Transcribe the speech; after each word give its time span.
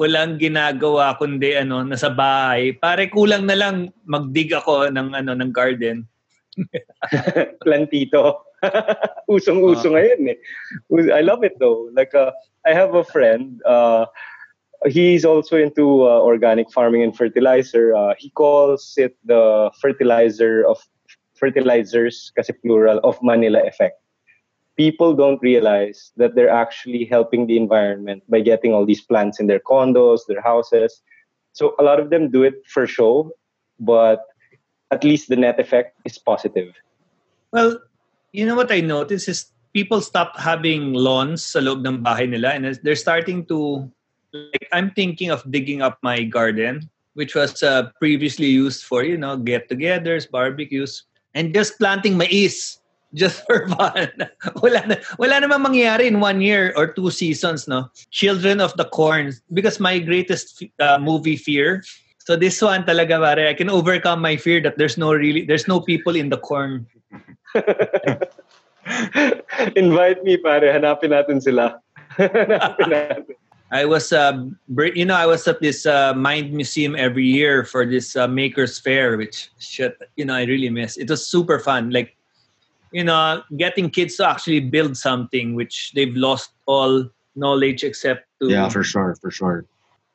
walang 0.00 0.40
ginagawa 0.40 1.12
kundi 1.20 1.52
ano, 1.60 1.84
nasa 1.84 2.08
bahay. 2.08 2.72
Pare 2.72 3.12
kulang 3.12 3.44
na 3.44 3.52
lang 3.52 3.92
magdig 4.08 4.48
ako 4.56 4.88
ng 4.88 5.12
ano 5.12 5.36
ng 5.36 5.52
garden. 5.52 6.08
Plantito. 7.62 8.48
Usong-uso 9.32 9.92
uh, 9.92 10.00
ngayon 10.00 10.32
eh. 10.32 10.38
I 11.12 11.20
love 11.20 11.44
it 11.44 11.60
though. 11.60 11.92
Like 11.92 12.16
uh, 12.16 12.32
I 12.64 12.72
have 12.72 12.96
a 12.96 13.04
friend 13.04 13.60
uh, 13.68 14.08
he's 14.86 15.24
also 15.24 15.56
into 15.56 16.08
uh, 16.08 16.20
organic 16.24 16.72
farming 16.72 17.02
and 17.02 17.16
fertilizer. 17.16 17.94
Uh, 17.94 18.14
he 18.18 18.30
calls 18.30 18.94
it 18.96 19.16
the 19.24 19.70
fertilizer 19.80 20.64
of 20.64 20.80
fertilizers 21.36 22.32
kasi 22.36 22.52
plural 22.64 23.00
of 23.04 23.18
Manila 23.22 23.60
effect. 23.64 23.99
People 24.80 25.12
don't 25.12 25.36
realize 25.44 26.08
that 26.16 26.32
they're 26.32 26.48
actually 26.48 27.04
helping 27.04 27.44
the 27.44 27.60
environment 27.60 28.24
by 28.32 28.40
getting 28.40 28.72
all 28.72 28.88
these 28.88 29.04
plants 29.04 29.36
in 29.36 29.44
their 29.44 29.60
condos, 29.60 30.24
their 30.24 30.40
houses. 30.40 31.02
So 31.52 31.76
a 31.76 31.84
lot 31.84 32.00
of 32.00 32.08
them 32.08 32.32
do 32.32 32.40
it 32.48 32.64
for 32.64 32.86
show, 32.88 33.36
but 33.76 34.24
at 34.90 35.04
least 35.04 35.28
the 35.28 35.36
net 35.36 35.60
effect 35.60 36.00
is 36.08 36.16
positive. 36.16 36.72
Well, 37.52 37.76
you 38.32 38.46
know 38.46 38.56
what 38.56 38.72
I 38.72 38.80
noticed 38.80 39.28
is 39.28 39.52
people 39.74 40.00
stop 40.00 40.38
having 40.38 40.94
lawns 40.94 41.44
sa 41.44 41.60
loob 41.60 41.84
ng 41.84 42.00
bahay 42.00 42.24
nila 42.24 42.56
and 42.56 42.64
they're 42.82 42.96
starting 42.96 43.44
to 43.52 43.84
like 44.32 44.68
I'm 44.72 44.90
thinking 44.96 45.28
of 45.28 45.44
digging 45.50 45.82
up 45.82 45.98
my 46.02 46.24
garden 46.24 46.88
which 47.14 47.34
was 47.34 47.62
uh, 47.62 47.90
previously 47.98 48.46
used 48.46 48.84
for 48.84 49.02
you 49.04 49.18
know 49.18 49.36
get-togethers, 49.36 50.30
barbecues 50.30 51.04
and 51.34 51.52
just 51.52 51.78
planting 51.78 52.16
mais 52.16 52.79
just 53.14 53.44
for 53.46 53.68
fun. 53.68 54.10
wala 54.62 54.86
na, 54.86 54.96
wala 55.18 55.40
namang 55.40 55.66
mangyayari 55.66 56.06
in 56.06 56.20
one 56.20 56.40
year 56.40 56.72
or 56.76 56.86
two 56.86 57.10
seasons, 57.10 57.66
no? 57.68 57.90
Children 58.10 58.60
of 58.60 58.76
the 58.76 58.84
Corn. 58.84 59.32
Because 59.52 59.80
my 59.80 59.98
greatest 59.98 60.62
uh, 60.78 60.98
movie 60.98 61.36
fear. 61.36 61.82
So 62.18 62.36
this 62.36 62.62
one 62.62 62.84
talaga, 62.84 63.18
pare, 63.18 63.48
I 63.48 63.54
can 63.54 63.70
overcome 63.70 64.20
my 64.20 64.36
fear 64.36 64.60
that 64.62 64.78
there's 64.78 64.98
no 64.98 65.12
really, 65.12 65.44
there's 65.44 65.66
no 65.66 65.80
people 65.80 66.14
in 66.14 66.28
the 66.28 66.38
corn. 66.38 66.86
Invite 69.74 70.22
me, 70.22 70.36
pare. 70.36 70.70
Hanapin 70.70 71.10
natin 71.10 71.42
sila. 71.42 71.80
Hanapin 72.18 72.86
natin. 72.86 73.34
I 73.72 73.84
was, 73.84 74.12
uh, 74.12 74.46
you 74.94 75.04
know, 75.04 75.14
I 75.14 75.26
was 75.26 75.46
at 75.46 75.60
this 75.60 75.86
uh, 75.86 76.12
Mind 76.14 76.52
Museum 76.52 76.96
every 76.96 77.24
year 77.24 77.64
for 77.64 77.86
this 77.86 78.16
uh, 78.16 78.26
Makers 78.26 78.80
Fair, 78.80 79.16
which 79.16 79.50
shit, 79.58 79.96
you 80.16 80.24
know, 80.24 80.34
I 80.34 80.42
really 80.42 80.70
miss. 80.70 80.96
It 80.96 81.08
was 81.08 81.24
super 81.24 81.60
fun. 81.60 81.90
Like, 81.90 82.16
you 82.92 83.04
know, 83.04 83.42
getting 83.56 83.90
kids 83.90 84.16
to 84.16 84.28
actually 84.28 84.60
build 84.60 84.96
something 84.96 85.54
which 85.54 85.92
they've 85.94 86.14
lost 86.14 86.52
all 86.66 87.08
knowledge 87.36 87.84
except 87.84 88.26
to. 88.40 88.50
Yeah, 88.50 88.68
for 88.68 88.82
sure, 88.82 89.14
for 89.20 89.30
sure. 89.30 89.64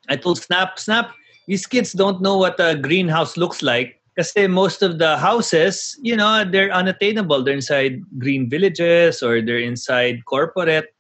I 0.10 0.16
told 0.16 0.40
Snap, 0.40 0.78
Snap, 0.78 1.14
these 1.48 1.66
kids 1.66 1.94
don't 1.94 2.22
know 2.22 2.38
what 2.38 2.60
a 2.60 2.76
greenhouse 2.76 3.38
looks 3.38 3.62
like. 3.62 4.00
Because 4.16 4.32
most 4.48 4.82
of 4.82 4.98
the 4.98 5.18
houses, 5.18 6.00
you 6.02 6.16
know, 6.16 6.46
they're 6.46 6.72
unattainable. 6.72 7.44
They're 7.44 7.56
inside 7.56 8.02
green 8.18 8.50
villages 8.50 9.22
or 9.22 9.42
they're 9.42 9.60
inside 9.60 10.24
corporate 10.24 10.96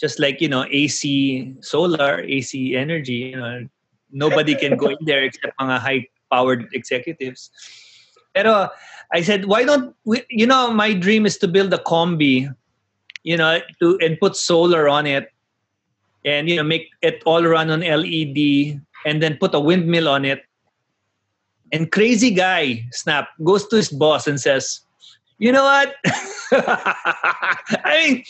just 0.00 0.18
like 0.18 0.40
you 0.40 0.48
know 0.48 0.64
AC 0.72 1.54
solar, 1.60 2.24
AC 2.24 2.74
energy, 2.74 3.30
you 3.30 3.36
know, 3.36 3.68
nobody 4.10 4.56
can 4.56 4.76
go 4.76 4.88
in 4.88 5.04
there 5.04 5.22
except 5.28 5.52
mga 5.60 5.78
high 5.78 6.08
powered 6.32 6.66
executives. 6.72 7.52
Pero 8.32 8.72
I 9.12 9.22
said, 9.22 9.46
why 9.46 9.64
don't 9.64 9.94
we, 10.04 10.22
you 10.30 10.46
know, 10.46 10.72
my 10.72 10.92
dream 10.92 11.26
is 11.26 11.36
to 11.38 11.48
build 11.48 11.72
a 11.74 11.78
combi, 11.78 12.52
you 13.22 13.36
know, 13.36 13.60
to 13.80 13.98
and 14.00 14.18
put 14.20 14.36
solar 14.36 14.88
on 14.88 15.06
it 15.06 15.32
and 16.24 16.48
you 16.48 16.56
know 16.56 16.62
make 16.62 16.90
it 17.02 17.22
all 17.24 17.42
run 17.42 17.70
on 17.70 17.80
LED 17.80 18.80
and 19.06 19.22
then 19.22 19.36
put 19.38 19.54
a 19.54 19.60
windmill 19.60 20.08
on 20.08 20.24
it. 20.24 20.44
And 21.72 21.90
crazy 21.90 22.30
guy, 22.30 22.84
Snap, 22.92 23.28
goes 23.44 23.66
to 23.68 23.76
his 23.76 23.90
boss 23.90 24.26
and 24.26 24.40
says, 24.40 24.80
you 25.38 25.52
know 25.52 25.62
what? 25.62 25.94
I 26.52 28.04
mean, 28.04 28.24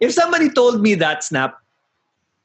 if 0.00 0.12
somebody 0.12 0.50
told 0.50 0.80
me 0.80 0.94
that 0.94 1.24
snap 1.24 1.60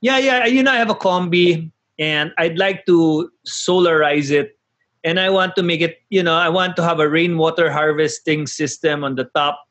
yeah 0.01 0.17
yeah 0.17 0.45
you 0.45 0.63
know 0.63 0.71
i 0.71 0.77
have 0.77 0.89
a 0.89 0.95
combi 0.95 1.71
and 1.97 2.31
i'd 2.37 2.57
like 2.57 2.85
to 2.85 3.31
solarize 3.47 4.31
it 4.31 4.57
and 5.03 5.19
i 5.19 5.29
want 5.29 5.55
to 5.55 5.63
make 5.63 5.81
it 5.81 6.01
you 6.09 6.21
know 6.21 6.35
i 6.35 6.49
want 6.49 6.75
to 6.75 6.83
have 6.83 6.99
a 6.99 7.09
rainwater 7.09 7.71
harvesting 7.71 8.47
system 8.47 9.03
on 9.03 9.15
the 9.15 9.25
top. 9.35 9.65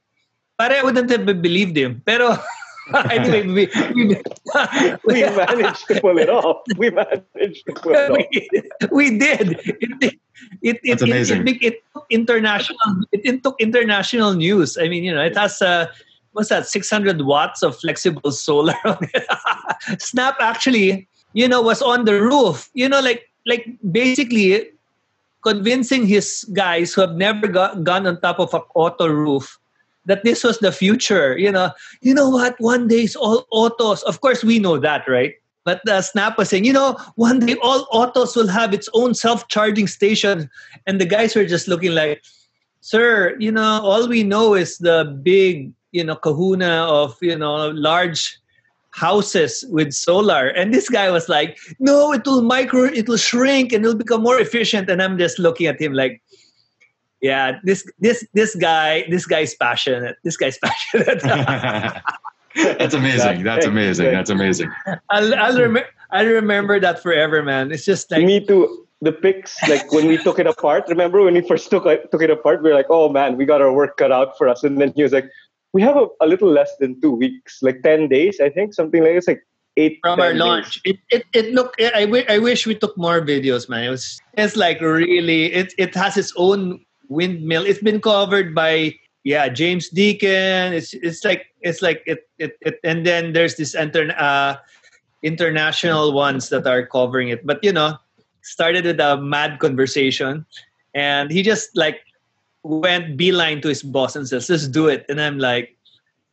But 0.57 0.73
i 0.73 0.83
wouldn't 0.83 1.11
have 1.11 1.25
believed 1.43 1.77
him. 1.77 2.03
Pero 2.05 2.37
anyway 3.11 3.47
we, 3.47 3.69
we, 3.95 4.17
we 5.07 5.23
managed 5.23 5.87
to 5.87 6.01
pull 6.01 6.19
it 6.19 6.31
off. 6.31 6.63
We 6.77 6.91
managed 6.91 7.63
to 7.67 7.73
pull 7.75 7.93
it 7.95 8.11
off. 8.11 8.17
we, 8.17 8.31
we 8.91 9.19
did. 9.19 9.61
It, 9.65 10.19
it, 10.63 10.81
it, 10.83 11.03
amazing. 11.03 11.47
it, 11.47 11.57
it, 11.57 11.63
it, 11.63 11.83
took 11.93 12.07
international 12.11 12.79
it, 13.13 13.21
it 13.25 13.43
took 13.43 13.61
international 13.61 14.35
news. 14.35 14.79
I 14.79 14.89
mean 14.89 15.05
you 15.05 15.15
know 15.15 15.23
it 15.23 15.37
has 15.37 15.61
a 15.61 15.91
what's 16.33 16.49
that 16.49 16.67
600 16.67 17.23
watts 17.23 17.63
of 17.63 17.77
flexible 17.79 18.31
solar 18.31 18.75
snap 19.99 20.37
actually 20.41 21.09
you 21.33 21.49
know 21.49 21.61
was 21.61 21.83
on 21.83 22.05
the 22.05 22.21
roof. 22.21 22.71
You 22.75 22.89
know 22.89 23.01
like 23.01 23.29
like 23.47 23.67
basically 23.93 24.71
convincing 25.43 26.07
his 26.07 26.45
guys 26.53 26.93
who 26.93 27.01
have 27.01 27.15
never 27.15 27.47
got, 27.47 27.85
gone 27.85 28.07
on 28.07 28.21
top 28.21 28.39
of 28.39 28.53
an 28.55 28.63
auto 28.75 29.07
roof 29.07 29.59
that 30.07 30.25
this 30.25 30.43
was 30.43 30.59
the 30.59 30.73
future 30.73 31.37
you 31.39 31.53
know. 31.53 31.71
You 32.01 32.15
know 32.15 32.29
what? 32.31 32.59
One 32.59 32.89
day 32.89 33.03
it's 33.03 33.17
all 33.17 33.47
autos. 33.51 34.03
Of 34.05 34.21
course 34.21 34.43
we 34.43 34.59
know 34.59 34.79
that 34.79 35.07
right? 35.09 35.35
But 35.65 35.87
uh, 35.87 36.01
snap 36.01 36.39
was 36.39 36.49
saying 36.49 36.65
you 36.65 36.73
know 36.73 36.97
one 37.17 37.41
day 37.41 37.57
all 37.63 37.87
autos 37.93 38.35
will 38.35 38.49
have 38.49 38.73
its 38.73 38.89
own 38.95 39.15
self-charging 39.15 39.87
station. 39.87 40.51
And 40.87 41.01
the 41.01 41.07
guys 41.07 41.37
were 41.37 41.45
just 41.45 41.69
looking 41.69 41.93
like 41.93 42.23
sir 42.81 43.37
you 43.39 43.53
know 43.53 43.81
all 43.83 44.09
we 44.09 44.23
know 44.23 44.55
is 44.55 44.79
the 44.79 45.19
big 45.23 45.73
you 45.93 46.05
know 46.05 46.17
kahuna 46.17 46.87
of 46.87 47.17
you 47.21 47.37
know 47.37 47.69
large 47.71 48.39
houses 48.99 49.65
with 49.71 49.93
solar. 49.93 50.49
And 50.49 50.75
this 50.75 50.89
guy 50.89 51.11
was 51.11 51.29
like 51.29 51.59
no 51.79 52.13
it 52.13 52.27
will 52.27 52.43
micro 52.43 52.85
it 52.85 53.09
will 53.09 53.17
shrink 53.17 53.73
and 53.73 53.85
it'll 53.85 53.97
become 53.97 54.23
more 54.23 54.39
efficient. 54.41 54.91
And 54.91 55.01
i'm 55.03 55.19
just 55.19 55.39
looking 55.39 55.67
at 55.67 55.81
him 55.81 55.93
like 55.93 56.21
yeah 57.21 57.59
this 57.65 57.87
this 57.99 58.27
this 58.35 58.55
guy 58.55 59.05
this 59.09 59.27
guy's 59.27 59.55
passionate. 59.55 60.17
This 60.25 60.37
guy's 60.37 60.59
passionate. 60.65 61.23
That's 62.55 62.95
amazing. 62.95 63.45
That's 63.45 63.67
amazing. 63.67 64.11
That's 64.11 64.31
amazing. 64.31 64.73
I'll, 65.11 65.35
I'll 65.35 65.59
remember 65.59 65.89
I'll 66.11 66.27
remember 66.27 66.81
that 66.81 67.03
forever 67.03 67.43
man. 67.43 67.71
It's 67.71 67.85
just 67.85 68.11
like 68.11 68.25
me 68.25 68.45
too. 68.45 68.87
The 69.01 69.13
pics 69.13 69.55
like 69.69 69.93
when 69.93 70.09
we 70.09 70.19
took 70.19 70.41
it 70.41 70.49
apart 70.49 70.89
remember 70.89 71.23
when 71.23 71.35
we 71.35 71.43
first 71.47 71.71
took, 71.71 71.85
took 72.11 72.23
it 72.23 72.31
apart? 72.31 72.65
We 72.65 72.71
were 72.71 72.75
like 72.75 72.91
oh 72.91 73.09
man 73.09 73.37
we 73.37 73.45
got 73.45 73.63
our 73.63 73.73
work 73.73 73.97
cut 73.97 74.11
out 74.11 74.37
for 74.37 74.49
us. 74.49 74.65
And 74.65 74.81
then 74.81 74.93
he 74.97 75.05
was 75.05 75.13
like 75.13 75.31
we 75.73 75.83
have 75.83 75.97
a, 75.97 76.07
a 76.21 76.27
little 76.27 76.51
less 76.51 76.71
than 76.81 77.01
two 77.01 77.13
weeks, 77.13 77.59
like 77.63 77.83
10 77.83 78.09
days, 78.09 78.41
I 78.41 78.49
think, 78.49 78.75
something 78.75 79.03
like 79.03 79.13
it's 79.13 79.29
like 79.29 79.43
eight. 79.77 79.99
From 80.03 80.21
our 80.21 80.35
launch. 80.35 80.81
It, 80.85 80.99
it, 81.11 81.25
it 81.33 81.53
look, 81.53 81.75
I, 81.79 82.05
w- 82.05 82.25
I 82.29 82.39
wish 82.39 82.67
we 82.67 82.75
took 82.75 82.97
more 82.97 83.21
videos, 83.21 83.69
man. 83.69 83.85
It 83.85 83.91
was, 83.91 84.21
it's 84.35 84.57
like 84.57 84.81
really, 84.81 85.53
it, 85.53 85.75
it 85.79 85.95
has 85.95 86.17
its 86.17 86.33
own 86.37 86.85
windmill. 87.09 87.65
It's 87.65 87.83
been 87.83 88.01
covered 88.01 88.55
by, 88.55 88.95
yeah, 89.25 89.49
James 89.49 89.89
Deacon. 89.89 90.73
It's, 90.73 90.95
it's 90.95 91.25
like, 91.25 91.47
it's 91.61 91.83
like, 91.83 92.03
it, 92.07 92.29
it, 92.39 92.57
it 92.63 92.81
and 92.83 93.05
then 93.05 93.33
there's 93.33 93.57
this 93.57 93.75
inter, 93.75 94.15
uh, 94.17 94.57
international 95.23 96.13
ones 96.13 96.49
that 96.49 96.67
are 96.67 96.87
covering 96.87 97.29
it. 97.29 97.45
But, 97.47 97.63
you 97.63 97.73
know, 97.73 97.99
started 98.43 98.85
with 98.85 99.01
a 99.01 99.21
mad 99.21 99.59
conversation 99.59 100.47
and 100.95 101.31
he 101.31 101.43
just 101.43 101.77
like 101.77 102.01
went 102.69 103.17
beeline 103.17 103.61
to 103.63 103.69
his 103.69 103.83
boss 103.83 104.15
and 104.15 104.29
says, 104.29 104.49
"Let's 104.49 104.69
do 104.69 104.89
it." 104.89 105.07
And 105.09 105.21
I'm 105.21 105.39
like, 105.39 105.77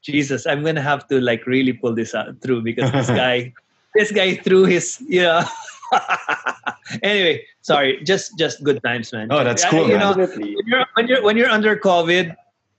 Jesus, 0.03 0.45
I'm 0.45 0.63
gonna 0.63 0.83
have 0.83 1.07
to 1.07 1.19
like 1.19 1.47
really 1.47 1.73
pull 1.73 1.95
this 1.95 2.13
out 2.13 2.41
through 2.41 2.61
because 2.61 2.91
this 2.91 3.07
guy, 3.23 3.53
this 3.95 4.11
guy 4.11 4.35
threw 4.35 4.65
his, 4.65 5.01
yeah. 5.07 5.47
anyway, 7.03 7.43
sorry, 7.61 8.03
just 8.03 8.37
just 8.37 8.63
good 8.63 8.83
times, 8.83 9.13
man. 9.13 9.29
Oh, 9.31 9.43
that's 9.43 9.65
cool. 9.65 9.85
I, 9.85 9.89
you 9.89 9.97
know, 9.97 10.13
when 10.13 10.45
you're, 10.67 10.85
when 10.93 11.07
you're 11.07 11.23
when 11.23 11.37
you're 11.37 11.49
under 11.49 11.75
COVID, 11.75 12.35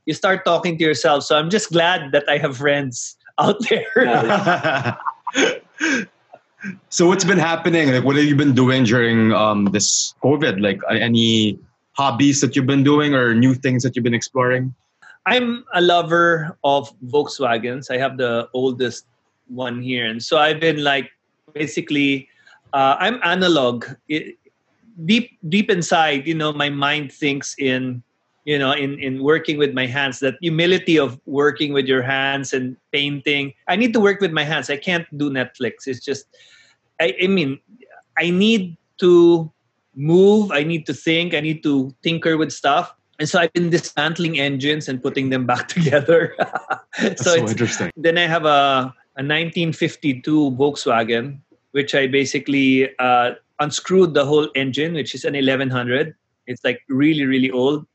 you 0.06 0.14
start 0.14 0.44
talking 0.44 0.78
to 0.78 0.84
yourself. 0.84 1.24
So 1.24 1.36
I'm 1.36 1.50
just 1.50 1.72
glad 1.72 2.12
that 2.12 2.28
I 2.28 2.38
have 2.38 2.56
friends 2.56 3.16
out 3.38 3.58
there. 3.68 3.90
so 6.88 7.06
what's 7.08 7.24
been 7.24 7.38
happening? 7.38 7.90
Like, 7.92 8.04
what 8.04 8.16
have 8.16 8.24
you 8.24 8.36
been 8.36 8.54
doing 8.54 8.84
during 8.84 9.32
um, 9.32 9.66
this 9.66 10.14
COVID? 10.22 10.60
Like, 10.60 10.80
any 10.88 11.58
hobbies 11.96 12.40
that 12.40 12.54
you've 12.54 12.66
been 12.66 12.84
doing 12.84 13.14
or 13.14 13.34
new 13.34 13.54
things 13.54 13.82
that 13.82 13.96
you've 13.96 14.04
been 14.04 14.14
exploring? 14.14 14.74
I'm 15.26 15.64
a 15.74 15.80
lover 15.80 16.56
of 16.62 16.92
Volkswagens. 17.06 17.90
I 17.90 17.98
have 17.98 18.16
the 18.16 18.48
oldest 18.54 19.06
one 19.48 19.82
here, 19.82 20.06
and 20.06 20.22
so 20.22 20.38
I've 20.38 20.60
been 20.60 20.84
like 20.84 21.10
basically 21.52 22.28
uh, 22.72 22.96
I'm 22.98 23.20
analog. 23.22 23.86
It, 24.08 24.36
deep 25.04 25.38
deep 25.48 25.70
inside, 25.70 26.26
you 26.26 26.34
know, 26.34 26.52
my 26.52 26.70
mind 26.70 27.12
thinks 27.12 27.54
in 27.58 28.02
you 28.44 28.58
know 28.58 28.72
in 28.72 28.98
in 29.00 29.22
working 29.22 29.58
with 29.58 29.74
my 29.74 29.86
hands. 29.86 30.20
That 30.20 30.36
humility 30.40 30.98
of 30.98 31.18
working 31.26 31.72
with 31.72 31.86
your 31.86 32.02
hands 32.02 32.52
and 32.52 32.76
painting. 32.92 33.52
I 33.68 33.76
need 33.76 33.92
to 33.94 34.00
work 34.00 34.20
with 34.20 34.32
my 34.32 34.44
hands. 34.44 34.70
I 34.70 34.76
can't 34.76 35.06
do 35.18 35.30
Netflix. 35.30 35.86
It's 35.86 36.04
just 36.04 36.26
I, 37.00 37.14
I 37.22 37.26
mean 37.26 37.58
I 38.18 38.30
need 38.30 38.76
to 38.98 39.50
move, 39.96 40.52
I 40.52 40.62
need 40.62 40.86
to 40.86 40.94
think, 40.94 41.34
I 41.34 41.40
need 41.40 41.62
to 41.64 41.94
tinker 42.02 42.36
with 42.36 42.52
stuff. 42.52 42.94
And 43.18 43.28
so 43.28 43.40
I've 43.40 43.52
been 43.54 43.70
dismantling 43.70 44.38
engines 44.38 44.88
and 44.88 45.02
putting 45.02 45.30
them 45.30 45.46
back 45.46 45.68
together. 45.76 46.36
That's 47.00 47.24
so 47.24 47.34
so, 47.34 47.42
it's, 47.42 47.52
interesting. 47.52 47.90
then 47.96 48.18
I 48.18 48.26
have 48.26 48.44
a, 48.44 48.92
a 49.16 49.24
1952 49.24 50.52
Volkswagen, 50.52 51.40
which 51.72 51.94
I 51.94 52.06
basically 52.06 52.90
uh, 52.98 53.32
unscrewed 53.58 54.14
the 54.14 54.24
whole 54.24 54.48
engine, 54.54 54.94
which 54.94 55.14
is 55.14 55.24
an 55.24 55.32
1100. 55.32 56.14
It's 56.46 56.62
like 56.62 56.82
really, 56.88 57.24
really 57.24 57.50
old. 57.50 57.86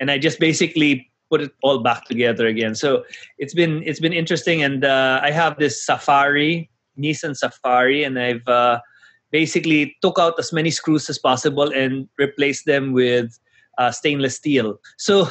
And 0.00 0.10
I 0.10 0.18
just 0.18 0.40
basically 0.40 1.10
put 1.30 1.40
it 1.40 1.52
all 1.62 1.78
back 1.78 2.04
together 2.06 2.46
again. 2.46 2.74
So 2.74 3.04
it's 3.38 3.54
been 3.54 3.82
it's 3.84 4.00
been 4.00 4.12
interesting. 4.12 4.62
And 4.62 4.84
uh, 4.84 5.20
I 5.22 5.30
have 5.30 5.58
this 5.58 5.84
Safari, 5.84 6.70
Nissan 6.98 7.36
Safari, 7.36 8.04
and 8.04 8.18
I've 8.18 8.46
uh, 8.46 8.80
basically 9.30 9.96
took 10.02 10.18
out 10.18 10.34
as 10.38 10.52
many 10.52 10.70
screws 10.70 11.08
as 11.10 11.18
possible 11.18 11.70
and 11.72 12.08
replaced 12.18 12.66
them 12.66 12.92
with 12.92 13.38
uh, 13.78 13.90
stainless 13.92 14.34
steel. 14.36 14.80
So 14.96 15.28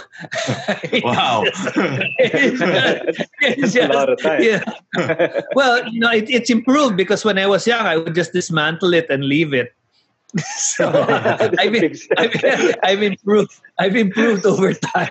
Wow. 1.03 1.43
it's 1.45 2.59
That's 3.41 3.73
just- 3.73 3.75
a 3.91 3.93
lot 3.93 4.09
of 4.09 4.21
time. 4.21 4.41
yeah. 4.43 4.63
Well, 5.53 5.87
you 5.89 5.99
know, 5.99 6.11
it, 6.11 6.29
it's 6.29 6.49
improved 6.49 6.95
because 6.95 7.25
when 7.25 7.37
I 7.37 7.45
was 7.47 7.67
young, 7.67 7.85
I 7.85 7.97
would 7.97 8.15
just 8.15 8.33
dismantle 8.33 8.93
it 8.93 9.07
and 9.09 9.25
leave 9.25 9.53
it. 9.53 9.73
so 10.57 10.91
That's 10.91 11.57
a 11.57 11.61
I've, 11.61 11.71
been. 11.71 11.95
I've, 12.17 12.75
I've 12.83 13.01
improved. 13.01 13.51
I've 13.79 13.95
improved 13.95 14.45
over 14.45 14.73
time. 14.73 15.09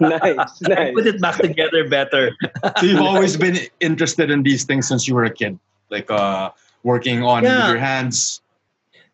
nice, 0.00 0.20
I 0.20 0.68
nice. 0.68 0.94
put 0.94 1.06
it 1.06 1.20
back 1.20 1.36
together 1.38 1.88
better. 1.88 2.32
so 2.78 2.86
you've 2.86 3.00
always 3.00 3.36
been 3.36 3.58
interested 3.80 4.28
in 4.30 4.42
these 4.42 4.64
things 4.64 4.88
since 4.88 5.06
you 5.06 5.14
were 5.14 5.24
a 5.24 5.30
kid, 5.32 5.58
like 5.90 6.10
uh, 6.10 6.50
working 6.86 7.26
on 7.26 7.42
with 7.42 7.50
Yeah. 7.50 7.66
your 7.66 7.82
hands. 7.82 8.40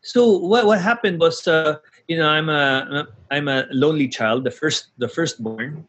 So 0.04 0.36
what 0.36 0.68
what 0.68 0.78
happened 0.80 1.18
was, 1.18 1.48
uh, 1.48 1.80
you 2.06 2.20
know, 2.20 2.28
I'm 2.28 2.52
a 2.52 3.08
I'm 3.32 3.48
a 3.48 3.64
lonely 3.72 4.08
child, 4.12 4.44
the 4.44 4.52
first 4.52 4.92
the 4.98 5.08
firstborn, 5.08 5.88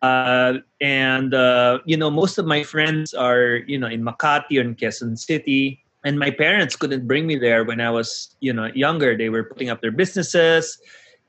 uh, 0.00 0.62
and 0.80 1.34
uh, 1.34 1.80
you 1.84 1.96
know, 1.96 2.10
most 2.14 2.38
of 2.38 2.46
my 2.46 2.62
friends 2.62 3.10
are 3.12 3.66
you 3.66 3.78
know 3.80 3.90
in 3.90 4.06
Makati 4.06 4.54
or 4.60 4.62
in 4.62 4.76
Quezon 4.76 5.18
City, 5.18 5.82
and 6.06 6.20
my 6.20 6.30
parents 6.30 6.76
couldn't 6.76 7.08
bring 7.10 7.26
me 7.26 7.34
there 7.34 7.64
when 7.64 7.80
I 7.80 7.90
was 7.90 8.36
you 8.38 8.52
know 8.52 8.70
younger. 8.76 9.16
They 9.16 9.32
were 9.34 9.42
putting 9.42 9.72
up 9.72 9.80
their 9.82 9.92
businesses, 9.92 10.78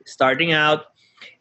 starting 0.04 0.52
out, 0.52 0.92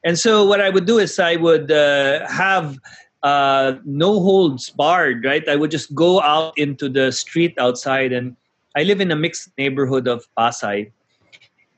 and 0.08 0.18
so 0.18 0.48
what 0.48 0.64
I 0.64 0.72
would 0.74 0.88
do 0.88 0.98
is 0.98 1.20
I 1.20 1.36
would 1.38 1.70
uh, 1.70 2.26
have. 2.26 2.80
Uh, 3.26 3.82
no 3.90 4.22
holds 4.22 4.70
barred, 4.70 5.26
right? 5.26 5.50
I 5.50 5.58
would 5.58 5.74
just 5.74 5.90
go 5.98 6.22
out 6.22 6.54
into 6.62 6.86
the 6.86 7.10
street 7.10 7.58
outside 7.58 8.14
and 8.14 8.38
I 8.78 8.84
live 8.86 9.02
in 9.02 9.10
a 9.10 9.16
mixed 9.16 9.50
neighborhood 9.58 10.06
of 10.06 10.28
Pasay, 10.38 10.92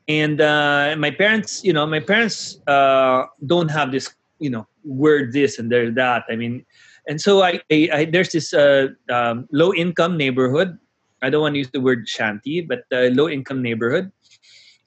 and 0.08 0.42
uh, 0.42 0.96
my 0.98 1.12
parents, 1.12 1.64
you 1.64 1.72
know, 1.72 1.86
my 1.86 2.00
parents 2.00 2.60
uh, 2.68 3.32
don't 3.46 3.70
have 3.70 3.92
this, 3.92 4.12
you 4.40 4.50
know, 4.50 4.68
word 4.84 5.32
this 5.32 5.60
and 5.60 5.72
there 5.72 5.92
that. 5.92 6.24
I 6.28 6.36
mean, 6.36 6.66
and 7.08 7.22
so 7.22 7.44
I, 7.44 7.62
I, 7.72 7.90
I 7.94 8.06
there's 8.06 8.32
this 8.32 8.54
uh, 8.54 8.88
um, 9.08 9.48
low 9.52 9.74
income 9.74 10.18
neighborhood. 10.18 10.78
I 11.22 11.30
don't 11.30 11.42
want 11.42 11.56
to 11.56 11.60
use 11.60 11.72
the 11.72 11.82
word 11.82 12.10
shanty, 12.10 12.62
but 12.62 12.84
uh, 12.92 13.14
low 13.14 13.30
income 13.30 13.62
neighborhood, 13.62 14.12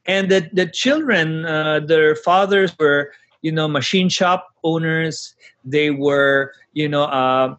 and 0.04 0.28
the 0.28 0.50
the 0.52 0.66
children, 0.66 1.46
uh, 1.46 1.80
their 1.80 2.16
fathers 2.16 2.74
were, 2.78 3.12
you 3.42 3.52
know, 3.52 3.68
machine 3.68 4.08
shop 4.08 4.48
owners. 4.64 5.34
They 5.64 5.90
were, 5.90 6.52
you 6.72 6.88
know. 6.88 7.04
Uh, 7.04 7.56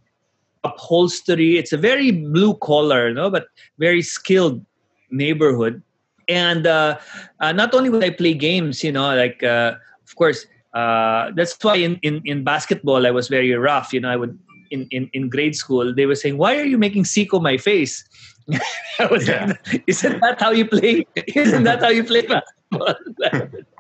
upholstery 0.64 1.58
it's 1.58 1.74
a 1.74 1.78
very 1.78 2.12
blue 2.12 2.54
collar 2.58 3.12
no 3.12 3.30
but 3.32 3.48
very 3.80 4.02
skilled 4.02 4.64
neighborhood 5.10 5.82
and 6.30 6.68
uh, 6.68 6.98
uh, 7.40 7.52
not 7.52 7.74
only 7.74 7.90
would 7.90 8.04
i 8.04 8.10
play 8.12 8.34
games 8.34 8.84
you 8.84 8.92
know 8.92 9.16
like 9.16 9.42
uh, 9.44 9.74
of 10.08 10.16
course 10.16 10.46
uh, 10.74 11.32
that's 11.36 11.58
why 11.64 11.76
in, 11.76 11.96
in, 12.04 12.22
in 12.26 12.44
basketball 12.44 13.08
i 13.08 13.12
was 13.12 13.28
very 13.28 13.52
rough 13.54 13.92
you 13.92 14.00
know 14.00 14.10
i 14.10 14.16
would 14.16 14.38
in, 14.70 14.88
in, 14.92 15.10
in 15.14 15.30
grade 15.30 15.56
school 15.56 15.94
they 15.94 16.06
were 16.06 16.16
saying 16.16 16.38
why 16.38 16.58
are 16.58 16.64
you 16.66 16.78
making 16.78 17.04
Siko 17.04 17.42
my 17.42 17.58
face 17.58 18.08
I 19.00 19.06
was 19.06 19.28
Yeah. 19.28 19.46
like, 19.48 19.84
isn't 19.88 20.20
that 20.22 20.40
how 20.40 20.52
you 20.52 20.66
play 20.66 21.06
isn't 21.36 21.64
that 21.64 21.82
how 21.82 21.90
you 21.90 22.04
play 22.04 22.22
basketball 22.22 22.96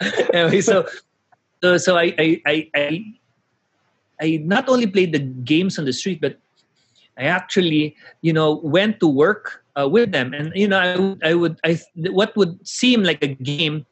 anyway 0.32 0.60
so 0.60 0.86
so, 1.62 1.76
so 1.76 1.96
I, 1.96 2.14
I, 2.46 2.70
I, 2.74 3.04
I 4.20 4.36
not 4.42 4.68
only 4.68 4.86
played 4.86 5.12
the 5.12 5.18
games 5.18 5.78
on 5.78 5.84
the 5.84 5.92
street, 5.92 6.20
but 6.20 6.38
I 7.18 7.24
actually, 7.24 7.96
you 8.22 8.32
know, 8.32 8.60
went 8.62 9.00
to 9.00 9.06
work 9.06 9.62
uh, 9.78 9.88
with 9.88 10.12
them, 10.12 10.32
and 10.32 10.52
you 10.54 10.68
know, 10.68 11.16
I, 11.22 11.30
I 11.30 11.34
would, 11.34 11.58
I 11.64 11.78
what 12.10 12.34
would 12.36 12.66
seem 12.66 13.02
like 13.02 13.22
a 13.22 13.28
game, 13.28 13.84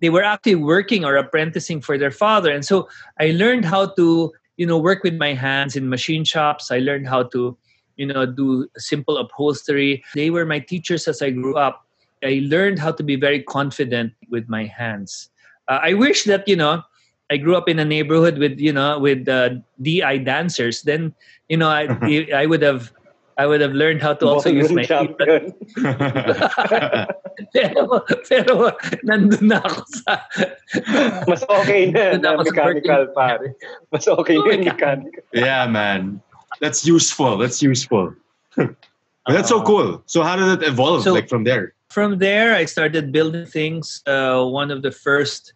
they 0.00 0.10
were 0.10 0.22
actually 0.22 0.54
working 0.54 1.04
or 1.04 1.16
apprenticing 1.16 1.80
for 1.80 1.98
their 1.98 2.10
father, 2.10 2.50
and 2.50 2.64
so 2.64 2.88
I 3.18 3.32
learned 3.32 3.64
how 3.64 3.86
to, 3.94 4.32
you 4.56 4.66
know, 4.66 4.78
work 4.78 5.02
with 5.02 5.14
my 5.14 5.34
hands 5.34 5.74
in 5.74 5.88
machine 5.88 6.24
shops. 6.24 6.70
I 6.70 6.78
learned 6.78 7.08
how 7.08 7.24
to, 7.24 7.56
you 7.96 8.06
know, 8.06 8.24
do 8.24 8.68
simple 8.76 9.18
upholstery. 9.18 10.04
They 10.14 10.30
were 10.30 10.46
my 10.46 10.60
teachers 10.60 11.08
as 11.08 11.22
I 11.22 11.30
grew 11.30 11.56
up. 11.56 11.84
I 12.22 12.40
learned 12.44 12.78
how 12.78 12.92
to 12.92 13.02
be 13.02 13.16
very 13.16 13.42
confident 13.42 14.12
with 14.30 14.48
my 14.48 14.64
hands. 14.64 15.28
Uh, 15.68 15.80
I 15.82 15.94
wish 15.94 16.24
that 16.24 16.46
you 16.48 16.56
know 16.56 16.82
I 17.30 17.36
grew 17.36 17.56
up 17.56 17.68
in 17.68 17.78
a 17.78 17.84
neighborhood 17.84 18.38
with 18.38 18.58
you 18.58 18.72
know 18.72 18.98
with 18.98 19.28
uh, 19.28 19.50
DI 19.82 20.18
dancers. 20.18 20.82
Then 20.82 21.14
you 21.48 21.56
know 21.56 21.68
I 21.68 21.88
I 22.34 22.46
would 22.46 22.62
have 22.62 22.92
I 23.38 23.46
would 23.46 23.60
have 23.60 23.72
learned 23.72 24.00
how 24.00 24.14
to 24.14 24.26
also 24.26 24.48
use 24.48 24.72
Ballroom 24.72 24.76
my 24.76 24.86
feet. 24.86 25.16
But, 25.18 25.42
pero, 27.52 28.00
pero 28.24 28.54
nandun 29.04 29.42
na 29.52 29.60
ako 29.60 29.82
sa 29.92 30.24
Mas 31.28 31.44
okay 31.44 31.92
na 31.92 32.16
na 32.16 32.40
mechanical, 32.40 33.12
pare. 33.12 33.52
Mas 33.92 34.08
okay 34.08 34.40
na 34.40 34.72
mechanical. 34.72 35.22
yeah, 35.36 35.66
man. 35.68 36.22
That's 36.64 36.86
useful. 36.86 37.36
That's 37.36 37.60
useful. 37.60 38.14
But 38.56 38.72
that's 39.28 39.50
so 39.52 39.60
cool. 39.60 40.00
So 40.06 40.22
how 40.22 40.36
did 40.40 40.62
it 40.62 40.68
evolve 40.68 41.02
So- 41.04 41.12
like 41.12 41.28
from 41.28 41.44
there? 41.44 41.76
from 41.86 42.18
there 42.18 42.52
i 42.58 42.66
started 42.66 43.12
building 43.14 43.46
things 43.46 44.02
uh, 44.10 44.42
one 44.42 44.74
of 44.74 44.82
the 44.82 44.90
first 44.90 45.54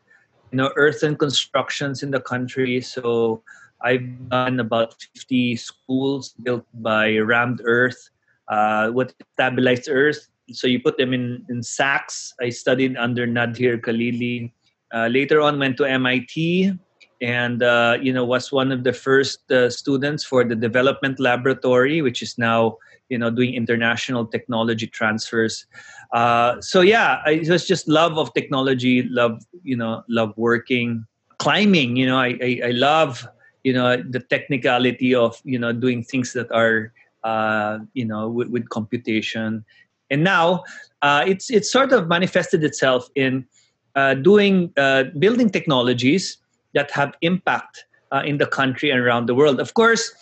you 0.50 0.56
know 0.56 0.70
earthen 0.76 1.16
constructions 1.16 2.02
in 2.02 2.10
the 2.10 2.20
country. 2.20 2.80
So 2.80 3.42
i've 3.82 4.04
done 4.28 4.60
about 4.60 4.92
50 5.14 5.56
schools 5.56 6.34
built 6.42 6.66
by 6.74 7.16
rammed 7.16 7.62
earth 7.64 8.10
uh, 8.50 8.90
what 8.90 9.14
stabilized 9.34 9.88
earth. 9.88 10.28
So 10.52 10.66
you 10.66 10.80
put 10.80 10.98
them 10.98 11.14
in, 11.14 11.46
in 11.48 11.62
sacks. 11.62 12.34
I 12.40 12.50
studied 12.50 12.96
under 12.96 13.26
Nader 13.26 13.80
Khalili 13.80 14.52
uh, 14.92 15.06
later 15.06 15.40
on 15.40 15.58
went 15.58 15.76
to 15.78 15.84
mit 15.84 16.76
and 17.22 17.62
uh, 17.62 17.96
you 18.02 18.12
know 18.12 18.24
was 18.24 18.50
one 18.50 18.72
of 18.72 18.82
the 18.82 18.92
first 18.92 19.50
uh, 19.52 19.70
students 19.70 20.24
for 20.24 20.42
the 20.42 20.56
development 20.56 21.20
laboratory 21.20 22.02
which 22.02 22.22
is 22.22 22.36
now 22.38 22.76
you 23.08 23.18
know 23.18 23.30
doing 23.30 23.54
international 23.54 24.26
technology 24.26 24.86
transfers 24.86 25.66
uh, 26.12 26.60
so 26.60 26.80
yeah 26.80 27.22
I, 27.24 27.32
it 27.32 27.48
was 27.48 27.66
just 27.66 27.88
love 27.88 28.18
of 28.18 28.32
technology 28.34 29.02
love 29.04 29.44
you 29.62 29.76
know 29.76 30.02
love 30.08 30.32
working 30.36 31.06
climbing 31.38 31.96
you 31.96 32.06
know 32.06 32.18
I, 32.18 32.36
I 32.42 32.60
i 32.66 32.70
love 32.70 33.26
you 33.64 33.72
know 33.72 33.96
the 33.96 34.20
technicality 34.20 35.14
of 35.14 35.40
you 35.44 35.58
know 35.58 35.72
doing 35.72 36.02
things 36.02 36.32
that 36.32 36.50
are 36.52 36.92
uh, 37.24 37.78
you 37.94 38.04
know 38.04 38.28
with, 38.28 38.48
with 38.48 38.68
computation. 38.68 39.64
And 40.10 40.24
now 40.24 40.64
uh, 41.02 41.24
it's 41.26 41.50
it's 41.50 41.70
sort 41.70 41.92
of 41.92 42.08
manifested 42.08 42.64
itself 42.64 43.08
in 43.14 43.46
uh, 43.94 44.14
doing 44.14 44.72
uh, 44.76 45.04
building 45.18 45.50
technologies 45.50 46.38
that 46.74 46.90
have 46.90 47.14
impact 47.20 47.84
uh, 48.12 48.22
in 48.24 48.38
the 48.38 48.46
country 48.46 48.90
and 48.90 49.00
around 49.00 49.26
the 49.26 49.34
world. 49.34 49.60
Of 49.60 49.74
course 49.74 50.12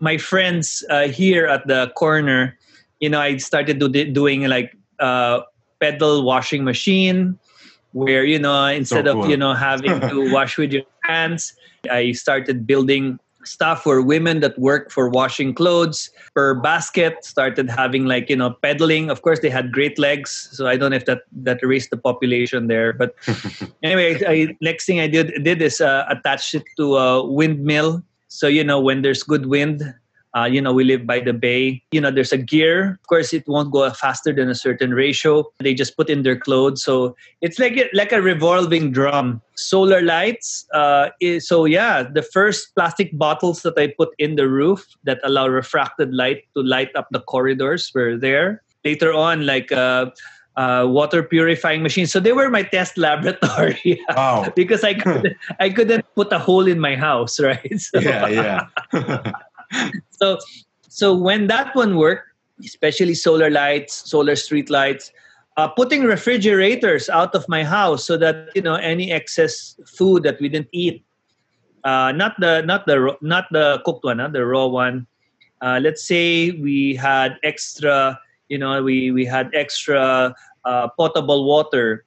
my 0.00 0.16
friends 0.16 0.84
uh, 0.90 1.08
here 1.08 1.46
at 1.46 1.66
the 1.66 1.90
corner 1.96 2.56
you 3.00 3.08
know 3.08 3.18
i 3.18 3.36
started 3.36 3.80
do, 3.80 3.88
doing 3.88 4.44
like 4.44 4.76
uh, 5.00 5.40
pedal 5.80 6.24
washing 6.24 6.64
machine 6.64 7.38
where 7.92 8.24
you 8.24 8.38
know 8.38 8.66
instead 8.66 9.06
cool. 9.06 9.24
of 9.24 9.30
you 9.30 9.36
know 9.36 9.54
having 9.54 10.00
to 10.08 10.32
wash 10.32 10.58
with 10.58 10.72
your 10.72 10.82
hands 11.04 11.54
i 11.90 12.12
started 12.12 12.66
building 12.66 13.18
stuff 13.44 13.82
for 13.82 14.02
women 14.02 14.40
that 14.40 14.58
work 14.58 14.90
for 14.90 15.08
washing 15.08 15.54
clothes 15.54 16.10
per 16.34 16.54
basket 16.54 17.24
started 17.24 17.70
having 17.70 18.04
like 18.04 18.28
you 18.28 18.36
know 18.36 18.50
pedaling 18.62 19.08
of 19.10 19.22
course 19.22 19.40
they 19.40 19.48
had 19.48 19.72
great 19.72 19.98
legs 19.98 20.50
so 20.52 20.66
i 20.66 20.76
don't 20.76 20.90
know 20.90 20.96
if 20.96 21.06
that 21.06 21.22
that 21.32 21.58
raised 21.62 21.90
the 21.90 21.96
population 21.96 22.66
there 22.66 22.92
but 22.92 23.14
anyway 23.82 24.20
I, 24.26 24.56
next 24.60 24.84
thing 24.84 25.00
i 25.00 25.06
did 25.06 25.32
did 25.42 25.62
is 25.62 25.80
uh, 25.80 26.04
attach 26.10 26.54
it 26.54 26.64
to 26.76 26.96
a 26.96 27.24
windmill 27.24 28.02
so 28.28 28.46
you 28.48 28.64
know 28.64 28.80
when 28.80 29.00
there's 29.02 29.22
good 29.22 29.46
wind 29.46 29.94
uh, 30.36 30.44
you 30.44 30.60
know 30.60 30.72
we 30.72 30.84
live 30.84 31.06
by 31.06 31.20
the 31.20 31.32
bay 31.32 31.82
you 31.90 32.00
know 32.00 32.10
there's 32.10 32.32
a 32.32 32.38
gear 32.38 32.98
of 33.00 33.06
course 33.06 33.32
it 33.32 33.46
won't 33.46 33.72
go 33.72 33.88
faster 33.90 34.32
than 34.32 34.48
a 34.48 34.54
certain 34.54 34.92
ratio 34.92 35.44
they 35.58 35.74
just 35.74 35.96
put 35.96 36.10
in 36.10 36.22
their 36.22 36.36
clothes 36.36 36.82
so 36.82 37.16
it's 37.40 37.58
like 37.58 37.76
a, 37.76 37.88
like 37.92 38.12
a 38.12 38.20
revolving 38.20 38.92
drum 38.92 39.40
solar 39.54 40.02
lights 40.02 40.66
uh, 40.74 41.08
is, 41.20 41.46
so 41.46 41.64
yeah 41.64 42.02
the 42.02 42.22
first 42.22 42.74
plastic 42.74 43.16
bottles 43.16 43.62
that 43.62 43.78
i 43.78 43.86
put 43.86 44.10
in 44.18 44.36
the 44.36 44.48
roof 44.48 44.86
that 45.04 45.20
allow 45.24 45.46
refracted 45.48 46.12
light 46.12 46.44
to 46.54 46.62
light 46.62 46.94
up 46.94 47.08
the 47.10 47.20
corridors 47.20 47.90
were 47.94 48.16
there 48.16 48.62
later 48.84 49.12
on 49.12 49.46
like 49.46 49.72
uh, 49.72 50.06
uh, 50.58 50.84
water 50.86 51.22
purifying 51.22 51.82
machines. 51.82 52.12
So 52.12 52.20
they 52.20 52.32
were 52.32 52.50
my 52.50 52.64
test 52.64 52.98
laboratory. 53.06 54.02
Wow. 54.10 54.52
because 54.56 54.82
I 54.84 54.94
couldn't, 54.94 55.36
I 55.60 55.70
couldn't 55.70 56.04
put 56.14 56.32
a 56.32 56.38
hole 56.38 56.66
in 56.66 56.80
my 56.80 56.96
house, 56.96 57.40
right? 57.50 57.80
So, 57.80 58.00
yeah, 58.00 58.66
yeah. 58.92 59.32
so 60.10 60.38
so 60.88 61.14
when 61.14 61.46
that 61.46 61.74
one 61.74 61.96
worked, 61.96 62.28
especially 62.64 63.14
solar 63.14 63.50
lights, 63.50 64.08
solar 64.10 64.36
street 64.36 64.70
lights, 64.70 65.12
uh, 65.56 65.68
putting 65.68 66.02
refrigerators 66.04 67.08
out 67.08 67.34
of 67.34 67.48
my 67.48 67.64
house 67.64 68.04
so 68.04 68.16
that 68.16 68.50
you 68.54 68.62
know 68.62 68.74
any 68.74 69.12
excess 69.12 69.78
food 69.86 70.22
that 70.22 70.40
we 70.40 70.48
didn't 70.48 70.68
eat, 70.72 71.04
uh, 71.84 72.12
not 72.12 72.34
the 72.40 72.62
not 72.62 72.86
the 72.86 73.16
not 73.20 73.46
the 73.52 73.80
cooked 73.84 74.04
one, 74.04 74.20
uh, 74.20 74.28
the 74.28 74.44
raw 74.44 74.66
one. 74.66 75.06
Uh, 75.60 75.80
let's 75.82 76.06
say 76.06 76.52
we 76.52 76.94
had 76.94 77.36
extra, 77.42 78.18
you 78.48 78.58
know, 78.58 78.82
we 78.82 79.10
we 79.10 79.24
had 79.24 79.50
extra 79.54 80.34
uh, 80.64 80.88
potable 80.96 81.44
water 81.44 82.04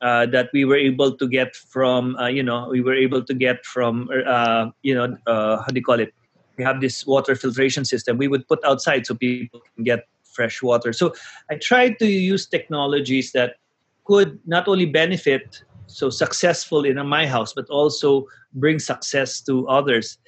uh, 0.00 0.26
that 0.26 0.50
we 0.52 0.64
were 0.64 0.76
able 0.76 1.16
to 1.16 1.26
get 1.26 1.56
from, 1.56 2.16
uh, 2.16 2.26
you 2.26 2.42
know, 2.42 2.68
we 2.70 2.80
were 2.80 2.94
able 2.94 3.24
to 3.24 3.34
get 3.34 3.64
from, 3.64 4.08
uh, 4.26 4.68
you 4.82 4.94
know, 4.94 5.16
uh, 5.26 5.56
how 5.58 5.66
do 5.68 5.76
you 5.76 5.84
call 5.84 5.98
it? 5.98 6.14
We 6.56 6.64
have 6.64 6.80
this 6.80 7.06
water 7.06 7.34
filtration 7.34 7.84
system. 7.84 8.18
We 8.18 8.28
would 8.28 8.46
put 8.48 8.64
outside 8.64 9.06
so 9.06 9.14
people 9.14 9.60
can 9.74 9.84
get 9.84 10.06
fresh 10.24 10.62
water. 10.62 10.92
So 10.92 11.14
I 11.50 11.56
tried 11.56 11.98
to 12.00 12.06
use 12.06 12.46
technologies 12.46 13.32
that 13.32 13.56
could 14.04 14.38
not 14.46 14.68
only 14.68 14.86
benefit 14.86 15.62
so 15.86 16.10
successful 16.10 16.84
in 16.84 16.96
my 17.06 17.26
house, 17.26 17.52
but 17.52 17.68
also 17.70 18.26
bring 18.54 18.78
success 18.78 19.40
to 19.42 19.66
others. 19.68 20.18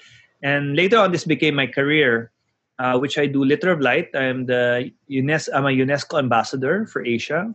And 0.42 0.76
later 0.76 0.98
on, 0.98 1.12
this 1.12 1.24
became 1.24 1.54
my 1.54 1.66
career, 1.66 2.30
uh, 2.78 2.98
which 2.98 3.18
I 3.18 3.26
do 3.26 3.44
Liter 3.44 3.70
of 3.72 3.80
Light. 3.80 4.08
I'm 4.14 4.46
the 4.46 4.90
UNESCO, 5.10 5.48
I'm 5.54 5.66
a 5.66 5.70
UNESCO 5.70 6.18
ambassador 6.18 6.86
for 6.86 7.04
Asia, 7.04 7.54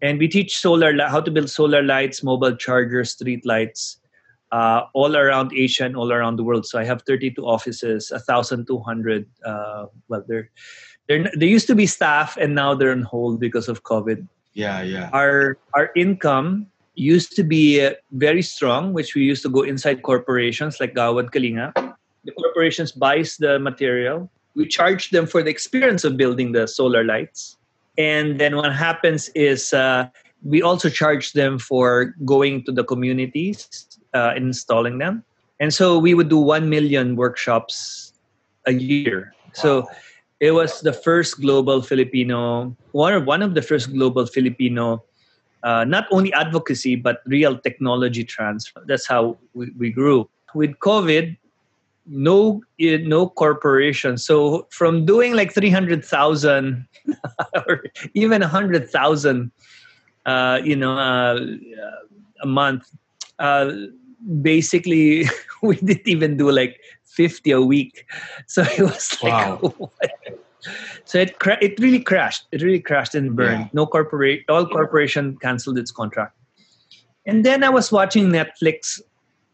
and 0.00 0.18
we 0.18 0.28
teach 0.28 0.58
solar 0.58 0.92
how 1.08 1.20
to 1.20 1.30
build 1.30 1.50
solar 1.50 1.82
lights, 1.82 2.22
mobile 2.22 2.56
chargers, 2.56 3.12
street 3.12 3.44
lights, 3.44 3.98
uh, 4.54 4.86
all 4.94 5.16
around 5.16 5.50
Asia 5.52 5.84
and 5.84 5.96
all 5.96 6.12
around 6.12 6.36
the 6.36 6.44
world. 6.44 6.64
So 6.64 6.78
I 6.78 6.84
have 6.84 7.02
32 7.02 7.42
offices, 7.42 8.12
1,200. 8.12 9.26
Uh, 9.44 9.86
well, 10.06 10.22
they're, 10.28 10.48
they're 11.08 11.26
they 11.36 11.48
used 11.48 11.66
to 11.66 11.74
be 11.74 11.86
staff, 11.86 12.38
and 12.38 12.54
now 12.54 12.72
they're 12.74 12.92
on 12.92 13.02
hold 13.02 13.40
because 13.40 13.68
of 13.68 13.82
COVID. 13.82 14.28
Yeah, 14.54 14.82
yeah. 14.82 15.10
Our 15.12 15.58
our 15.74 15.90
income 15.96 16.70
used 16.94 17.34
to 17.34 17.42
be 17.42 17.84
uh, 17.84 17.98
very 18.12 18.42
strong, 18.42 18.94
which 18.94 19.16
we 19.16 19.22
used 19.26 19.42
to 19.42 19.50
go 19.50 19.62
inside 19.62 20.06
corporations 20.06 20.78
like 20.78 20.94
Gawad 20.94 21.34
Kalinga. 21.34 21.74
The 22.22 22.32
corporations 22.38 22.92
buys 22.92 23.36
the 23.36 23.58
material. 23.58 24.30
We 24.54 24.68
charge 24.68 25.10
them 25.10 25.26
for 25.26 25.42
the 25.42 25.50
experience 25.50 26.04
of 26.04 26.16
building 26.16 26.52
the 26.52 26.68
solar 26.68 27.02
lights. 27.02 27.58
And 27.98 28.38
then 28.38 28.54
what 28.54 28.72
happens 28.72 29.28
is 29.34 29.74
uh, 29.74 30.06
we 30.44 30.62
also 30.62 30.88
charge 30.88 31.32
them 31.32 31.58
for 31.58 32.14
going 32.24 32.62
to 32.64 32.72
the 32.72 32.84
communities, 32.84 33.66
uh, 34.14 34.32
installing 34.36 34.98
them. 34.98 35.24
And 35.60 35.72
so 35.72 35.98
we 35.98 36.14
would 36.14 36.28
do 36.28 36.38
1 36.38 36.68
million 36.68 37.16
workshops 37.16 38.12
a 38.66 38.72
year. 38.72 39.34
So 39.52 39.86
it 40.40 40.50
was 40.50 40.80
the 40.80 40.92
first 40.92 41.40
global 41.40 41.82
Filipino, 41.82 42.76
one 42.92 43.14
of, 43.14 43.24
one 43.24 43.42
of 43.42 43.54
the 43.54 43.62
first 43.62 43.92
global 43.92 44.26
Filipino 44.26 45.04
uh, 45.64 45.82
not 45.82 46.06
only 46.12 46.32
advocacy 46.34 46.94
but 46.94 47.22
real 47.26 47.58
technology 47.58 48.22
transfer. 48.22 48.84
That's 48.86 49.08
how 49.08 49.38
we, 49.54 49.72
we 49.76 49.90
grew. 49.90 50.28
With 50.54 50.78
COVID, 50.78 51.36
no 52.06 52.62
no 52.78 53.28
corporation. 53.28 54.18
So 54.18 54.68
from 54.70 55.06
doing 55.06 55.32
like 55.32 55.52
three 55.52 55.70
hundred 55.70 56.04
thousand 56.04 56.86
or 57.56 57.84
even 58.12 58.42
a 58.42 58.46
hundred 58.46 58.90
thousand, 58.90 59.50
uh, 60.26 60.60
you 60.62 60.76
know, 60.76 60.92
uh, 60.92 61.40
a 62.42 62.46
month, 62.46 62.90
uh, 63.38 63.72
basically 64.42 65.24
we 65.62 65.76
didn't 65.76 66.08
even 66.08 66.36
do 66.36 66.50
like 66.50 66.80
fifty 67.04 67.50
a 67.50 67.60
week. 67.60 68.06
So 68.46 68.62
it 68.62 68.80
was 68.80 69.18
like. 69.22 69.32
Wow. 69.32 69.90
So 71.04 71.18
it 71.18 71.38
cra- 71.40 71.58
it 71.60 71.78
really 71.78 72.00
crashed. 72.00 72.46
It 72.50 72.62
really 72.62 72.80
crashed 72.80 73.14
and 73.14 73.36
burned. 73.36 73.68
Yeah. 73.68 73.68
No 73.74 73.86
corporate, 73.86 74.48
all 74.48 74.66
corporation 74.66 75.36
canceled 75.36 75.76
its 75.76 75.92
contract. 75.92 76.34
And 77.26 77.44
then 77.44 77.62
I 77.62 77.68
was 77.68 77.92
watching 77.92 78.28
Netflix, 78.32 79.02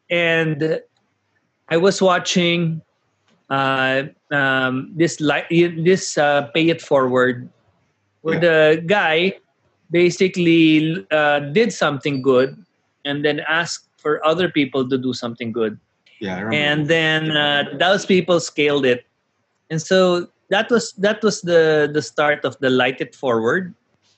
and 0.09 0.81
I 1.69 1.77
was 1.77 2.01
watching 2.01 2.81
uh, 3.51 4.05
um, 4.31 4.93
this 4.95 5.19
li- 5.21 5.75
this 5.83 6.17
uh, 6.17 6.47
Pay 6.55 6.69
It 6.69 6.81
Forward, 6.81 7.51
where 8.23 8.39
the 8.39 8.81
guy 8.87 9.35
basically 9.91 10.95
uh, 11.11 11.41
did 11.51 11.73
something 11.73 12.23
good, 12.23 12.55
and 13.05 13.25
then 13.25 13.43
asked 13.49 13.90
for 14.01 14.25
other 14.25 14.49
people 14.49 14.89
to 14.89 14.97
do 14.99 15.13
something 15.13 15.53
good 15.53 15.79
Yeah, 16.21 16.49
I 16.49 16.55
and 16.55 16.89
then 16.89 17.37
uh, 17.37 17.65
those 17.79 18.05
people 18.05 18.41
scaled 18.41 18.85
it 18.85 19.05
and 19.71 19.81
so 19.81 20.29
that 20.49 20.71
was 20.71 20.93
that 20.99 21.23
was 21.23 21.43
the 21.43 21.89
the 21.93 22.03
start 22.03 22.45
of 22.45 22.59
the 22.59 22.71
light 22.71 23.01
it 23.01 23.15
forward 23.15 23.75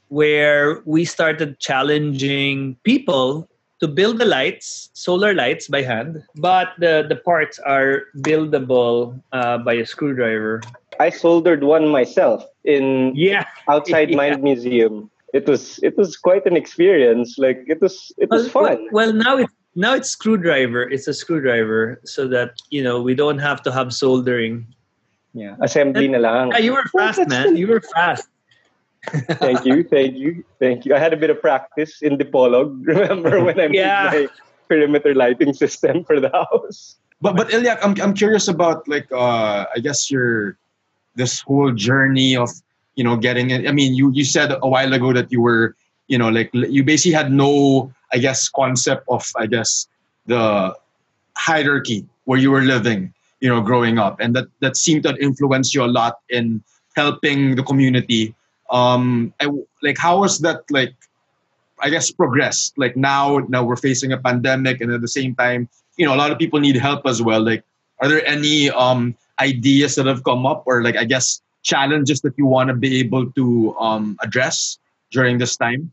where 0.09 0.83
we 0.85 1.05
started 1.05 1.59
challenging 1.59 2.77
people 2.85 3.49
to 3.81 3.89
build 3.89 4.19
the 4.19 4.25
lights 4.25 4.91
solar 4.95 5.35
lights 5.35 5.69
by 5.69 5.83
hand 5.83 6.23
but 6.37 6.73
the 6.79 7.05
the 7.09 7.17
parts 7.17 7.59
are 7.67 8.09
buildable 8.23 9.19
uh, 9.33 9.59
by 9.59 9.75
a 9.75 9.87
screwdriver 9.87 10.63
I 11.01 11.11
soldered 11.11 11.65
one 11.65 11.89
myself 11.89 12.45
in 12.65 13.13
yeah 13.15 13.47
outside 13.69 14.11
Yeah. 14.15 14.17
Mind 14.17 14.43
Museum. 14.43 15.11
It 15.33 15.47
was 15.47 15.81
it 15.83 15.97
was 15.97 16.17
quite 16.17 16.45
an 16.47 16.57
experience. 16.57 17.39
Like 17.39 17.65
it 17.67 17.81
was 17.81 18.13
it 18.19 18.29
was 18.31 18.53
well, 18.55 18.67
fun. 18.67 18.89
well 18.93 19.13
now 19.13 19.39
it's 19.39 19.53
now 19.75 19.95
it's 19.95 20.11
screwdriver 20.11 20.83
it's 20.91 21.09
a 21.09 21.15
screwdriver 21.15 22.01
so 22.05 22.29
that 22.29 22.53
you 22.71 22.83
know 22.83 23.01
we 23.01 23.15
don't 23.15 23.39
have 23.39 23.63
to 23.63 23.73
have 23.73 23.93
soldering 23.93 24.67
Yeah, 25.33 25.57
assembly 25.65 26.13
na 26.13 26.21
lang. 26.21 26.53
yeah, 26.53 26.61
you 26.61 26.77
were 26.77 26.85
fast 26.93 27.17
that's 27.17 27.33
man 27.33 27.57
you 27.57 27.65
were 27.65 27.81
fast 27.97 28.29
thank 29.41 29.65
you, 29.65 29.83
thank 29.83 30.15
you, 30.17 30.45
thank 30.61 30.85
you. 30.85 30.95
I 30.95 30.99
had 30.99 31.13
a 31.13 31.17
bit 31.17 31.31
of 31.31 31.41
practice 31.41 32.03
in 32.03 32.19
Dipolog. 32.19 32.87
Remember 32.87 33.43
when 33.43 33.59
I 33.59 33.67
made 33.69 33.83
Yeah. 33.83 34.11
my 34.13 34.29
perimeter 34.69 35.15
lighting 35.15 35.53
system 35.53 36.05
for 36.05 36.21
the 36.21 36.31
house? 36.31 36.97
But 37.21 37.37
but 37.37 37.51
Illac, 37.51 37.79
I'm 37.83 37.95
I'm 38.03 38.15
curious 38.15 38.47
about 38.49 38.87
like 38.87 39.11
uh 39.11 39.67
I 39.75 39.79
guess 39.83 40.11
your 40.11 40.59
this 41.15 41.41
whole 41.43 41.71
journey 41.73 42.37
of 42.37 42.51
you 42.95 43.05
know 43.05 43.17
getting 43.17 43.51
it. 43.51 43.67
I 43.67 43.73
mean, 43.73 43.95
you 43.95 44.11
you 44.15 44.25
said 44.25 44.51
a 44.55 44.69
while 44.69 44.93
ago 44.93 45.13
that 45.13 45.31
you 45.31 45.41
were 45.41 45.75
you 46.07 46.19
know 46.19 46.31
like 46.31 46.51
you 46.53 46.83
basically 46.83 47.15
had 47.15 47.31
no 47.31 47.91
I 48.13 48.19
guess 48.19 48.49
concept 48.49 49.05
of 49.09 49.25
I 49.37 49.47
guess 49.47 49.89
the 50.27 50.75
hierarchy 51.37 52.07
where 52.25 52.39
you 52.39 52.51
were 52.51 52.63
living, 52.63 53.13
you 53.41 53.49
know, 53.49 53.61
growing 53.61 53.99
up, 53.99 54.21
and 54.21 54.35
that 54.37 54.47
that 54.61 54.77
seemed 54.77 55.03
to 55.05 55.17
influence 55.17 55.75
you 55.75 55.85
a 55.85 55.91
lot 55.91 56.19
in 56.29 56.63
helping 56.95 57.57
the 57.57 57.63
community. 57.63 58.35
Um, 58.71 59.35
I, 59.41 59.49
like 59.83 59.99
how 59.99 60.21
was 60.21 60.41
that 60.41 60.63
like? 60.71 60.95
I 61.83 61.91
guess 61.91 62.13
progressed. 62.13 62.79
Like 62.79 62.97
now, 62.97 63.39
now 63.49 63.65
we're 63.65 63.75
facing 63.75 64.13
a 64.13 64.17
pandemic, 64.17 64.81
and 64.81 64.93
at 64.93 65.01
the 65.01 65.09
same 65.09 65.35
time, 65.35 65.69
you 65.97 66.07
know, 66.07 66.15
a 66.15 66.21
lot 66.21 66.31
of 66.31 66.39
people 66.39 66.61
need 66.61 66.77
help 66.77 67.03
as 67.07 67.21
well. 67.21 67.43
Like, 67.43 67.65
are 67.99 68.07
there 68.07 68.25
any 68.25 68.71
um, 68.71 69.17
ideas 69.41 69.97
that 69.97 70.07
have 70.07 70.23
come 70.23 70.47
up, 70.47 70.63
or 70.65 70.85
like 70.85 70.97
I 70.97 71.03
guess 71.03 71.43
challenges 71.63 72.21
that 72.21 72.39
you 72.39 72.47
want 72.47 72.69
to 72.69 72.75
be 72.75 73.01
able 73.01 73.31
to 73.33 73.75
um, 73.79 74.17
address 74.23 74.79
during 75.11 75.39
this 75.39 75.57
time? 75.57 75.91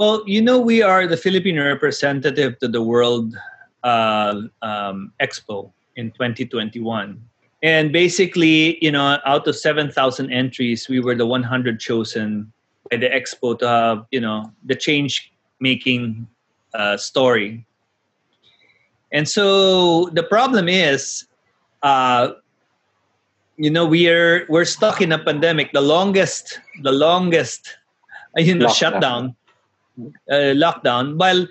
Well, 0.00 0.24
you 0.24 0.40
know, 0.40 0.58
we 0.58 0.80
are 0.80 1.06
the 1.06 1.18
Philippine 1.18 1.60
representative 1.60 2.58
to 2.60 2.68
the 2.68 2.80
World 2.80 3.36
uh, 3.84 4.40
um, 4.62 5.12
Expo 5.20 5.72
in 5.94 6.10
2021. 6.12 7.22
And 7.62 7.92
basically, 7.92 8.82
you 8.82 8.90
know, 8.92 9.18
out 9.26 9.46
of 9.46 9.54
7,000 9.56 10.32
entries, 10.32 10.88
we 10.88 11.00
were 11.00 11.14
the 11.14 11.26
100 11.26 11.78
chosen 11.80 12.50
by 12.90 12.96
the 12.96 13.10
Expo 13.10 13.58
to 13.58 13.68
have, 13.68 14.06
you 14.10 14.20
know, 14.20 14.50
the 14.64 14.74
change 14.74 15.34
making 15.60 16.26
uh, 16.72 16.96
story. 16.96 17.66
And 19.12 19.28
so 19.28 20.08
the 20.14 20.22
problem 20.22 20.66
is, 20.66 21.26
uh, 21.82 22.30
you 23.58 23.68
know, 23.68 23.84
we 23.84 24.08
are 24.08 24.46
we're 24.48 24.64
stuck 24.64 25.02
in 25.02 25.12
a 25.12 25.18
pandemic. 25.18 25.74
The 25.74 25.82
longest, 25.82 26.58
the 26.80 26.92
longest, 26.92 27.76
you 28.38 28.54
know, 28.54 28.68
shutdown 28.68 29.36
uh, 30.30 30.54
lockdown. 30.56 31.18
While 31.18 31.46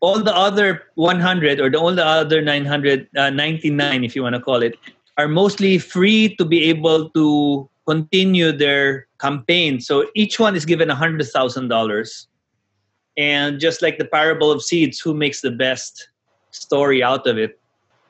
all 0.00 0.22
the 0.22 0.34
other 0.34 0.82
100 0.94 1.60
or 1.60 1.70
the, 1.70 1.78
all 1.78 1.94
the 1.94 2.04
other 2.04 2.40
999 2.40 4.04
if 4.04 4.16
you 4.16 4.22
want 4.22 4.34
to 4.34 4.40
call 4.40 4.62
it 4.62 4.76
are 5.18 5.28
mostly 5.28 5.78
free 5.78 6.34
to 6.36 6.44
be 6.44 6.64
able 6.64 7.10
to 7.10 7.68
continue 7.86 8.52
their 8.52 9.06
campaign. 9.20 9.80
So 9.80 10.06
each 10.14 10.40
one 10.40 10.56
is 10.56 10.64
given 10.64 10.88
$100000 10.88 12.26
and 13.16 13.60
just 13.60 13.82
like 13.82 13.98
the 13.98 14.04
parable 14.04 14.50
of 14.50 14.62
seeds 14.62 14.98
who 15.00 15.12
makes 15.12 15.42
the 15.42 15.50
best 15.50 16.08
story 16.50 17.02
out 17.02 17.26
of 17.26 17.36
it? 17.36 17.58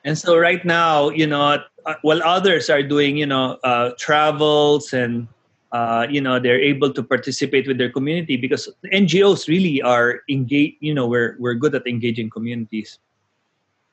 And 0.05 0.17
so 0.17 0.37
right 0.37 0.63
now 0.63 1.09
you 1.09 1.27
know 1.27 1.59
uh, 1.85 1.95
while 2.01 2.23
others 2.23 2.69
are 2.69 2.81
doing 2.81 3.17
you 3.17 3.25
know 3.25 3.59
uh, 3.63 3.91
travels 3.99 4.93
and 4.93 5.27
uh, 5.71 6.05
you 6.09 6.19
know 6.19 6.39
they're 6.39 6.59
able 6.59 6.91
to 6.91 7.03
participate 7.03 7.67
with 7.67 7.77
their 7.77 7.89
community 7.89 8.35
because 8.35 8.67
ngos 8.91 9.47
really 9.47 9.81
are 9.81 10.21
engaged 10.29 10.75
you 10.81 10.93
know 10.93 11.07
we're, 11.07 11.35
we're 11.39 11.53
good 11.53 11.75
at 11.75 11.85
engaging 11.87 12.29
communities. 12.29 12.99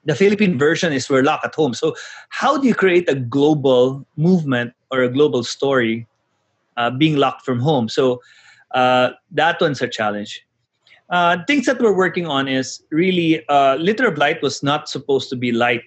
The 0.04 0.14
philippine 0.14 0.58
version 0.58 0.92
is 0.92 1.10
we're 1.10 1.22
locked 1.22 1.44
at 1.44 1.54
home. 1.54 1.74
So 1.74 1.94
how 2.30 2.56
do 2.56 2.66
you 2.66 2.74
create 2.74 3.08
a 3.08 3.14
global 3.14 4.06
movement 4.16 4.72
or 4.90 5.02
a 5.02 5.08
global 5.08 5.44
story 5.44 6.06
uh, 6.76 6.90
being 6.90 7.16
locked 7.16 7.44
from 7.44 7.60
home? 7.60 7.88
So 7.88 8.22
uh, 8.72 9.10
that 9.32 9.60
one's 9.60 9.82
a 9.82 9.88
challenge. 9.88 10.46
Uh, 11.10 11.38
things 11.46 11.66
that 11.66 11.80
we're 11.80 11.96
working 11.96 12.26
on 12.26 12.48
is 12.48 12.82
really 12.90 13.46
uh, 13.48 13.76
Liter 13.76 14.06
of 14.06 14.18
Light 14.18 14.42
was 14.42 14.62
not 14.62 14.88
supposed 14.88 15.30
to 15.30 15.36
be 15.36 15.52
light. 15.52 15.82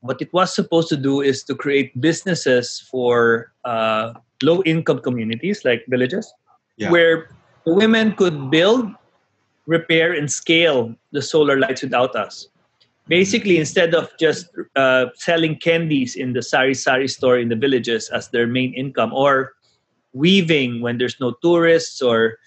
What 0.00 0.20
it 0.20 0.32
was 0.32 0.54
supposed 0.54 0.88
to 0.90 0.96
do 0.96 1.20
is 1.20 1.42
to 1.44 1.54
create 1.54 1.98
businesses 2.00 2.80
for 2.90 3.52
uh, 3.64 4.12
low 4.42 4.62
income 4.64 5.00
communities 5.00 5.64
like 5.64 5.84
villages 5.88 6.32
Yeah. 6.76 6.90
where 6.90 7.30
women 7.64 8.12
could 8.12 8.50
build 8.50 8.92
repair 9.66 10.12
and 10.12 10.30
scale 10.30 10.94
the 11.12 11.22
solar 11.22 11.58
lights 11.58 11.82
without 11.82 12.14
us. 12.14 12.48
Basically 13.08 13.58
instead 13.58 13.94
of 13.94 14.10
just 14.18 14.50
uh, 14.74 15.06
selling 15.14 15.56
candies 15.56 16.16
in 16.16 16.32
the 16.32 16.42
sari 16.42 16.74
sari 16.74 17.08
store 17.08 17.38
in 17.38 17.48
the 17.48 17.56
villages 17.56 18.10
as 18.10 18.28
their 18.30 18.46
main 18.46 18.74
income 18.74 19.12
or 19.14 19.54
weaving 20.12 20.80
when 20.80 20.98
there's 20.98 21.20
no 21.20 21.32
tourists 21.42 22.02
or 22.02 22.38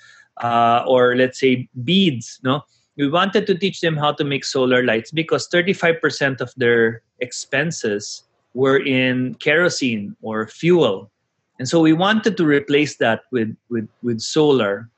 uh, 0.44 0.84
or 0.88 1.16
let's 1.16 1.40
say 1.40 1.68
beads 1.84 2.40
no? 2.44 2.62
We 2.98 3.08
wanted 3.08 3.48
to 3.48 3.56
teach 3.56 3.80
them 3.80 3.96
how 3.96 4.12
to 4.20 4.26
make 4.28 4.44
solar 4.44 4.84
lights 4.84 5.10
because 5.12 5.48
35% 5.48 6.42
of 6.42 6.52
their 6.58 7.02
expenses 7.24 8.24
were 8.54 8.76
in 8.76 9.36
kerosene 9.40 10.18
or 10.22 10.48
fuel 10.48 11.10
and 11.60 11.68
so 11.68 11.82
we 11.82 11.92
wanted 11.92 12.38
to 12.38 12.46
replace 12.46 12.96
that 12.98 13.24
with 13.32 13.56
with 13.70 13.88
with 14.02 14.22
solar. 14.22 14.90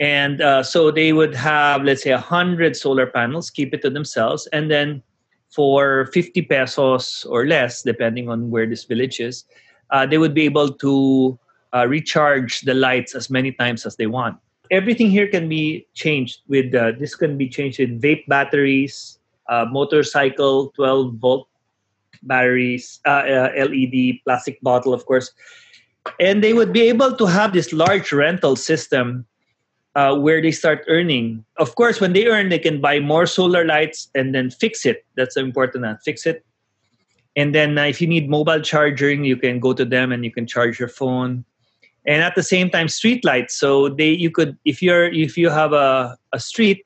And 0.00 0.40
uh, 0.40 0.62
so 0.62 0.90
they 0.90 1.12
would 1.12 1.34
have 1.34 1.82
let's 1.82 2.02
say 2.02 2.12
100 2.12 2.76
solar 2.76 3.06
panels 3.06 3.50
keep 3.50 3.74
it 3.74 3.82
to 3.82 3.90
themselves 3.90 4.46
and 4.52 4.70
then 4.70 5.02
for 5.50 6.06
50 6.12 6.42
pesos 6.42 7.24
or 7.28 7.46
less 7.46 7.82
depending 7.82 8.28
on 8.28 8.50
where 8.50 8.66
this 8.66 8.82
village 8.84 9.20
is 9.20 9.44
uh, 9.90 10.04
they 10.04 10.18
would 10.18 10.34
be 10.34 10.42
able 10.42 10.72
to 10.72 11.38
uh, 11.72 11.86
recharge 11.86 12.62
the 12.62 12.74
lights 12.74 13.14
as 13.14 13.30
many 13.30 13.52
times 13.52 13.86
as 13.86 13.94
they 13.94 14.06
want. 14.06 14.36
Everything 14.72 15.10
here 15.10 15.28
can 15.28 15.48
be 15.48 15.86
changed 15.94 16.40
with 16.48 16.74
uh, 16.74 16.92
this 16.98 17.14
can 17.14 17.38
be 17.38 17.48
changed 17.48 17.78
with 17.78 18.00
vape 18.00 18.26
batteries 18.26 19.18
uh, 19.48 19.66
motorcycle 19.70 20.70
12 20.74 21.14
volt 21.14 21.48
batteries 22.22 23.00
uh, 23.04 23.22
led 23.26 24.22
plastic 24.24 24.60
bottle 24.62 24.94
of 24.94 25.04
course 25.06 25.30
and 26.20 26.42
they 26.42 26.52
would 26.52 26.72
be 26.72 26.82
able 26.82 27.16
to 27.16 27.26
have 27.26 27.52
this 27.52 27.72
large 27.72 28.12
rental 28.12 28.56
system 28.56 29.26
uh, 29.94 30.16
where 30.16 30.42
they 30.42 30.50
start 30.50 30.84
earning. 30.88 31.44
Of 31.56 31.74
course, 31.76 32.00
when 32.00 32.12
they 32.12 32.26
earn, 32.26 32.48
they 32.48 32.58
can 32.58 32.80
buy 32.80 33.00
more 33.00 33.26
solar 33.26 33.64
lights 33.64 34.10
and 34.14 34.34
then 34.34 34.50
fix 34.50 34.84
it. 34.84 35.04
That's 35.16 35.36
important. 35.36 35.84
Uh, 35.84 35.96
fix 36.04 36.26
it. 36.26 36.44
And 37.36 37.54
then 37.54 37.78
uh, 37.78 37.84
if 37.84 38.00
you 38.00 38.06
need 38.06 38.28
mobile 38.28 38.60
charging, 38.60 39.24
you 39.24 39.36
can 39.36 39.60
go 39.60 39.72
to 39.72 39.84
them 39.84 40.12
and 40.12 40.24
you 40.24 40.30
can 40.30 40.46
charge 40.46 40.78
your 40.78 40.88
phone. 40.88 41.44
And 42.06 42.22
at 42.22 42.34
the 42.34 42.42
same 42.42 42.70
time, 42.70 42.88
street 42.88 43.24
lights. 43.24 43.54
So 43.54 43.88
they 43.88 44.10
you 44.10 44.30
could 44.30 44.58
if 44.64 44.82
you're 44.82 45.06
if 45.06 45.38
you 45.38 45.48
have 45.48 45.72
a, 45.72 46.18
a 46.32 46.38
street 46.38 46.84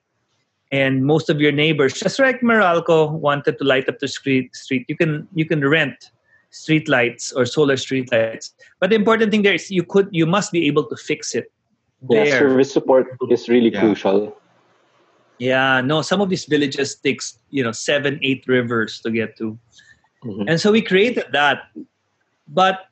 and 0.70 1.04
most 1.04 1.28
of 1.28 1.40
your 1.40 1.50
neighbors, 1.50 1.94
just 1.94 2.18
like 2.18 2.40
Meralco, 2.40 3.10
wanted 3.10 3.58
to 3.58 3.64
light 3.64 3.88
up 3.88 3.98
the 3.98 4.08
street 4.08 4.54
street, 4.54 4.86
you 4.88 4.96
can 4.96 5.26
you 5.34 5.44
can 5.44 5.66
rent 5.66 6.12
street 6.50 6.88
lights 6.88 7.32
or 7.32 7.44
solar 7.44 7.76
streetlights. 7.76 8.52
But 8.80 8.90
the 8.90 8.96
important 8.96 9.30
thing 9.30 9.42
there 9.42 9.54
is 9.54 9.70
you 9.70 9.82
could 9.82 10.08
you 10.10 10.26
must 10.26 10.52
be 10.52 10.66
able 10.66 10.84
to 10.84 10.96
fix 10.96 11.34
it. 11.34 11.52
Yeah, 12.08 12.38
service 12.38 12.72
support 12.72 13.06
is 13.30 13.48
really 13.48 13.70
Yeah. 13.72 13.80
crucial. 13.80 14.36
Yeah, 15.38 15.80
no, 15.80 16.02
some 16.02 16.20
of 16.20 16.30
these 16.30 16.46
villages 16.46 16.96
takes, 16.96 17.38
you 17.50 17.62
know, 17.62 17.72
seven, 17.72 18.18
eight 18.22 18.44
rivers 18.46 19.00
to 19.02 19.10
get 19.10 19.36
to. 19.38 19.58
Mhm. 20.24 20.50
And 20.50 20.60
so 20.60 20.72
we 20.72 20.82
created 20.82 21.26
that. 21.32 21.70
But 22.48 22.86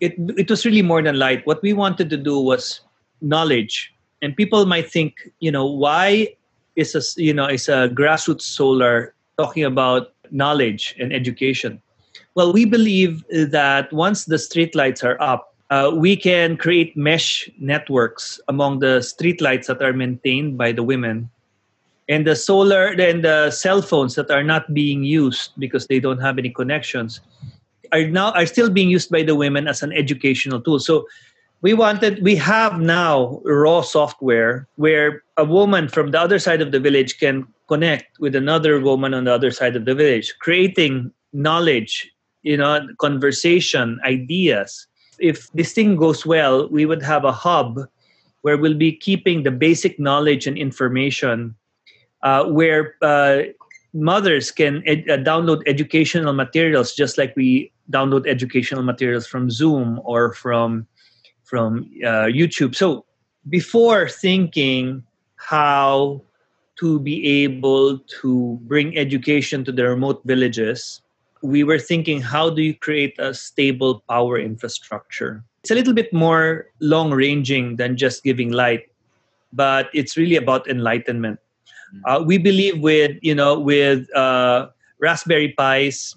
it 0.00 0.14
it 0.36 0.48
was 0.48 0.64
really 0.64 0.82
more 0.82 1.02
than 1.02 1.18
light. 1.18 1.46
What 1.46 1.62
we 1.62 1.72
wanted 1.72 2.08
to 2.10 2.16
do 2.16 2.38
was 2.38 2.80
knowledge. 3.20 3.92
And 4.22 4.36
people 4.36 4.64
might 4.66 4.90
think, 4.90 5.30
you 5.40 5.50
know, 5.50 5.66
why 5.66 6.36
is 6.76 6.94
a 6.94 7.02
you 7.20 7.34
know, 7.34 7.46
is 7.46 7.68
a 7.68 7.90
grassroots 7.92 8.42
solar 8.42 9.14
talking 9.36 9.64
about 9.64 10.14
knowledge 10.30 10.94
and 10.98 11.12
education? 11.12 11.82
Well, 12.34 12.52
we 12.52 12.64
believe 12.64 13.24
that 13.30 13.92
once 13.92 14.24
the 14.24 14.36
streetlights 14.36 15.04
are 15.04 15.20
up, 15.20 15.54
uh, 15.70 15.90
we 15.94 16.16
can 16.16 16.56
create 16.56 16.96
mesh 16.96 17.48
networks 17.58 18.40
among 18.48 18.80
the 18.80 19.00
streetlights 19.00 19.66
that 19.66 19.82
are 19.82 19.92
maintained 19.92 20.58
by 20.58 20.72
the 20.72 20.82
women 20.82 21.30
and 22.08 22.26
the 22.26 22.36
solar 22.36 22.88
and 22.88 23.24
the 23.24 23.50
cell 23.50 23.80
phones 23.80 24.14
that 24.16 24.30
are 24.30 24.42
not 24.42 24.74
being 24.74 25.04
used 25.04 25.52
because 25.58 25.86
they 25.86 26.00
don't 26.00 26.18
have 26.18 26.38
any 26.38 26.50
connections 26.50 27.20
are 27.92 28.04
now 28.06 28.32
are 28.32 28.46
still 28.46 28.70
being 28.70 28.90
used 28.90 29.10
by 29.10 29.22
the 29.22 29.34
women 29.34 29.68
as 29.68 29.82
an 29.82 29.92
educational 29.92 30.60
tool. 30.60 30.78
So 30.78 31.06
we 31.60 31.74
wanted 31.74 32.22
we 32.22 32.36
have 32.36 32.80
now 32.80 33.40
raw 33.44 33.82
software 33.82 34.66
where 34.76 35.22
a 35.36 35.44
woman 35.44 35.88
from 35.88 36.10
the 36.10 36.20
other 36.20 36.38
side 36.38 36.60
of 36.60 36.72
the 36.72 36.80
village 36.80 37.18
can 37.18 37.46
connect 37.68 38.18
with 38.18 38.34
another 38.34 38.80
woman 38.80 39.14
on 39.14 39.24
the 39.24 39.32
other 39.32 39.50
side 39.50 39.76
of 39.76 39.84
the 39.84 39.94
village 39.94 40.34
creating 40.40 41.12
knowledge 41.32 42.12
you 42.42 42.56
know 42.56 42.86
conversation 42.98 44.00
ideas. 44.04 44.86
If 45.18 45.50
this 45.52 45.72
thing 45.72 45.96
goes 45.96 46.26
well 46.26 46.68
we 46.68 46.86
would 46.86 47.02
have 47.02 47.24
a 47.24 47.32
hub 47.32 47.80
where 48.42 48.56
we'll 48.56 48.74
be 48.74 48.92
keeping 48.92 49.44
the 49.44 49.50
basic 49.50 49.98
knowledge 49.98 50.46
and 50.46 50.58
information 50.58 51.54
uh, 52.22 52.44
where 52.44 52.94
uh, 53.02 53.42
mothers 53.94 54.50
can 54.50 54.82
ed- 54.86 55.08
uh, 55.08 55.16
download 55.18 55.62
educational 55.66 56.32
materials 56.32 56.94
just 56.94 57.18
like 57.18 57.34
we 57.36 57.72
download 57.90 58.26
educational 58.26 58.82
materials 58.82 59.26
from 59.26 59.50
zoom 59.50 60.00
or 60.04 60.32
from 60.34 60.86
from 61.44 61.90
uh, 62.04 62.26
youtube. 62.30 62.74
So 62.74 63.04
before 63.48 64.08
thinking 64.08 65.04
how 65.36 66.22
to 66.78 66.98
be 67.00 67.44
able 67.44 67.98
to 68.22 68.58
bring 68.62 68.96
education 68.96 69.64
to 69.64 69.72
the 69.72 69.86
remote 69.88 70.22
villages 70.24 71.02
we 71.42 71.64
were 71.64 71.78
thinking 71.78 72.20
how 72.20 72.50
do 72.50 72.62
you 72.62 72.74
create 72.74 73.18
a 73.18 73.34
stable 73.34 74.02
power 74.08 74.38
infrastructure? 74.38 75.44
It's 75.62 75.70
a 75.70 75.74
little 75.74 75.94
bit 75.94 76.12
more 76.12 76.66
long 76.80 77.10
ranging 77.12 77.76
than 77.76 77.96
just 77.96 78.22
giving 78.24 78.52
light 78.52 78.88
but 79.52 79.88
it's 79.92 80.16
really 80.16 80.36
about 80.36 80.68
enlightenment. 80.68 81.38
Uh, 82.06 82.22
we 82.24 82.38
believe 82.38 82.80
with 82.80 83.16
you 83.20 83.34
know 83.34 83.58
with 83.58 84.08
uh, 84.16 84.68
raspberry 84.98 85.54
pis 85.58 86.14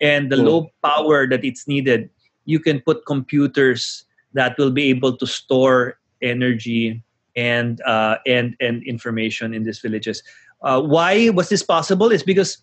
and 0.00 0.30
the 0.30 0.36
Mm. 0.36 0.44
low 0.46 0.60
power 0.82 1.26
that 1.26 1.44
it's 1.44 1.66
needed 1.66 2.10
you 2.44 2.60
can 2.60 2.80
put 2.80 3.06
computers 3.06 4.04
that 4.34 4.56
will 4.58 4.70
be 4.70 4.90
able 4.90 5.16
to 5.16 5.26
store 5.26 5.98
energy 6.20 7.02
and 7.36 7.80
uh, 7.82 8.16
and 8.26 8.54
and 8.60 8.82
information 8.84 9.54
in 9.54 9.64
these 9.64 9.80
villages. 9.80 10.22
Uh, 10.62 10.80
why 10.80 11.30
was 11.30 11.48
this 11.48 11.62
possible? 11.62 12.12
Is 12.12 12.22
because 12.22 12.58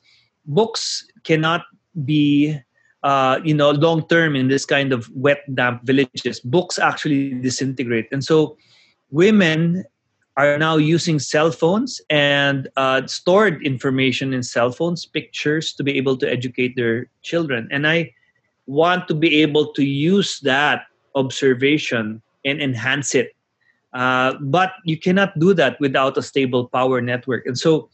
books 0.46 1.06
cannot 1.24 1.66
be 2.06 2.60
uh, 3.04 3.40
you 3.44 3.54
know 3.54 3.72
long 3.72 4.08
term 4.08 4.36
in 4.36 4.48
this 4.48 4.66
kind 4.66 4.94
of 4.94 5.10
wet 5.14 5.44
damp 5.56 5.84
villages. 5.84 6.40
Books 6.40 6.80
actually 6.80 7.34
disintegrate. 7.36 8.08
And 8.12 8.24
so 8.24 8.58
women 9.10 9.84
are 10.38 10.58
now 10.58 10.78
using 10.78 11.20
cell 11.20 11.52
phones 11.52 12.00
and 12.10 12.70
uh, 12.78 13.06
stored 13.08 13.62
information 13.66 14.34
in 14.34 14.44
cell 14.44 14.72
phones 14.72 15.06
pictures 15.06 15.74
to 15.74 15.84
be 15.84 15.98
able 15.98 16.16
to 16.18 16.32
educate 16.32 16.76
their 16.76 17.10
children. 17.22 17.68
And 17.72 17.88
i 17.88 18.14
want 18.68 19.08
to 19.08 19.14
be 19.14 19.42
able 19.42 19.74
to 19.74 19.84
use 19.84 20.40
that 20.42 20.86
observation 21.16 22.22
and 22.46 22.62
enhance 22.62 23.14
it. 23.14 23.36
Uh, 23.94 24.36
but 24.40 24.74
you 24.86 24.98
cannot 24.98 25.38
do 25.40 25.54
that 25.54 25.80
without 25.80 26.18
a 26.18 26.22
stable 26.22 26.68
power 26.70 27.02
network. 27.02 27.46
And 27.46 27.58
so 27.58 27.90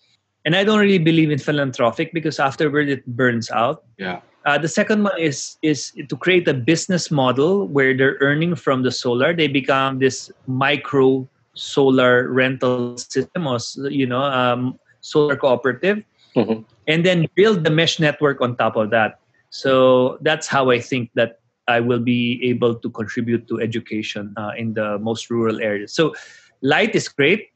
and 0.48 0.56
i 0.56 0.64
don't 0.64 0.80
really 0.80 1.02
believe 1.04 1.30
in 1.36 1.38
philanthropic 1.38 2.14
because 2.16 2.40
afterward 2.40 2.88
it 2.88 3.04
burns 3.20 3.52
out 3.52 3.84
Yeah. 4.00 4.24
uh, 4.48 4.56
the 4.58 4.72
second 4.72 5.04
one 5.04 5.20
is 5.20 5.60
is 5.62 5.92
to 6.08 6.16
create 6.16 6.48
a 6.48 6.56
business 6.56 7.12
model 7.12 7.68
where 7.68 7.92
they're 7.92 8.16
earning 8.24 8.56
from 8.56 8.88
the 8.88 8.94
solar. 8.96 9.36
They 9.36 9.52
become 9.52 10.00
this 10.00 10.32
micro 10.48 11.28
solar 11.60 12.32
rental 12.32 12.96
system, 12.96 13.44
or 13.44 13.60
you 13.92 14.08
know, 14.08 14.24
um, 14.24 14.80
solar 15.04 15.36
cooperative, 15.36 16.00
Mhm. 16.40 16.64
and 16.88 17.04
then 17.04 17.28
build 17.36 17.68
the 17.68 17.74
mesh 17.80 18.00
network 18.00 18.40
on 18.40 18.56
top 18.56 18.80
of 18.80 18.88
that. 18.96 19.20
So 19.52 20.16
that's 20.24 20.48
how 20.48 20.72
I 20.72 20.80
think 20.80 21.12
that 21.20 21.44
I 21.68 21.84
will 21.84 22.00
be 22.00 22.40
able 22.48 22.80
to 22.80 22.88
contribute 22.88 23.52
to 23.52 23.60
education 23.60 24.32
uh, 24.40 24.56
in 24.56 24.80
the 24.80 24.96
most 25.04 25.28
rural 25.28 25.60
areas. 25.60 25.92
So 25.92 26.16
light 26.64 26.96
is 26.96 27.12
great. 27.12 27.52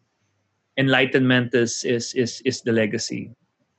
Enlightenment 0.77 1.53
is 1.53 1.83
is 1.83 2.13
is 2.13 2.41
is 2.45 2.61
the 2.61 2.71
legacy. 2.71 3.31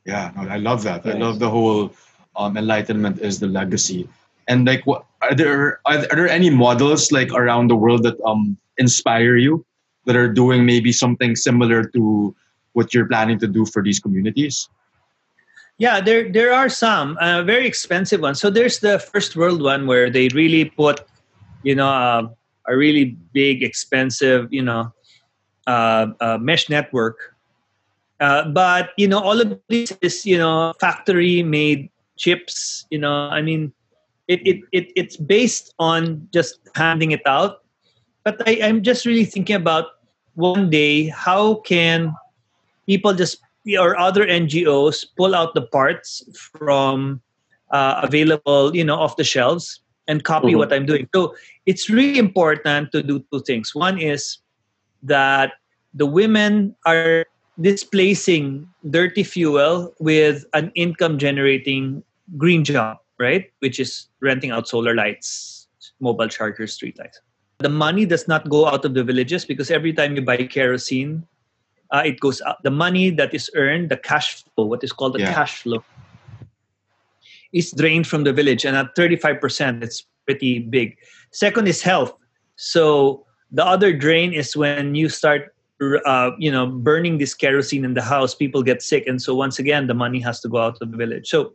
Yeah, 0.04 0.32
no, 0.36 0.48
I 0.48 0.56
love 0.56 0.82
that. 0.82 1.06
I 1.06 1.12
love 1.12 1.38
the 1.38 1.48
whole 1.48 1.94
um, 2.36 2.56
enlightenment 2.56 3.20
is 3.20 3.40
the 3.40 3.46
legacy. 3.46 4.08
And 4.48 4.66
like 4.66 4.84
what 4.86 5.04
are 5.22 5.34
there 5.34 5.80
are, 5.86 5.98
are 6.10 6.16
there 6.16 6.28
any 6.28 6.50
models 6.50 7.12
like 7.12 7.32
around 7.32 7.68
the 7.68 7.76
world 7.76 8.02
that 8.02 8.20
um 8.26 8.58
inspire 8.78 9.36
you 9.36 9.64
that 10.06 10.16
are 10.16 10.28
doing 10.28 10.66
maybe 10.66 10.92
something 10.92 11.36
similar 11.36 11.84
to 11.94 12.34
what 12.72 12.92
you're 12.92 13.06
planning 13.06 13.38
to 13.38 13.46
do 13.46 13.64
for 13.64 13.82
these 13.82 14.00
communities? 14.00 14.68
Yeah, 15.78 16.00
there 16.00 16.30
there 16.30 16.52
are 16.52 16.68
some 16.68 17.16
uh, 17.18 17.42
very 17.42 17.66
expensive 17.66 18.20
ones. 18.20 18.40
So 18.40 18.50
there's 18.50 18.80
the 18.80 18.98
first 18.98 19.36
world 19.36 19.62
one 19.62 19.86
where 19.86 20.10
they 20.10 20.28
really 20.34 20.66
put, 20.66 21.00
you 21.62 21.74
know, 21.74 21.88
uh, 21.88 22.28
a 22.68 22.76
really 22.76 23.16
big, 23.32 23.62
expensive, 23.62 24.52
you 24.52 24.62
know, 24.62 24.92
mesh 25.66 26.68
network. 26.68 27.34
Uh, 28.20 28.48
but 28.48 28.90
you 28.96 29.08
know, 29.08 29.18
all 29.18 29.40
of 29.40 29.58
this 29.68 29.92
is 30.00 30.24
you 30.24 30.38
know 30.38 30.72
factory 30.80 31.42
made 31.42 31.90
chips. 32.16 32.86
You 32.90 32.98
know, 32.98 33.28
I 33.28 33.42
mean, 33.42 33.72
it, 34.28 34.46
it, 34.46 34.60
it 34.72 34.92
it's 34.94 35.16
based 35.16 35.74
on 35.78 36.28
just 36.32 36.60
handing 36.74 37.10
it 37.10 37.22
out. 37.26 37.62
But 38.24 38.40
I, 38.46 38.60
I'm 38.62 38.82
just 38.82 39.04
really 39.04 39.24
thinking 39.24 39.56
about 39.56 39.86
one 40.34 40.70
day 40.70 41.08
how 41.08 41.56
can 41.66 42.14
people 42.86 43.12
just 43.12 43.42
or 43.78 43.98
other 43.98 44.26
NGOs 44.26 45.06
pull 45.16 45.34
out 45.34 45.54
the 45.54 45.62
parts 45.62 46.22
from 46.58 47.20
uh, 47.70 48.00
available, 48.02 48.74
you 48.74 48.84
know, 48.84 48.96
off 48.96 49.16
the 49.16 49.24
shelves 49.24 49.80
and 50.08 50.24
copy 50.24 50.48
mm-hmm. 50.48 50.58
what 50.58 50.72
I'm 50.72 50.86
doing. 50.86 51.08
So 51.14 51.34
it's 51.66 51.88
really 51.88 52.18
important 52.18 52.92
to 52.92 53.02
do 53.02 53.24
two 53.32 53.40
things. 53.40 53.74
One 53.74 53.98
is 53.98 54.38
that 55.02 55.54
the 55.94 56.06
women 56.06 56.74
are 56.86 57.26
displacing 57.60 58.68
dirty 58.90 59.22
fuel 59.22 59.94
with 60.00 60.44
an 60.54 60.72
income 60.74 61.18
generating 61.18 62.02
green 62.36 62.64
job, 62.64 62.98
right? 63.18 63.50
Which 63.60 63.78
is 63.78 64.08
renting 64.20 64.50
out 64.50 64.68
solar 64.68 64.94
lights, 64.94 65.68
mobile 66.00 66.28
chargers, 66.28 66.74
street 66.74 66.98
lights. 66.98 67.20
The 67.58 67.68
money 67.68 68.06
does 68.06 68.26
not 68.26 68.48
go 68.48 68.66
out 68.66 68.84
of 68.84 68.94
the 68.94 69.04
villages 69.04 69.44
because 69.44 69.70
every 69.70 69.92
time 69.92 70.16
you 70.16 70.22
buy 70.22 70.38
kerosene, 70.38 71.26
uh, 71.92 72.02
it 72.04 72.18
goes 72.20 72.40
up. 72.40 72.58
The 72.62 72.70
money 72.70 73.10
that 73.10 73.34
is 73.34 73.50
earned, 73.54 73.90
the 73.90 73.96
cash 73.96 74.42
flow, 74.54 74.64
what 74.64 74.82
is 74.82 74.92
called 74.92 75.12
the 75.12 75.20
yeah. 75.20 75.34
cash 75.34 75.62
flow, 75.62 75.84
is 77.52 77.70
drained 77.70 78.06
from 78.06 78.24
the 78.24 78.32
village. 78.32 78.64
And 78.64 78.76
at 78.76 78.96
35%, 78.96 79.82
it's 79.82 80.04
pretty 80.24 80.58
big. 80.58 80.96
Second 81.30 81.68
is 81.68 81.82
health. 81.82 82.14
So 82.56 83.26
the 83.52 83.64
other 83.64 83.92
drain 83.92 84.32
is 84.32 84.56
when 84.56 84.94
you 84.94 85.08
start 85.08 85.54
uh, 86.04 86.30
you 86.38 86.50
know 86.50 86.66
burning 86.66 87.18
this 87.18 87.34
kerosene 87.34 87.84
in 87.84 87.94
the 87.94 88.02
house 88.02 88.34
people 88.34 88.62
get 88.62 88.82
sick. 88.82 89.06
And 89.06 89.20
so 89.20 89.34
once 89.34 89.58
again 89.58 89.86
the 89.86 89.94
money 89.94 90.20
has 90.20 90.40
to 90.40 90.48
go 90.48 90.58
out 90.58 90.78
of 90.80 90.90
the 90.90 90.96
village. 90.96 91.28
So 91.28 91.52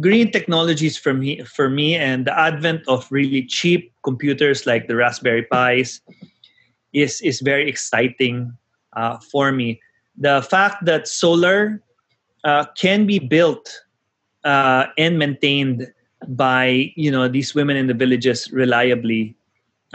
green 0.00 0.30
technologies 0.30 0.96
for 0.96 1.14
me 1.14 1.42
for 1.44 1.68
me 1.68 1.96
and 1.96 2.26
the 2.26 2.38
advent 2.38 2.82
of 2.86 3.10
really 3.10 3.42
cheap 3.42 3.92
computers 4.04 4.66
like 4.66 4.88
the 4.88 4.96
raspberry 4.96 5.46
pis 5.50 6.00
is 6.92 7.20
is 7.22 7.40
very 7.40 7.68
exciting 7.68 8.56
uh, 8.94 9.18
for 9.18 9.52
me. 9.52 9.80
The 10.16 10.42
fact 10.42 10.84
that 10.84 11.08
solar 11.08 11.82
uh, 12.44 12.64
can 12.76 13.06
be 13.06 13.18
built 13.18 13.82
uh, 14.44 14.86
and 14.96 15.18
maintained 15.18 15.92
by 16.28 16.92
you 16.96 17.10
know 17.10 17.28
these 17.28 17.54
women 17.54 17.76
in 17.76 17.86
the 17.86 17.94
villages 17.94 18.50
reliably 18.52 19.35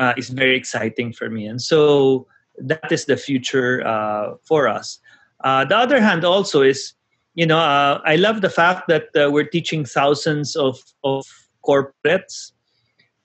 uh, 0.02 0.14
is 0.18 0.30
very 0.30 0.58
exciting 0.58 1.14
for 1.14 1.30
me. 1.30 1.46
And 1.46 1.62
so 1.62 2.26
that 2.58 2.92
is 2.92 3.06
the 3.06 3.16
future 3.16 3.86
uh, 3.86 4.34
for 4.44 4.68
us. 4.68 4.98
Uh, 5.44 5.64
the 5.64 5.78
other 5.78 6.02
hand 6.02 6.26
also 6.26 6.62
is, 6.62 6.94
you 7.36 7.46
know, 7.46 7.60
uh, 7.60 8.02
I 8.04 8.16
love 8.16 8.42
the 8.42 8.50
fact 8.50 8.88
that 8.88 9.10
uh, 9.16 9.30
we're 9.32 9.46
teaching 9.46 9.86
thousands 9.86 10.56
of, 10.56 10.82
of 11.04 11.26
corporates 11.64 12.52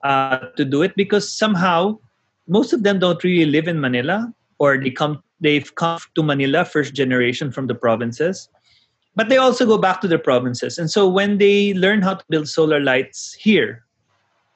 uh, 0.04 0.52
to 0.56 0.64
do 0.64 0.82
it 0.82 0.94
because 0.96 1.32
somehow 1.32 1.98
most 2.46 2.74
of 2.74 2.82
them 2.82 2.98
don't 2.98 3.24
really 3.24 3.50
live 3.50 3.68
in 3.68 3.80
Manila 3.80 4.32
or 4.58 4.78
they 4.78 4.90
come 4.90 5.22
they've 5.40 5.74
come 5.74 5.98
to 6.14 6.22
Manila 6.22 6.64
first 6.64 6.94
generation 6.94 7.50
from 7.52 7.66
the 7.66 7.74
provinces. 7.74 8.48
But 9.16 9.28
they 9.28 9.36
also 9.36 9.66
go 9.66 9.76
back 9.76 10.00
to 10.02 10.08
the 10.08 10.18
provinces. 10.18 10.78
And 10.78 10.90
so 10.90 11.08
when 11.08 11.38
they 11.38 11.74
learn 11.74 12.00
how 12.00 12.14
to 12.14 12.24
build 12.28 12.48
solar 12.48 12.80
lights 12.80 13.34
here 13.34 13.84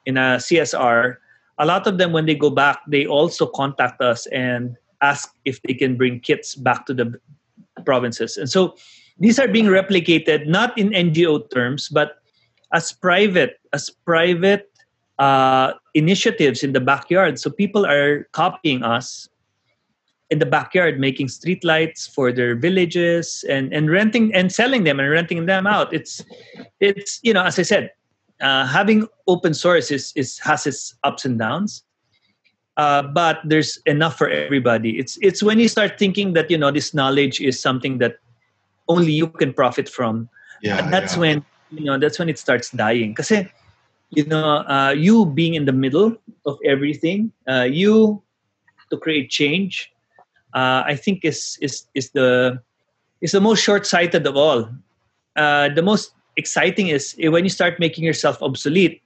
in 0.05 0.17
a 0.17 0.37
CSR, 0.37 1.17
a 1.61 1.65
lot 1.65 1.85
of 1.85 1.97
them 1.97 2.11
when 2.11 2.25
they 2.25 2.35
go 2.35 2.49
back 2.49 2.81
they 2.87 3.05
also 3.05 3.45
contact 3.45 4.01
us 4.01 4.25
and 4.33 4.75
ask 5.01 5.33
if 5.45 5.61
they 5.63 5.73
can 5.73 5.95
bring 5.95 6.19
kits 6.19 6.55
back 6.55 6.85
to 6.85 6.93
the 6.93 7.19
provinces. 7.85 8.37
And 8.37 8.49
so 8.49 8.75
these 9.19 9.39
are 9.39 9.47
being 9.47 9.65
replicated 9.65 10.47
not 10.47 10.77
in 10.77 10.89
ngo 10.89 11.49
terms 11.49 11.89
but 11.89 12.21
as 12.73 12.91
private 12.91 13.59
as 13.73 13.89
private 14.05 14.69
uh, 15.19 15.73
initiatives 15.93 16.63
in 16.63 16.73
the 16.73 16.81
backyard. 16.81 17.39
So 17.39 17.49
people 17.49 17.85
are 17.85 18.25
copying 18.31 18.81
us 18.81 19.29
in 20.31 20.39
the 20.39 20.45
backyard 20.45 20.99
making 20.99 21.27
street 21.27 21.63
lights 21.63 22.07
for 22.07 22.31
their 22.31 22.55
villages 22.55 23.45
and 23.49 23.73
and 23.73 23.91
renting 23.91 24.33
and 24.33 24.51
selling 24.51 24.83
them 24.83 24.99
and 24.99 25.09
renting 25.11 25.45
them 25.45 25.67
out. 25.67 25.93
It's 25.93 26.23
it's 26.79 27.19
you 27.21 27.33
know 27.33 27.43
as 27.43 27.59
i 27.59 27.63
said 27.63 27.91
uh, 28.41 28.65
having 28.65 29.07
open 29.27 29.53
source 29.53 29.91
is, 29.91 30.13
is 30.15 30.39
has 30.39 30.67
its 30.67 30.95
ups 31.03 31.25
and 31.25 31.39
downs. 31.39 31.83
Uh, 32.77 33.03
but 33.03 33.39
there's 33.43 33.77
enough 33.85 34.17
for 34.17 34.29
everybody. 34.29 34.97
It's 34.97 35.17
it's 35.21 35.43
when 35.43 35.59
you 35.59 35.67
start 35.67 35.99
thinking 35.99 36.33
that 36.33 36.49
you 36.49 36.57
know 36.57 36.71
this 36.71 36.93
knowledge 36.93 37.41
is 37.41 37.59
something 37.59 37.97
that 37.99 38.17
only 38.87 39.11
you 39.11 39.27
can 39.27 39.53
profit 39.53 39.89
from. 39.89 40.29
Yeah, 40.61 40.89
that's 40.89 41.13
yeah. 41.13 41.19
when 41.19 41.45
you 41.71 41.85
know 41.85 41.99
that's 41.99 42.17
when 42.17 42.29
it 42.29 42.39
starts 42.39 42.71
dying. 42.71 43.11
Because 43.11 43.31
you 44.09 44.25
know 44.25 44.63
uh, 44.67 44.95
you 44.97 45.25
being 45.25 45.53
in 45.53 45.65
the 45.65 45.73
middle 45.73 46.15
of 46.45 46.57
everything 46.65 47.31
uh, 47.47 47.63
you 47.63 48.21
to 48.89 48.97
create 48.97 49.29
change 49.29 49.89
uh, 50.53 50.83
i 50.85 50.95
think 50.95 51.23
is 51.23 51.57
is 51.61 51.87
is 51.95 52.11
the 52.11 52.59
is 53.21 53.31
the 53.31 53.39
most 53.39 53.61
short-sighted 53.61 54.25
of 54.25 54.35
all. 54.35 54.67
Uh, 55.35 55.69
the 55.69 55.81
most 55.81 56.13
exciting 56.41 56.89
is 56.89 57.15
eh, 57.21 57.29
when 57.29 57.45
you 57.45 57.53
start 57.53 57.79
making 57.79 58.03
yourself 58.03 58.41
obsolete 58.41 59.01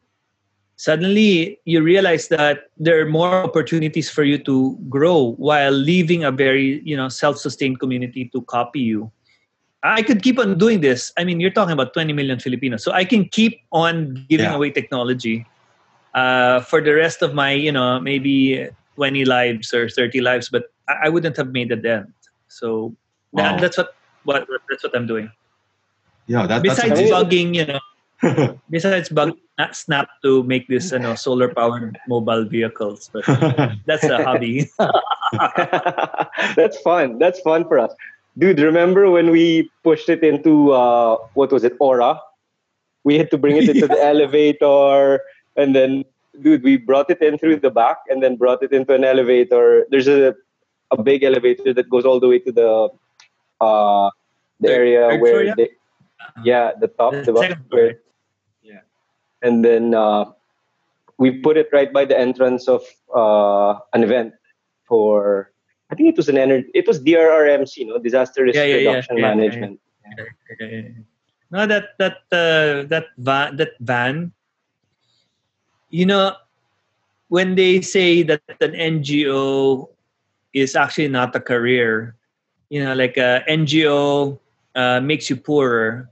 suddenly 0.78 1.60
you 1.64 1.82
realize 1.82 2.28
that 2.28 2.72
there 2.78 3.00
are 3.00 3.08
more 3.08 3.44
opportunities 3.48 4.10
for 4.10 4.24
you 4.24 4.38
to 4.38 4.78
grow 4.90 5.36
while 5.40 5.72
leaving 5.72 6.24
a 6.24 6.32
very 6.32 6.82
you 6.84 6.96
know 6.96 7.08
self-sustained 7.08 7.80
community 7.80 8.30
to 8.34 8.42
copy 8.44 8.80
you. 8.80 9.12
I 9.84 10.02
could 10.02 10.24
keep 10.24 10.40
on 10.40 10.58
doing 10.58 10.82
this. 10.82 11.14
I 11.18 11.24
mean 11.24 11.40
you're 11.40 11.56
talking 11.56 11.72
about 11.72 11.94
20 11.94 12.12
million 12.12 12.40
filipinos. 12.40 12.84
So 12.84 12.92
i 12.92 13.06
can 13.06 13.28
keep 13.30 13.62
on 13.72 14.26
giving 14.30 14.52
yeah. 14.52 14.56
away 14.56 14.72
technology 14.72 15.46
uh, 16.16 16.62
for 16.62 16.82
the 16.82 16.96
rest 16.96 17.22
of 17.22 17.36
my 17.36 17.52
you 17.52 17.72
know 17.72 18.00
maybe 18.00 18.68
20 18.96 19.26
lives 19.26 19.74
or 19.74 19.90
30 19.90 20.22
lives 20.22 20.50
but 20.50 20.72
i, 20.88 21.06
I 21.06 21.10
wouldn't 21.10 21.38
have 21.38 21.52
made 21.52 21.72
a 21.72 21.76
dent 21.76 22.16
so 22.48 22.96
wow. 23.32 23.44
that, 23.44 23.62
that's 23.62 23.78
what, 23.78 23.96
what 24.24 24.48
that's 24.70 24.84
what 24.84 24.96
i'm 24.96 25.06
doing 25.06 25.30
yeah, 26.28 26.48
that, 26.48 26.64
besides 26.64 27.00
that's 27.00 27.12
bugging, 27.12 27.54
you 27.56 27.66
know, 27.66 27.80
besides 28.70 29.10
bug 29.10 29.38
snap 29.72 30.10
to 30.22 30.44
make 30.44 30.68
this 30.68 30.92
you 30.92 31.00
know 31.00 31.16
solar 31.16 31.54
powered 31.54 31.98
mobile 32.08 32.46
vehicles, 32.46 33.10
but 33.14 33.26
that's 33.86 34.04
a 34.04 34.24
hobby. 34.24 34.70
that's 36.56 36.80
fun. 36.82 37.20
That's 37.20 37.40
fun 37.42 37.68
for 37.68 37.80
us, 37.80 37.94
dude. 38.38 38.60
Remember 38.60 39.10
when 39.10 39.32
we 39.32 39.70
pushed 39.84 40.10
it 40.10 40.24
into 40.24 40.72
uh, 40.72 41.18
what 41.34 41.52
was 41.52 41.64
it, 41.64 41.74
Aura? 41.80 42.20
We 43.04 43.18
had 43.18 43.30
to 43.32 43.38
bring 43.38 43.58
it 43.58 43.70
into 43.70 43.82
yeah. 43.82 43.88
the 43.88 44.04
elevator, 44.04 45.22
and 45.56 45.76
then, 45.76 46.06
dude, 46.42 46.64
we 46.64 46.78
brought 46.78 47.10
it 47.12 47.22
in 47.22 47.38
through 47.38 47.58
the 47.58 47.70
back, 47.70 47.98
and 48.10 48.24
then 48.24 48.36
brought 48.36 48.64
it 48.64 48.74
into 48.74 48.94
an 48.94 49.04
elevator. 49.04 49.86
There's 49.90 50.08
a 50.08 50.36
a 50.92 51.02
big 51.02 51.24
elevator 51.24 51.74
that 51.74 51.90
goes 51.90 52.06
all 52.06 52.20
the 52.20 52.28
way 52.28 52.40
to 52.40 52.52
the 52.52 52.90
uh, 53.62 54.10
the 54.60 54.72
area 54.72 55.18
where 55.18 55.56
they 55.56 55.70
yeah, 56.44 56.72
the 56.80 56.88
top, 56.88 57.14
the, 57.14 57.34
square. 57.68 58.00
Yeah, 58.62 58.82
and 59.42 59.64
then 59.64 59.94
uh, 59.94 60.26
we 61.18 61.40
put 61.40 61.58
it 61.58 61.70
right 61.72 61.92
by 61.92 62.06
the 62.06 62.18
entrance 62.18 62.68
of 62.68 62.84
uh, 63.16 63.80
an 63.94 64.04
event 64.04 64.34
for. 64.88 65.52
I 65.92 65.96
think 65.96 66.10
it 66.10 66.18
was 66.18 66.30
an 66.30 66.38
energy. 66.38 66.68
It 66.74 66.88
was 66.88 67.00
DRRMC, 67.00 67.88
know, 67.88 68.00
disaster 68.00 68.44
risk 68.44 68.56
yeah, 68.56 68.66
yeah, 68.66 68.76
reduction 68.90 69.18
yeah, 69.18 69.36
management. 69.36 69.80
No, 71.52 71.68
that 71.68 71.94
that 72.00 72.18
uh, 72.32 72.90
that 72.90 73.06
van 73.18 73.58
that 73.58 73.78
van. 73.80 74.34
You 75.90 76.06
know, 76.06 76.36
when 77.30 77.56
they 77.56 77.82
say 77.82 78.24
that 78.24 78.42
an 78.62 78.74
NGO 78.74 79.88
is 80.54 80.76
actually 80.76 81.08
not 81.08 81.36
a 81.36 81.40
career, 81.40 82.16
you 82.70 82.84
know, 82.84 82.94
like 82.96 83.18
a 83.18 83.44
NGO 83.48 84.40
uh, 84.76 85.00
makes 85.02 85.30
you 85.30 85.36
poorer 85.36 86.10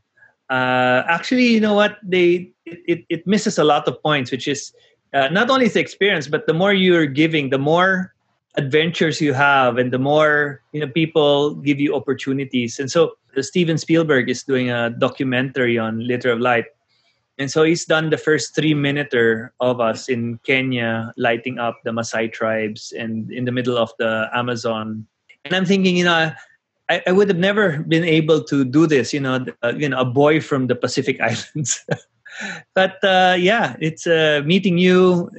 uh, 0.50 1.04
actually, 1.08 1.48
you 1.48 1.60
know 1.60 1.74
what? 1.74 1.98
They 2.04 2.52
it, 2.66 3.06
it 3.10 3.26
misses 3.26 3.58
a 3.58 3.64
lot 3.64 3.88
of 3.88 4.02
points, 4.04 4.32
which 4.32 4.48
is 4.48 4.74
uh, 5.14 5.28
not 5.30 5.50
only 5.50 5.68
the 5.68 5.80
experience, 5.80 6.28
but 6.28 6.46
the 6.48 6.54
more 6.54 6.74
you're 6.74 7.08
giving, 7.08 7.50
the 7.50 7.58
more 7.58 8.14
adventures 8.56 9.20
you 9.20 9.34
have, 9.34 9.78
and 9.78 9.92
the 9.92 9.98
more 9.98 10.62
you 10.72 10.80
know 10.80 10.88
people 10.88 11.56
give 11.56 11.80
you 11.80 11.96
opportunities. 11.96 12.80
And 12.80 12.92
so, 12.92 13.14
Steven 13.40 13.78
Spielberg 13.80 14.30
is 14.30 14.44
doing 14.44 14.70
a 14.70 14.92
documentary 14.92 15.80
on 15.80 16.06
Liter 16.06 16.32
of 16.32 16.40
Light, 16.40 16.66
And 17.40 17.50
so 17.50 17.64
he's 17.64 17.86
done 17.86 18.12
the 18.12 18.22
first 18.22 18.54
three 18.54 18.76
minuter 18.76 19.54
of 19.60 19.82
us 19.82 20.08
in 20.08 20.38
Kenya, 20.46 21.12
lighting 21.18 21.58
up 21.58 21.82
the 21.84 21.90
Maasai 21.90 22.32
tribes 22.32 22.94
and 22.94 23.32
in 23.32 23.46
the 23.46 23.52
middle 23.52 23.78
of 23.78 23.90
the 23.98 24.30
Amazon. 24.38 25.08
And 25.46 25.56
I'm 25.56 25.66
thinking, 25.66 25.98
you 25.98 26.06
know, 26.06 26.30
I, 26.90 27.02
I 27.08 27.12
would 27.12 27.30
have 27.30 27.38
never 27.38 27.80
been 27.80 28.04
able 28.04 28.44
to 28.44 28.66
do 28.66 28.88
this, 28.88 29.14
you 29.14 29.20
know, 29.20 29.46
uh, 29.64 29.74
you 29.76 29.90
know, 29.90 30.00
a 30.00 30.06
boy 30.06 30.42
from 30.42 30.68
the 30.68 30.76
Pacific 30.76 31.20
Islands. 31.22 31.86
but 32.74 33.04
uh, 33.04 33.36
yeah, 33.40 33.76
it's 33.80 34.06
uh, 34.06 34.42
meeting 34.46 34.78
you, 34.78 35.30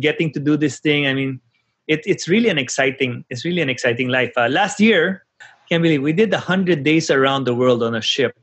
getting 0.00 0.32
to 0.32 0.40
do 0.40 0.56
this 0.56 0.80
thing. 0.80 1.06
I 1.06 1.14
mean, 1.14 1.40
it, 1.86 2.02
it's 2.04 2.28
really 2.28 2.48
an 2.48 2.58
exciting, 2.58 3.24
it's 3.30 3.44
really 3.44 3.62
an 3.62 3.68
exciting 3.68 4.08
life. 4.08 4.32
Uh, 4.36 4.48
last 4.48 4.80
year, 4.80 5.24
can't 5.68 5.82
believe 5.82 6.02
we 6.02 6.12
did 6.12 6.32
100 6.32 6.82
days 6.82 7.10
around 7.10 7.44
the 7.44 7.54
world 7.54 7.82
on 7.82 7.94
a 7.94 8.00
ship 8.00 8.34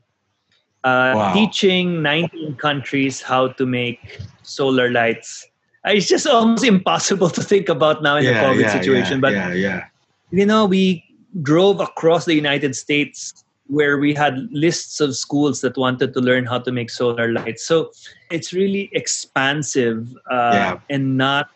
uh, 0.86 1.12
wow. 1.16 1.34
teaching 1.34 2.00
19 2.00 2.56
countries 2.56 3.20
how 3.20 3.48
to 3.48 3.66
make 3.66 4.20
solar 4.42 4.90
lights. 4.90 5.44
Uh, 5.84 5.90
it's 5.90 6.06
just 6.06 6.26
almost 6.26 6.64
impossible 6.74 7.28
to 7.28 7.42
think 7.42 7.68
about 7.68 8.02
now 8.02 8.16
in 8.16 8.24
yeah, 8.24 8.32
the 8.32 8.46
COVID 8.46 8.60
yeah, 8.60 8.72
situation. 8.72 9.14
Yeah, 9.14 9.20
but 9.20 9.32
yeah, 9.32 9.52
yeah. 9.52 9.84
you 10.30 10.46
know, 10.46 10.64
we 10.64 11.02
drove 11.42 11.80
across 11.80 12.24
the 12.24 12.34
United 12.34 12.76
States 12.76 13.44
where 13.68 13.98
we 13.98 14.14
had 14.14 14.48
lists 14.52 15.00
of 15.00 15.16
schools 15.16 15.60
that 15.60 15.76
wanted 15.76 16.14
to 16.14 16.20
learn 16.20 16.46
how 16.46 16.58
to 16.58 16.70
make 16.70 16.88
solar 16.88 17.32
lights. 17.32 17.66
So 17.66 17.90
it's 18.30 18.52
really 18.52 18.88
expansive 18.92 20.06
uh, 20.30 20.76
and 20.88 21.16
not 21.16 21.50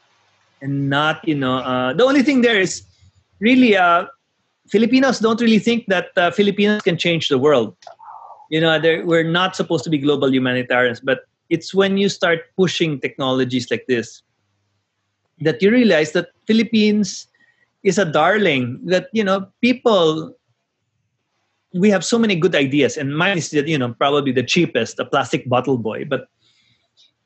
and 0.60 0.90
not 0.90 1.26
you 1.26 1.34
know 1.34 1.58
uh, 1.58 1.92
the 1.94 2.04
only 2.04 2.22
thing 2.22 2.42
there 2.42 2.60
is 2.60 2.82
really 3.38 3.76
uh, 3.76 4.06
Filipinos 4.68 5.18
don't 5.20 5.40
really 5.40 5.58
think 5.58 5.86
that 5.86 6.10
uh, 6.16 6.30
Filipinos 6.30 6.82
can 6.82 6.98
change 6.98 7.28
the 7.28 7.38
world 7.38 7.76
you 8.50 8.60
know 8.60 8.78
we're 9.04 9.24
not 9.24 9.56
supposed 9.56 9.84
to 9.84 9.90
be 9.90 9.96
global 9.96 10.34
humanitarians 10.34 11.00
but 11.00 11.20
it's 11.48 11.72
when 11.72 11.96
you 11.96 12.08
start 12.08 12.40
pushing 12.56 13.00
technologies 13.00 13.70
like 13.70 13.86
this 13.86 14.22
that 15.40 15.62
you 15.62 15.70
realize 15.70 16.12
that 16.12 16.28
philippines 16.46 17.28
is 17.82 17.98
a 17.98 18.04
darling 18.04 18.78
that 18.84 19.08
you 19.12 19.24
know 19.24 19.46
people 19.60 20.34
we 21.72 21.88
have 21.90 22.04
so 22.04 22.18
many 22.18 22.34
good 22.34 22.54
ideas 22.54 22.96
and 22.96 23.16
mine 23.16 23.38
is 23.38 23.50
that 23.50 23.68
you 23.68 23.78
know 23.78 23.94
probably 23.94 24.32
the 24.32 24.42
cheapest 24.42 24.98
a 24.98 25.04
plastic 25.04 25.48
bottle 25.48 25.78
boy 25.78 26.04
but 26.04 26.28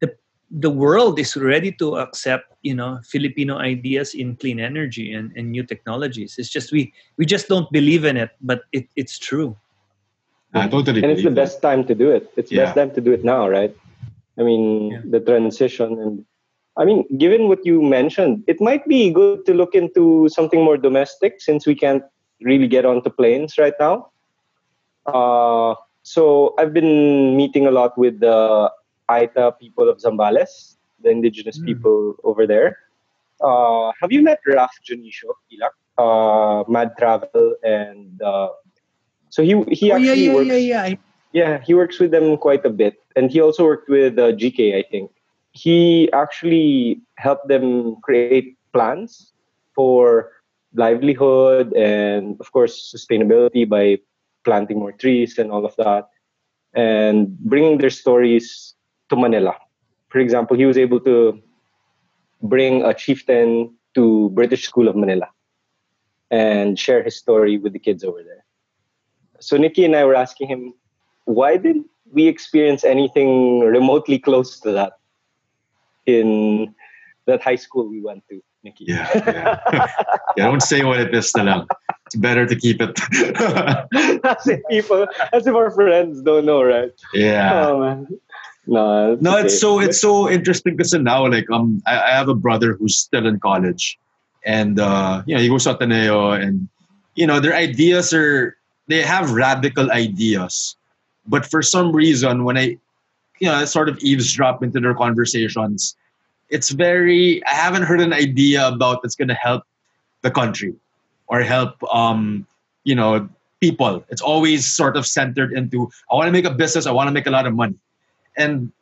the 0.01 0.15
the 0.51 0.71
world 0.71 1.19
is 1.19 1.37
ready 1.37 1.73
to 1.73 1.97
accept 1.97 2.53
you 2.63 2.75
know 2.75 3.01
filipino 3.05 3.59
ideas 3.59 4.15
in 4.15 4.37
clean 4.37 4.61
energy 4.61 5.13
and, 5.13 5.33
and 5.37 5.51
new 5.51 5.63
technologies 5.63 6.37
it's 6.39 6.51
just 6.51 6.73
we 6.73 6.93
we 7.17 7.25
just 7.27 7.49
don't 7.49 7.71
believe 7.73 8.05
in 8.05 8.17
it 8.17 8.31
but 8.41 8.63
it, 8.73 8.87
it's 8.97 9.19
true 9.19 9.57
I 10.55 10.69
totally. 10.69 11.03
And 11.03 11.11
it's 11.11 11.25
the 11.25 11.31
best 11.31 11.61
time 11.61 11.85
to 11.87 11.95
do 11.95 12.11
it. 12.11 12.31
It's 12.37 12.51
the 12.51 12.57
yeah. 12.57 12.65
best 12.67 12.77
time 12.77 12.91
to 12.93 13.01
do 13.01 13.13
it 13.13 13.25
now, 13.25 13.49
right? 13.49 13.77
I 14.39 14.43
mean, 14.43 14.93
yeah. 14.93 15.01
the 15.05 15.21
transition 15.21 15.99
and 16.01 16.25
I 16.77 16.85
mean, 16.85 17.05
given 17.19 17.49
what 17.49 17.65
you 17.65 17.83
mentioned, 17.83 18.45
it 18.47 18.61
might 18.61 18.87
be 18.87 19.11
good 19.11 19.47
to 19.47 19.55
look 19.55 19.75
into 19.75 20.29
something 20.29 20.63
more 20.63 20.77
domestic 20.77 21.41
since 21.41 21.67
we 21.67 21.75
can't 21.75 22.03
really 22.41 22.67
get 22.67 22.85
onto 22.85 23.11
planes 23.11 23.59
right 23.59 23.75
now. 23.79 24.11
Uh, 25.07 25.75
so 26.03 26.55
I've 26.59 26.73
been 26.73 27.37
meeting 27.37 27.67
a 27.67 27.71
lot 27.71 27.97
with 27.97 28.21
the 28.21 28.71
Aeta 29.09 29.53
people 29.61 29.89
of 29.89 29.99
Zambales, 29.99 30.77
the 31.03 31.11
indigenous 31.11 31.59
mm. 31.59 31.67
people 31.67 32.17
over 32.25 32.47
there. 32.47 32.79
Uh, 33.41 33.93
have 34.01 34.11
you 34.11 34.23
met 34.23 34.41
Raf 34.47 34.73
Dionisio, 34.89 35.35
Illac? 35.53 35.75
Uh, 35.97 36.65
Mad 36.69 36.91
Travel 36.99 37.55
and 37.63 38.21
uh, 38.21 38.49
so 39.31 39.45
he 39.45 39.63
he 39.71 39.93
oh, 39.93 39.97
actually 39.97 40.07
yeah, 40.07 40.15
yeah, 40.15 40.35
works. 40.35 40.47
Yeah, 40.49 40.57
yeah, 40.57 40.95
yeah. 41.33 41.61
he 41.63 41.73
works 41.75 42.01
with 42.01 42.11
them 42.11 42.37
quite 42.37 42.65
a 42.65 42.71
bit, 42.71 43.01
and 43.15 43.31
he 43.31 43.41
also 43.41 43.65
worked 43.65 43.89
with 43.89 44.19
uh, 44.19 44.33
GK. 44.33 44.75
I 44.79 44.83
think 44.91 45.11
he 45.55 46.11
actually 46.13 47.01
helped 47.17 47.49
them 47.49 47.97
create 48.03 48.59
plans 48.73 49.33
for 49.75 50.33
livelihood 50.75 51.73
and 51.75 52.37
of 52.41 52.51
course 52.53 52.93
sustainability 52.95 53.67
by 53.69 53.99
planting 54.45 54.79
more 54.79 54.93
trees 54.93 55.39
and 55.39 55.51
all 55.51 55.65
of 55.65 55.75
that, 55.77 56.09
and 56.75 57.39
bringing 57.39 57.79
their 57.79 57.91
stories 57.91 58.75
to 59.09 59.17
Manila. 59.17 59.57
For 60.11 60.19
example, 60.19 60.57
he 60.57 60.67
was 60.67 60.77
able 60.77 61.01
to 61.01 61.41
bring 62.43 62.85
a 62.85 62.93
chieftain 62.93 63.75
to 63.95 64.29
British 64.31 64.65
School 64.65 64.89
of 64.89 64.97
Manila 64.97 65.29
and 66.31 66.79
share 66.79 67.03
his 67.03 67.17
story 67.17 67.59
with 67.59 67.73
the 67.73 67.79
kids 67.79 68.05
over 68.05 68.23
there. 68.23 68.45
So 69.41 69.57
Nikki 69.57 69.85
and 69.85 69.97
I 69.97 70.05
were 70.05 70.17
asking 70.17 70.49
him, 70.49 70.75
why 71.25 71.57
didn't 71.57 71.87
we 72.13 72.27
experience 72.27 72.85
anything 72.85 73.61
remotely 73.61 74.19
close 74.19 74.61
to 74.61 74.73
that 74.73 74.95
in 76.07 76.75
that 77.27 77.43
high 77.43 77.57
school 77.57 77.89
we 77.89 78.01
went 78.01 78.23
to, 78.29 78.43
Nikki? 78.63 78.85
Yeah, 78.89 79.09
yeah. 79.15 79.89
yeah 80.37 80.47
don't 80.47 80.63
say 80.63 80.85
what 80.85 81.01
it 81.01 81.15
is 81.15 81.35
na 81.37 81.65
It's 82.07 82.17
better 82.17 82.47
to 82.47 82.57
keep 82.57 82.81
it. 82.81 83.01
as 84.25 84.47
if 84.47 84.61
people, 84.69 85.07
as 85.33 85.47
if 85.47 85.55
our 85.55 85.71
friends 85.71 86.21
don't 86.23 86.45
know, 86.45 86.63
right? 86.63 86.93
Yeah. 87.13 87.67
Oh 87.67 87.81
man. 87.81 88.09
No, 88.67 89.13
it's 89.13 89.23
no, 89.23 89.37
okay. 89.37 89.47
it's 89.47 89.61
so 89.61 89.81
it's 89.81 90.01
so 90.01 90.31
interesting 90.31 90.77
because 90.77 90.93
now, 90.95 91.27
like, 91.29 91.51
um, 91.51 91.83
I, 91.87 92.01
I 92.01 92.11
have 92.11 92.29
a 92.29 92.35
brother 92.35 92.75
who's 92.75 92.97
still 92.97 93.27
in 93.27 93.39
college, 93.39 93.99
and 94.45 94.81
uh, 94.81 95.23
you 95.27 95.35
know, 95.35 95.43
he 95.43 95.49
goes 95.49 95.65
to 95.65 95.77
Ateneo, 95.77 96.31
and 96.31 96.69
you 97.15 97.27
know, 97.27 97.41
their 97.41 97.55
ideas 97.55 98.15
are 98.15 98.57
they 98.89 99.03
have 99.03 99.33
radical 99.33 99.91
ideas, 99.93 100.77
but 101.27 101.45
for 101.45 101.61
some 101.61 101.93
reason, 101.93 102.45
when 102.45 102.57
I, 102.57 102.79
you 103.41 103.49
know, 103.49 103.65
sort 103.65 103.89
of 103.89 103.99
eavesdrop 103.99 104.63
into 104.63 104.81
their 104.81 104.95
conversations, 104.95 105.97
it's 106.51 106.71
very. 106.71 107.45
I 107.47 107.55
haven't 107.55 107.83
heard 107.83 108.01
an 108.01 108.13
idea 108.13 108.67
about 108.69 109.03
that's 109.03 109.17
going 109.17 109.29
to 109.29 109.35
help 109.35 109.65
the 110.23 110.31
country 110.31 110.75
or 111.27 111.41
help, 111.41 111.83
um, 111.93 112.47
you 112.85 112.95
know, 112.95 113.29
people. 113.61 114.05
It's 114.09 114.23
always 114.23 114.71
sort 114.71 114.97
of 114.97 115.07
centered 115.07 115.53
into 115.53 115.91
I 116.11 116.15
want 116.15 116.27
to 116.29 116.33
make 116.33 116.45
a 116.45 116.55
business. 116.55 116.87
I 116.87 116.93
want 116.93 117.09
to 117.09 117.13
make 117.13 117.27
a 117.27 117.31
lot 117.31 117.47
of 117.47 117.55
money, 117.55 117.77
and 118.37 118.73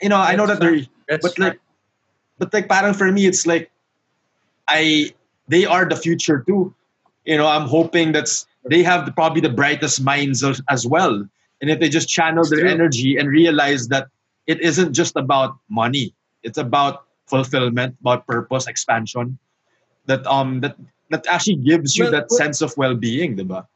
you 0.00 0.08
know, 0.08 0.18
I 0.18 0.36
know 0.36 0.46
that 0.46 0.60
they're, 0.60 0.80
but 1.20 1.38
like, 1.38 1.60
but 2.38 2.52
like, 2.52 2.68
parang 2.68 2.94
for 2.94 3.10
me, 3.10 3.26
it's 3.26 3.46
like, 3.46 3.70
I 4.68 5.14
they 5.48 5.64
are 5.64 5.84
the 5.84 5.96
future 5.96 6.44
too. 6.46 6.74
You 7.24 7.36
know, 7.36 7.46
I'm 7.46 7.68
hoping 7.68 8.12
that's 8.12 8.46
they 8.64 8.82
have 8.82 9.06
the, 9.06 9.12
probably 9.12 9.40
the 9.40 9.50
brightest 9.50 10.02
minds 10.02 10.42
as, 10.42 10.60
as 10.68 10.86
well. 10.86 11.26
And 11.62 11.70
if 11.70 11.78
they 11.78 11.88
just 11.88 12.08
channel 12.08 12.44
their 12.44 12.66
energy 12.66 13.16
and 13.16 13.28
realize 13.28 13.88
that 13.88 14.08
it 14.46 14.60
isn't 14.60 14.92
just 14.92 15.14
about 15.16 15.56
money, 15.68 16.12
it's 16.42 16.58
about 16.58 17.06
fulfillment, 17.26 17.96
about 18.00 18.26
purpose, 18.26 18.66
expansion. 18.66 19.38
That 20.06 20.26
um 20.26 20.60
that 20.60 20.76
that 21.10 21.26
actually 21.30 21.62
gives 21.62 21.96
you 21.96 22.04
well, 22.04 22.12
that 22.12 22.26
well, 22.28 22.38
sense 22.38 22.60
of 22.60 22.76
well-being, 22.76 23.36
diba? 23.36 23.66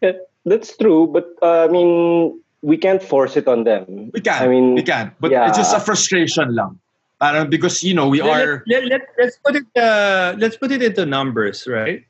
Yeah, 0.00 0.22
that's 0.46 0.76
true, 0.76 1.10
but 1.10 1.26
uh, 1.42 1.66
I 1.66 1.68
mean 1.68 2.40
we 2.62 2.76
can't 2.76 3.02
force 3.02 3.36
it 3.36 3.48
on 3.48 3.64
them. 3.64 4.14
We 4.14 4.20
can. 4.20 4.40
I 4.40 4.46
mean, 4.46 4.74
we 4.76 4.82
can, 4.82 5.10
but 5.18 5.32
yeah. 5.32 5.48
it's 5.48 5.58
just 5.58 5.74
a 5.74 5.80
frustration 5.80 6.54
lang. 6.54 6.78
Parang 7.18 7.50
because 7.50 7.82
you 7.82 7.92
know 7.92 8.06
we 8.06 8.22
let, 8.22 8.46
are. 8.46 8.62
Let, 8.68 8.86
let, 8.86 9.02
let's 9.18 9.36
put 9.42 9.56
it. 9.56 9.66
Uh, 9.74 10.38
let's 10.38 10.56
put 10.56 10.70
it 10.70 10.80
into 10.80 11.04
numbers, 11.04 11.66
right? 11.66 12.06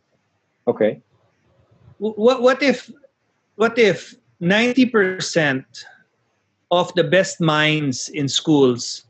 Okay 0.69 1.01
what 2.01 2.43
what 2.43 2.63
if 2.63 2.91
what 3.57 3.79
if 3.79 4.15
90% 4.43 5.65
of 6.71 6.93
the 6.95 7.05
best 7.05 7.41
minds 7.41 8.09
in 8.09 8.29
schools 8.29 9.05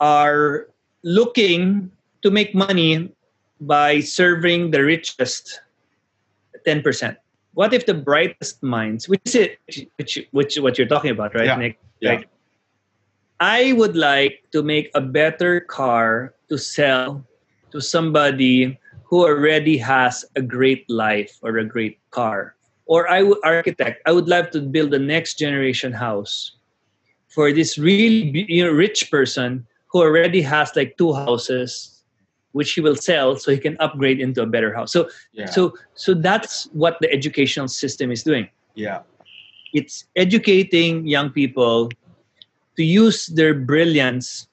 are 0.00 0.68
looking 1.02 1.90
to 2.22 2.30
make 2.30 2.54
money 2.54 3.10
by 3.60 4.00
serving 4.00 4.70
the 4.70 4.82
richest 4.82 5.60
10%. 6.66 7.16
What 7.54 7.74
if 7.74 7.86
the 7.86 7.94
brightest 7.94 8.62
minds, 8.62 9.08
which 9.08 9.20
is 9.26 9.34
it, 9.34 9.58
which, 9.96 10.18
which 10.30 10.56
what 10.56 10.78
you're 10.78 10.88
talking 10.88 11.10
about, 11.10 11.34
right, 11.34 11.46
yeah. 11.46 11.56
Nick? 11.56 11.78
Yeah. 12.00 12.14
Like, 12.14 12.28
I 13.40 13.72
would 13.72 13.96
like 13.96 14.44
to 14.52 14.62
make 14.62 14.90
a 14.94 15.00
better 15.00 15.60
car 15.60 16.34
to 16.48 16.56
sell 16.56 17.24
to 17.72 17.80
somebody 17.80 18.78
who 19.04 19.24
already 19.24 19.76
has 19.78 20.24
a 20.36 20.42
great 20.42 20.88
life 20.88 21.38
or 21.42 21.58
a 21.58 21.64
great 21.64 21.98
car. 22.10 22.54
Or 22.86 23.08
I 23.08 23.22
would 23.22 23.38
architect, 23.44 24.02
I 24.06 24.12
would 24.12 24.28
love 24.28 24.50
to 24.50 24.60
build 24.60 24.90
the 24.90 24.98
next 24.98 25.38
generation 25.38 25.92
house 25.92 26.56
for 27.28 27.52
this 27.52 27.78
really 27.78 28.44
you 28.48 28.64
know, 28.64 28.72
rich 28.72 29.10
person 29.10 29.66
who 29.88 30.00
already 30.00 30.42
has 30.42 30.74
like 30.74 30.96
two 30.98 31.12
houses 31.12 31.92
which 32.52 32.72
he 32.72 32.80
will 32.80 32.96
sell 32.96 33.36
so 33.36 33.50
he 33.50 33.58
can 33.58 33.76
upgrade 33.80 34.20
into 34.20 34.42
a 34.42 34.46
better 34.46 34.72
house. 34.74 34.92
So 34.92 35.08
yeah. 35.32 35.46
so 35.46 35.74
so 35.94 36.14
that's 36.14 36.68
what 36.72 36.98
the 37.00 37.10
educational 37.10 37.68
system 37.68 38.12
is 38.12 38.22
doing. 38.22 38.48
Yeah. 38.74 39.00
It's 39.72 40.04
educating 40.16 41.06
young 41.06 41.30
people 41.30 41.88
to 42.76 42.84
use 42.84 43.26
their 43.26 43.54
brilliance 43.54 44.48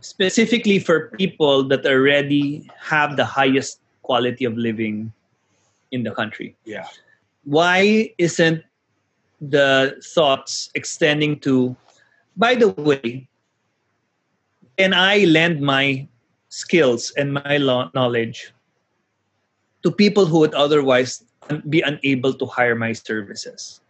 specifically 0.00 0.78
for 0.78 1.12
people 1.16 1.64
that 1.68 1.84
already 1.84 2.68
have 2.80 3.16
the 3.16 3.24
highest 3.24 3.80
quality 4.02 4.44
of 4.44 4.56
living 4.56 5.12
in 5.92 6.04
the 6.04 6.12
country. 6.12 6.56
Yeah. 6.64 6.86
Why 7.46 8.10
isn't 8.18 8.62
the 9.40 9.96
thoughts 10.02 10.68
extending 10.74 11.38
to 11.40 11.76
by 12.36 12.54
the 12.54 12.68
way, 12.68 13.28
can 14.76 14.92
I 14.92 15.24
lend 15.24 15.60
my 15.60 16.06
skills 16.48 17.12
and 17.16 17.32
my 17.32 17.56
knowledge 17.56 18.52
to 19.82 19.90
people 19.90 20.26
who 20.26 20.40
would 20.40 20.54
otherwise 20.54 21.24
be 21.68 21.80
unable 21.80 22.34
to 22.34 22.46
hire 22.46 22.76
my 22.76 22.92
services? 22.92 23.80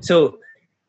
So 0.00 0.38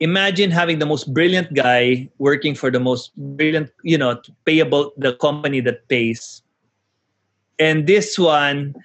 imagine 0.01 0.51
having 0.51 0.79
the 0.79 0.85
most 0.85 1.13
brilliant 1.13 1.53
guy 1.53 2.09
working 2.17 2.55
for 2.55 2.69
the 2.69 2.79
most 2.79 3.15
brilliant, 3.15 3.71
you 3.83 3.97
know, 3.97 4.19
payable 4.45 4.91
the 4.97 5.15
company 5.15 5.61
that 5.61 5.87
pays. 5.87 6.43
And 7.57 7.87
this 7.87 8.19
one, 8.19 8.75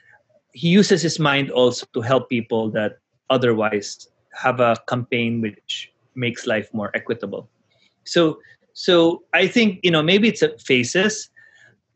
he 0.52 0.68
uses 0.68 1.02
his 1.02 1.18
mind 1.18 1.50
also 1.50 1.86
to 1.92 2.00
help 2.02 2.30
people 2.30 2.70
that 2.70 2.98
otherwise 3.30 4.08
have 4.32 4.60
a 4.60 4.76
campaign 4.88 5.40
which 5.40 5.92
makes 6.14 6.46
life 6.46 6.72
more 6.72 6.90
equitable. 6.94 7.48
So 8.04 8.38
so 8.72 9.24
I 9.32 9.46
think 9.46 9.80
you 9.82 9.90
know 9.90 10.02
maybe 10.02 10.28
it's 10.28 10.42
a 10.42 10.56
phases, 10.58 11.30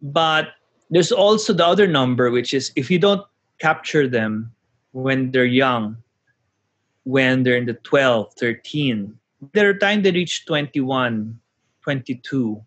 but 0.02 0.48
there's 0.90 1.12
also 1.12 1.52
the 1.52 1.66
other 1.66 1.86
number 1.86 2.30
which 2.30 2.52
is 2.52 2.72
if 2.74 2.90
you 2.90 2.98
don't 2.98 3.22
capture 3.60 4.08
them 4.08 4.52
when 4.92 5.30
they're 5.30 5.44
young, 5.44 5.96
when 7.04 7.42
they're 7.42 7.56
in 7.56 7.66
the 7.66 7.74
12, 7.74 8.34
13, 8.34 9.16
there 9.52 9.68
are 9.70 9.74
times 9.74 10.02
they 10.02 10.10
reach 10.10 10.46
21, 10.46 11.38
22. 11.82 12.62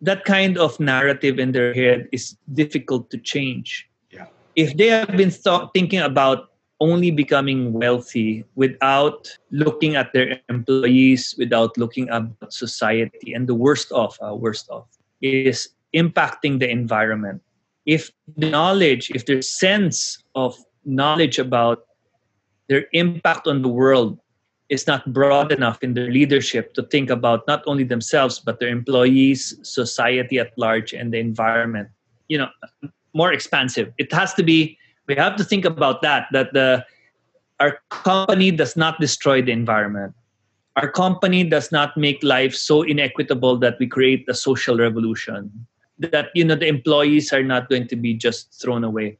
That 0.00 0.24
kind 0.24 0.58
of 0.58 0.78
narrative 0.80 1.38
in 1.38 1.52
their 1.52 1.74
head 1.74 2.08
is 2.12 2.36
difficult 2.52 3.10
to 3.10 3.18
change. 3.18 3.88
Yeah. 4.10 4.26
If 4.56 4.76
they 4.76 4.88
have 4.88 5.16
been 5.16 5.30
th- 5.30 5.70
thinking 5.74 6.00
about 6.00 6.47
only 6.80 7.10
becoming 7.10 7.72
wealthy 7.72 8.44
without 8.54 9.36
looking 9.50 9.96
at 9.96 10.12
their 10.12 10.40
employees, 10.48 11.34
without 11.38 11.76
looking 11.76 12.08
at 12.10 12.22
society. 12.50 13.32
And 13.32 13.48
the 13.48 13.54
worst 13.54 13.90
of, 13.92 14.16
uh, 14.22 14.34
worst 14.34 14.68
of, 14.70 14.86
is 15.20 15.70
impacting 15.94 16.60
the 16.60 16.70
environment. 16.70 17.42
If 17.86 18.10
knowledge, 18.36 19.10
if 19.10 19.26
their 19.26 19.42
sense 19.42 20.22
of 20.34 20.56
knowledge 20.84 21.38
about 21.38 21.84
their 22.68 22.86
impact 22.92 23.46
on 23.46 23.62
the 23.62 23.68
world 23.68 24.18
is 24.68 24.86
not 24.86 25.12
broad 25.12 25.50
enough 25.50 25.82
in 25.82 25.94
their 25.94 26.10
leadership 26.10 26.74
to 26.74 26.82
think 26.82 27.10
about 27.10 27.46
not 27.46 27.62
only 27.66 27.84
themselves 27.84 28.38
but 28.38 28.60
their 28.60 28.68
employees 28.68 29.58
society 29.62 30.38
at 30.38 30.52
large 30.58 30.92
and 30.92 31.12
the 31.12 31.18
environment 31.18 31.88
you 32.28 32.36
know 32.36 32.48
more 33.14 33.32
expansive 33.32 33.92
it 33.96 34.12
has 34.12 34.34
to 34.34 34.42
be 34.42 34.76
we 35.08 35.16
have 35.16 35.34
to 35.36 35.44
think 35.44 35.64
about 35.64 36.02
that 36.02 36.28
that 36.32 36.52
the 36.52 36.84
our 37.58 37.80
company 37.90 38.52
does 38.52 38.76
not 38.76 39.00
destroy 39.00 39.42
the 39.42 39.50
environment. 39.50 40.14
Our 40.76 40.88
company 40.88 41.42
does 41.42 41.72
not 41.72 41.96
make 41.96 42.22
life 42.22 42.54
so 42.54 42.82
inequitable 42.82 43.58
that 43.58 43.80
we 43.80 43.88
create 43.88 44.28
a 44.28 44.34
social 44.34 44.78
revolution 44.78 45.50
that 45.98 46.30
you 46.34 46.44
know 46.44 46.54
the 46.54 46.68
employees 46.68 47.32
are 47.32 47.42
not 47.42 47.68
going 47.68 47.88
to 47.88 47.96
be 47.96 48.14
just 48.14 48.54
thrown 48.62 48.84
away. 48.84 49.18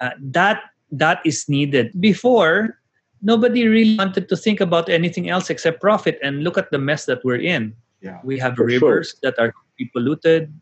Uh, 0.00 0.10
that 0.18 0.62
that 0.90 1.20
is 1.24 1.48
needed. 1.48 1.92
Before 2.00 2.80
nobody 3.22 3.68
really 3.68 3.96
wanted 3.96 4.28
to 4.28 4.36
think 4.36 4.60
about 4.60 4.88
anything 4.88 5.28
else 5.28 5.50
except 5.50 5.80
profit 5.80 6.18
and 6.22 6.42
look 6.42 6.58
at 6.58 6.70
the 6.70 6.78
mess 6.78 7.04
that 7.04 7.22
we're 7.22 7.40
in. 7.40 7.76
Yeah, 8.00 8.18
we 8.24 8.38
have 8.38 8.58
rivers 8.58 9.10
sure. 9.10 9.30
that 9.30 9.38
are 9.38 9.54
polluted. 9.92 10.52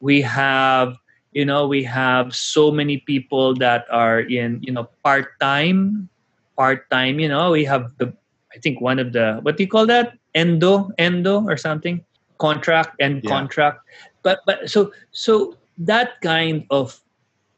We 0.00 0.22
have 0.22 0.96
you 1.32 1.44
know 1.44 1.66
we 1.66 1.82
have 1.82 2.34
so 2.34 2.70
many 2.70 2.98
people 2.98 3.54
that 3.54 3.86
are 3.90 4.20
in 4.20 4.58
you 4.62 4.72
know 4.72 4.88
part-time 5.04 6.08
part-time 6.56 7.20
you 7.20 7.28
know 7.28 7.50
we 7.50 7.64
have 7.64 7.96
the 7.98 8.12
i 8.54 8.58
think 8.58 8.80
one 8.80 8.98
of 8.98 9.12
the 9.12 9.38
what 9.42 9.56
do 9.56 9.62
you 9.62 9.68
call 9.68 9.86
that? 9.86 10.18
Endo 10.34 10.90
endo 10.98 11.42
or 11.42 11.56
something? 11.56 12.04
Contract 12.38 12.94
and 13.00 13.22
yeah. 13.22 13.30
contract. 13.30 13.82
But 14.22 14.40
but 14.46 14.70
so 14.70 14.92
so 15.10 15.56
that 15.78 16.20
kind 16.20 16.66
of 16.70 17.00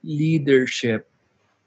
leadership 0.03 1.09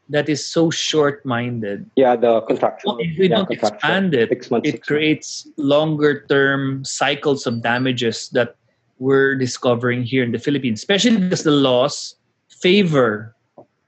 that 0.09 0.29
is 0.29 0.45
so 0.45 0.69
short-minded. 0.69 1.89
Yeah 1.95 2.15
the 2.15 2.41
contractual. 2.41 2.97
If 2.99 3.17
we 3.17 3.29
yeah, 3.29 3.37
don't 3.37 3.51
expand 3.51 4.13
it 4.13 4.29
months, 4.51 4.69
it 4.69 4.85
creates 4.85 5.47
longer 5.57 6.25
term 6.29 6.85
cycles 6.85 7.45
of 7.47 7.61
damages 7.61 8.29
that 8.29 8.55
we're 8.99 9.35
discovering 9.35 10.03
here 10.03 10.23
in 10.23 10.31
the 10.31 10.39
Philippines, 10.39 10.79
especially 10.79 11.17
because 11.17 11.43
the 11.43 11.51
laws 11.51 12.15
favor 12.49 13.35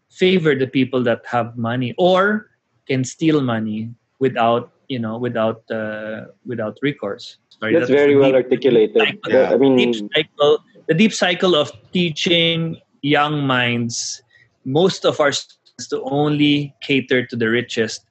favor 0.09 0.55
the 0.55 0.67
people 0.67 1.03
that 1.03 1.21
have 1.25 1.57
money 1.57 1.93
or 1.97 2.49
can 2.87 3.03
steal 3.03 3.41
money 3.41 3.89
without 4.19 4.71
you 4.87 4.99
know 4.99 5.17
without 5.17 5.63
uh, 5.71 6.25
without 6.45 6.77
recourse. 6.81 7.37
Sorry, 7.49 7.73
that's, 7.73 7.87
that's 7.87 7.91
very 7.91 8.15
well 8.15 8.31
deep, 8.31 8.45
articulated. 8.45 8.97
Cycle, 8.97 9.31
yeah. 9.31 9.53
I 9.53 9.57
mean, 9.57 9.77
deep 9.77 10.09
cycle, 10.13 10.63
the 10.87 10.93
deep 10.93 11.13
cycle 11.13 11.55
of 11.55 11.71
teaching 11.91 12.77
young 13.01 13.45
minds, 13.45 14.21
most 14.65 15.05
of 15.05 15.19
our 15.19 15.31
students 15.31 15.87
to 15.89 16.01
only 16.03 16.73
cater 16.81 17.25
to 17.25 17.35
the 17.35 17.49
richest 17.49 18.05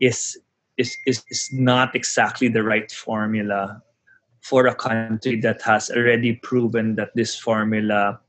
is 0.00 0.36
is 0.76 0.96
is, 1.06 1.22
is 1.30 1.48
not 1.52 1.94
exactly 1.94 2.48
the 2.48 2.62
right 2.62 2.90
formula 2.90 3.82
for 4.44 4.66
a 4.66 4.74
country 4.74 5.40
that 5.40 5.62
has 5.62 5.90
already 5.90 6.36
proven 6.36 6.96
that 6.96 7.16
this 7.16 7.34
formula 7.34 8.20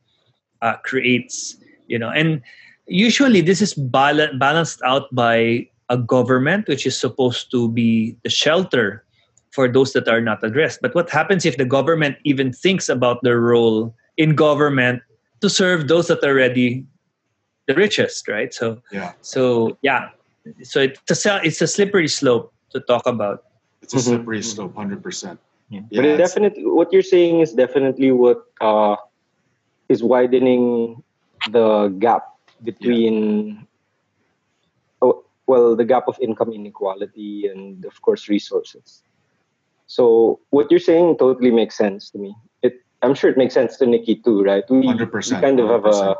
uh, 0.61 0.77
creates, 0.87 1.57
you 1.87 1.99
know, 1.99 2.09
and 2.09 2.41
usually 2.87 3.41
this 3.41 3.61
is 3.61 3.73
bal- 3.73 4.31
balanced 4.39 4.79
out 4.87 5.13
by 5.13 5.67
a 5.89 5.97
government 5.97 6.69
which 6.69 6.87
is 6.87 6.97
supposed 6.97 7.51
to 7.51 7.67
be 7.67 8.15
the 8.23 8.29
shelter 8.29 9.03
for 9.51 9.67
those 9.67 9.91
that 9.91 10.07
are 10.07 10.21
not 10.21 10.41
addressed. 10.41 10.79
But 10.81 10.95
what 10.95 11.09
happens 11.09 11.45
if 11.45 11.57
the 11.57 11.65
government 11.67 12.15
even 12.23 12.53
thinks 12.53 12.87
about 12.87 13.21
their 13.21 13.39
role 13.41 13.93
in 14.15 14.35
government 14.35 15.03
to 15.41 15.49
serve 15.49 15.89
those 15.89 16.07
that 16.07 16.23
are 16.23 16.31
already 16.31 16.87
the 17.67 17.75
richest, 17.75 18.29
right? 18.29 18.53
So, 18.53 18.81
yeah. 18.89 19.13
So 19.19 19.77
yeah, 19.81 20.15
so 20.63 20.79
it's 20.79 21.25
a 21.25 21.41
it's 21.43 21.61
a 21.61 21.67
slippery 21.67 22.07
slope 22.07 22.53
to 22.71 22.79
talk 22.79 23.05
about. 23.05 23.43
It's 23.81 23.93
a 23.93 23.99
slippery 23.99 24.39
mm-hmm. 24.39 24.55
slope, 24.55 24.75
hundred 24.75 25.03
percent. 25.03 25.39
Yeah. 25.69 25.81
But 25.91 26.05
it 26.05 26.17
definitely, 26.17 26.65
what 26.65 26.93
you're 26.93 27.01
saying 27.01 27.39
is 27.39 27.53
definitely 27.53 28.11
what 28.11 28.45
uh, 28.61 28.97
is 29.89 30.03
widening 30.03 31.03
the 31.49 31.87
gap 31.99 32.23
between, 32.63 33.55
yeah. 33.55 33.61
oh, 35.01 35.25
well, 35.47 35.75
the 35.75 35.85
gap 35.85 36.07
of 36.07 36.17
income 36.21 36.51
inequality 36.53 37.47
and, 37.47 37.83
of 37.85 38.01
course, 38.01 38.29
resources. 38.29 39.03
So 39.87 40.39
what 40.49 40.69
you're 40.71 40.79
saying 40.79 41.17
totally 41.17 41.51
makes 41.51 41.77
sense 41.77 42.09
to 42.11 42.17
me. 42.17 42.35
It, 42.61 42.83
I'm 43.01 43.13
sure 43.13 43.29
it 43.29 43.37
makes 43.37 43.53
sense 43.53 43.77
to 43.77 43.85
Nikki 43.85 44.15
too, 44.15 44.43
right? 44.43 44.63
We, 44.69 44.87
100%, 44.87 45.35
we 45.35 45.41
kind 45.41 45.59
of 45.59 45.69
have 45.69 45.83
100%. 45.83 46.11
a 46.11 46.15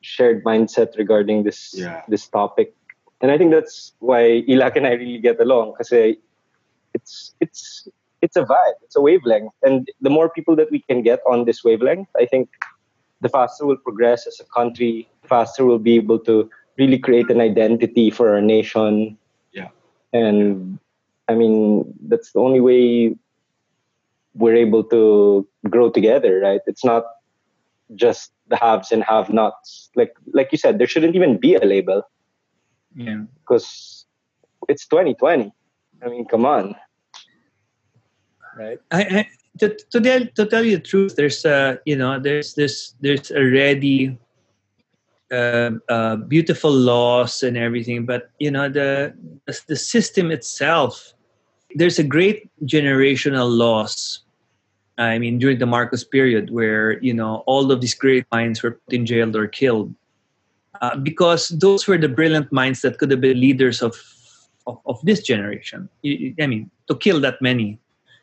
shared 0.00 0.44
mindset 0.44 0.96
regarding 0.98 1.44
this 1.44 1.74
yeah. 1.74 2.02
this 2.08 2.26
topic, 2.28 2.74
and 3.20 3.30
I 3.30 3.38
think 3.38 3.52
that's 3.52 3.92
why 4.00 4.42
Illac 4.48 4.76
and 4.76 4.86
I 4.86 4.92
really 4.92 5.18
get 5.18 5.40
along 5.40 5.74
because 5.78 6.16
it's 6.94 7.34
it's 7.40 7.88
it's 8.22 8.36
a 8.36 8.44
vibe, 8.44 8.78
it's 8.82 8.96
a 8.96 9.00
wavelength. 9.00 9.52
And 9.62 9.88
the 10.00 10.08
more 10.08 10.30
people 10.30 10.56
that 10.56 10.70
we 10.70 10.80
can 10.80 11.02
get 11.02 11.20
on 11.28 11.44
this 11.44 11.62
wavelength, 11.64 12.08
I 12.16 12.24
think 12.24 12.48
the 13.20 13.28
faster 13.28 13.66
we'll 13.66 13.76
progress 13.76 14.26
as 14.26 14.40
a 14.40 14.44
country, 14.44 15.08
faster 15.24 15.66
we'll 15.66 15.78
be 15.78 15.96
able 15.96 16.20
to 16.20 16.48
really 16.78 16.98
create 16.98 17.28
an 17.30 17.40
identity 17.40 18.10
for 18.10 18.32
our 18.32 18.40
nation. 18.40 19.18
Yeah. 19.52 19.68
And 20.12 20.78
I 21.28 21.34
mean, 21.34 21.92
that's 22.08 22.32
the 22.32 22.40
only 22.40 22.60
way 22.60 23.16
we're 24.34 24.56
able 24.56 24.84
to 24.84 25.46
grow 25.68 25.90
together, 25.90 26.40
right? 26.40 26.60
It's 26.66 26.84
not 26.84 27.04
just 27.94 28.32
the 28.48 28.56
haves 28.56 28.92
and 28.92 29.02
have 29.04 29.30
nots. 29.30 29.90
Like 29.96 30.14
like 30.32 30.50
you 30.52 30.58
said, 30.58 30.78
there 30.78 30.86
shouldn't 30.86 31.16
even 31.16 31.38
be 31.38 31.56
a 31.56 31.64
label. 31.64 32.02
Yeah. 32.94 33.24
Because 33.40 34.06
it's 34.68 34.86
2020. 34.86 35.52
I 36.04 36.08
mean, 36.08 36.24
come 36.24 36.46
on 36.46 36.76
right? 38.56 38.78
I, 38.90 39.02
I, 39.02 39.28
to, 39.58 39.76
to, 39.90 40.00
tell, 40.00 40.26
to 40.26 40.46
tell 40.46 40.64
you 40.64 40.76
the 40.76 40.82
truth, 40.82 41.16
there's 41.16 41.44
a 41.44 41.78
you 41.84 41.96
know 41.96 42.18
there's 42.18 42.54
this 42.54 42.94
there's 43.00 43.30
already 43.30 44.18
uh, 45.30 45.70
uh, 45.88 46.16
beautiful 46.16 46.70
laws 46.70 47.42
and 47.42 47.56
everything, 47.56 48.06
but 48.06 48.30
you 48.38 48.50
know 48.50 48.68
the 48.68 49.14
the 49.66 49.76
system 49.76 50.30
itself. 50.30 51.14
There's 51.74 51.98
a 51.98 52.04
great 52.04 52.50
generational 52.64 53.48
loss. 53.48 54.20
I 54.98 55.18
mean, 55.18 55.38
during 55.38 55.58
the 55.58 55.66
Marcos 55.66 56.04
period, 56.04 56.50
where 56.50 57.00
you 57.00 57.14
know 57.14 57.44
all 57.46 57.72
of 57.72 57.80
these 57.80 57.94
great 57.94 58.26
minds 58.32 58.62
were 58.62 58.72
put 58.72 58.92
in 58.92 59.06
jail 59.06 59.36
or 59.36 59.46
killed, 59.46 59.94
uh, 60.80 60.96
because 60.96 61.48
those 61.48 61.86
were 61.86 61.98
the 61.98 62.08
brilliant 62.08 62.52
minds 62.52 62.82
that 62.82 62.98
could 62.98 63.10
have 63.10 63.20
been 63.20 63.40
leaders 63.40 63.82
of 63.82 63.96
of, 64.66 64.78
of 64.86 65.00
this 65.02 65.22
generation. 65.22 65.88
I 66.04 66.46
mean, 66.46 66.70
to 66.88 66.96
kill 66.96 67.20
that 67.20 67.40
many 67.42 67.80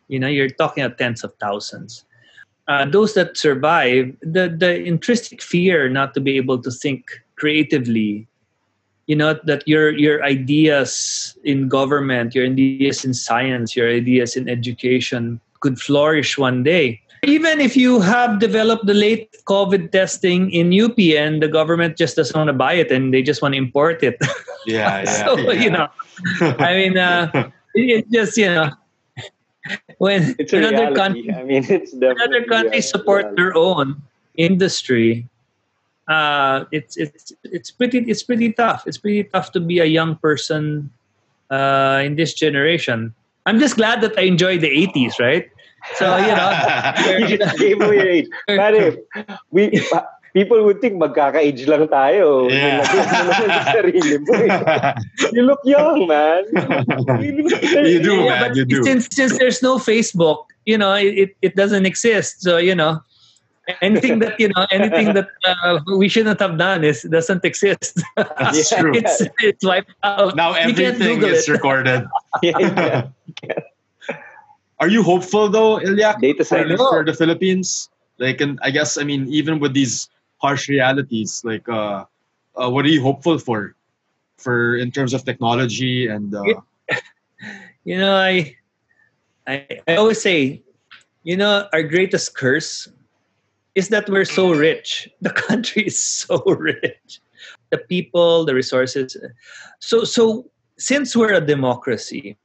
you 0.09 0.19
know 0.19 0.27
you're 0.27 0.49
talking 0.49 0.83
of 0.83 0.97
tens 0.97 1.23
of 1.23 1.33
thousands 1.39 2.03
uh, 2.67 2.85
those 2.85 3.13
that 3.13 3.37
survive 3.37 4.13
the 4.21 4.49
the 4.49 4.83
intrinsic 4.83 5.41
fear 5.41 5.89
not 5.89 6.13
to 6.13 6.19
be 6.19 6.35
able 6.35 6.59
to 6.59 6.69
think 6.69 7.23
creatively 7.37 8.27
you 9.07 9.15
know 9.15 9.33
that 9.45 9.63
your 9.65 9.95
your 9.95 10.23
ideas 10.23 11.37
in 11.43 11.69
government 11.69 12.35
your 12.35 12.45
ideas 12.45 13.05
in 13.05 13.13
science 13.13 13.75
your 13.75 13.89
ideas 13.89 14.35
in 14.35 14.49
education 14.49 15.39
could 15.59 15.79
flourish 15.79 16.37
one 16.37 16.63
day. 16.63 17.01
Even 17.23 17.59
if 17.59 17.75
you 17.75 17.99
have 17.99 18.39
developed 18.39 18.85
the 18.85 18.93
late 18.93 19.35
COVID 19.45 19.91
testing 19.91 20.51
in 20.51 20.71
UP 20.71 20.97
and 20.99 21.43
the 21.43 21.49
government 21.49 21.97
just 21.97 22.15
doesn't 22.15 22.35
want 22.35 22.47
to 22.47 22.53
buy 22.53 22.73
it 22.73 22.91
and 22.91 23.13
they 23.13 23.21
just 23.21 23.41
want 23.41 23.53
to 23.53 23.57
import 23.57 24.03
it. 24.03 24.17
Yeah, 24.65 25.03
yeah. 25.03 25.03
so, 25.25 25.37
yeah. 25.37 25.51
you 25.51 25.69
know, 25.69 25.87
I 26.59 26.75
mean, 26.75 26.97
uh, 26.97 27.51
it's 27.73 28.09
just, 28.09 28.37
you 28.37 28.47
know, 28.47 28.71
when 29.99 30.35
It's 30.39 30.51
another 30.51 30.95
country 30.95 31.29
I 31.31 31.43
mean, 31.43 31.63
it's 31.69 31.91
definitely 31.93 32.23
other 32.23 32.43
countries 32.47 32.89
support 32.89 33.35
their 33.35 33.53
own 33.55 34.01
industry, 34.35 35.27
uh, 36.07 36.65
it's 36.71 36.97
it's 36.97 37.31
it's 37.43 37.69
pretty 37.69 37.99
it's 38.09 38.23
pretty 38.23 38.51
tough. 38.51 38.87
It's 38.87 38.97
pretty 38.97 39.23
tough 39.29 39.51
to 39.53 39.59
be 39.59 39.79
a 39.79 39.85
young 39.85 40.15
person 40.17 40.89
uh, 41.51 42.01
in 42.03 42.15
this 42.15 42.33
generation. 42.33 43.13
I'm 43.45 43.59
just 43.59 43.75
glad 43.75 44.01
that 44.01 44.17
I 44.17 44.23
enjoyed 44.23 44.61
the 44.61 44.71
80s, 44.71 45.19
right? 45.19 45.49
So 45.95 46.17
you 46.17 46.33
know, 46.33 46.49
you 47.27 47.37
just 47.37 47.59
gave 47.59 47.81
away 47.81 47.95
your 47.95 48.07
age. 48.07 48.27
Pare, 48.47 48.97
we, 49.51 49.69
pa- 49.91 50.07
people 50.33 50.63
would 50.65 50.81
think 50.81 50.95
magkaka-age 51.01 51.65
lang 51.67 51.87
tayo. 51.87 52.49
Yeah. 52.49 52.81
Nilagay 52.85 53.09
mo 53.09 53.31
naman 53.33 53.49
sa 53.49 53.63
sarili 53.73 54.11
mo 54.21 54.33
eh. 54.35 54.93
You 55.35 55.41
look 55.43 55.61
young, 55.65 56.07
man. 56.07 56.43
You, 57.21 57.47
look 57.47 57.61
You 57.63 57.99
do, 58.01 58.15
Yeah, 58.23 58.29
man. 58.29 58.41
but 58.49 58.51
you 58.57 58.65
do. 58.65 58.83
since 58.83 59.09
since 59.11 59.37
there's 59.37 59.61
no 59.61 59.77
Facebook, 59.77 60.45
you 60.65 60.77
know, 60.77 60.93
it, 60.93 61.13
it, 61.17 61.29
it 61.41 61.53
doesn't 61.55 61.85
exist. 61.85 62.41
So 62.41 62.57
you 62.57 62.75
know, 62.75 63.01
anything 63.81 64.19
that 64.19 64.39
you 64.39 64.49
know, 64.53 64.65
anything 64.71 65.13
that 65.13 65.27
uh, 65.45 65.79
we 65.97 66.09
shouldn't 66.09 66.39
have 66.39 66.57
done 66.57 66.83
is 66.83 67.03
doesn't 67.03 67.43
exist. 67.45 68.01
That's 68.17 68.69
true. 68.73 68.93
it's 68.93 69.21
it's 69.41 69.63
wiped 69.65 69.93
out. 70.03 70.35
Now 70.35 70.53
everything 70.53 71.21
is 71.23 71.47
it. 71.47 71.51
recorded. 71.51 72.05
Yeah. 72.45 73.09
Are 74.79 74.87
you 74.87 75.03
hopeful 75.03 75.49
though, 75.49 75.75
Illac, 75.83 76.23
for, 76.47 76.63
for 76.77 77.03
the 77.03 77.13
Philippines? 77.13 77.89
Like, 78.17 78.39
and 78.39 78.59
I 78.63 78.71
guess 78.71 78.97
I 78.97 79.03
mean, 79.03 79.27
even 79.27 79.59
with 79.59 79.73
these 79.73 80.07
harsh 80.39 80.67
realities, 80.69 81.41
like, 81.43 81.67
uh, 81.69 82.05
uh, 82.55 82.69
what 82.69 82.85
are 82.85 82.89
you 82.89 83.01
hopeful 83.03 83.37
for, 83.37 83.75
for 84.37 84.75
in 84.75 84.91
terms 84.91 85.13
of 85.13 85.23
technology 85.23 86.07
and? 86.07 86.33
Uh, 86.33 86.43
You 87.85 87.97
know, 88.03 88.15
I, 88.15 88.55
I 89.47 89.79
I 89.87 89.95
always 89.95 90.21
say, 90.21 90.61
you 91.23 91.37
know, 91.37 91.67
our 91.73 91.83
greatest 91.83 92.35
curse 92.35 92.87
is 93.75 93.89
that 93.89 94.09
we're 94.09 94.25
so 94.27 94.51
rich. 94.51 95.09
The 95.21 95.31
country 95.31 95.87
is 95.87 95.99
so 95.99 96.43
rich. 96.59 97.21
The 97.71 97.77
people, 97.79 98.45
the 98.45 98.53
resources. 98.55 99.15
So 99.79 100.03
so 100.03 100.49
since 100.77 101.15
we're 101.15 101.33
a 101.33 101.41
democracy, 101.43 102.37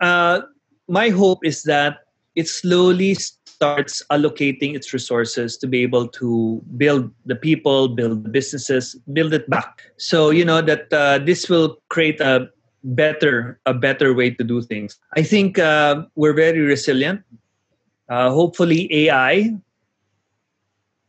uh, 0.00 0.42
my 0.88 1.10
hope 1.10 1.44
is 1.44 1.62
that 1.64 2.05
it 2.36 2.48
slowly 2.48 3.14
starts 3.14 4.02
allocating 4.12 4.76
its 4.76 4.92
resources 4.92 5.56
to 5.56 5.66
be 5.66 5.82
able 5.82 6.06
to 6.06 6.62
build 6.76 7.10
the 7.24 7.34
people, 7.34 7.88
build 7.88 8.24
the 8.24 8.28
businesses, 8.28 8.94
build 9.12 9.32
it 9.32 9.48
back. 9.48 9.82
So 9.96 10.30
you 10.30 10.44
know 10.44 10.60
that 10.60 10.92
uh, 10.92 11.18
this 11.18 11.48
will 11.48 11.80
create 11.88 12.20
a 12.20 12.48
better 12.84 13.58
a 13.66 13.74
better 13.74 14.12
way 14.14 14.30
to 14.30 14.44
do 14.44 14.62
things. 14.62 15.00
I 15.16 15.22
think 15.22 15.58
uh, 15.58 16.04
we're 16.14 16.36
very 16.36 16.60
resilient. 16.60 17.22
Uh, 18.08 18.30
hopefully, 18.30 18.92
AI 18.92 19.56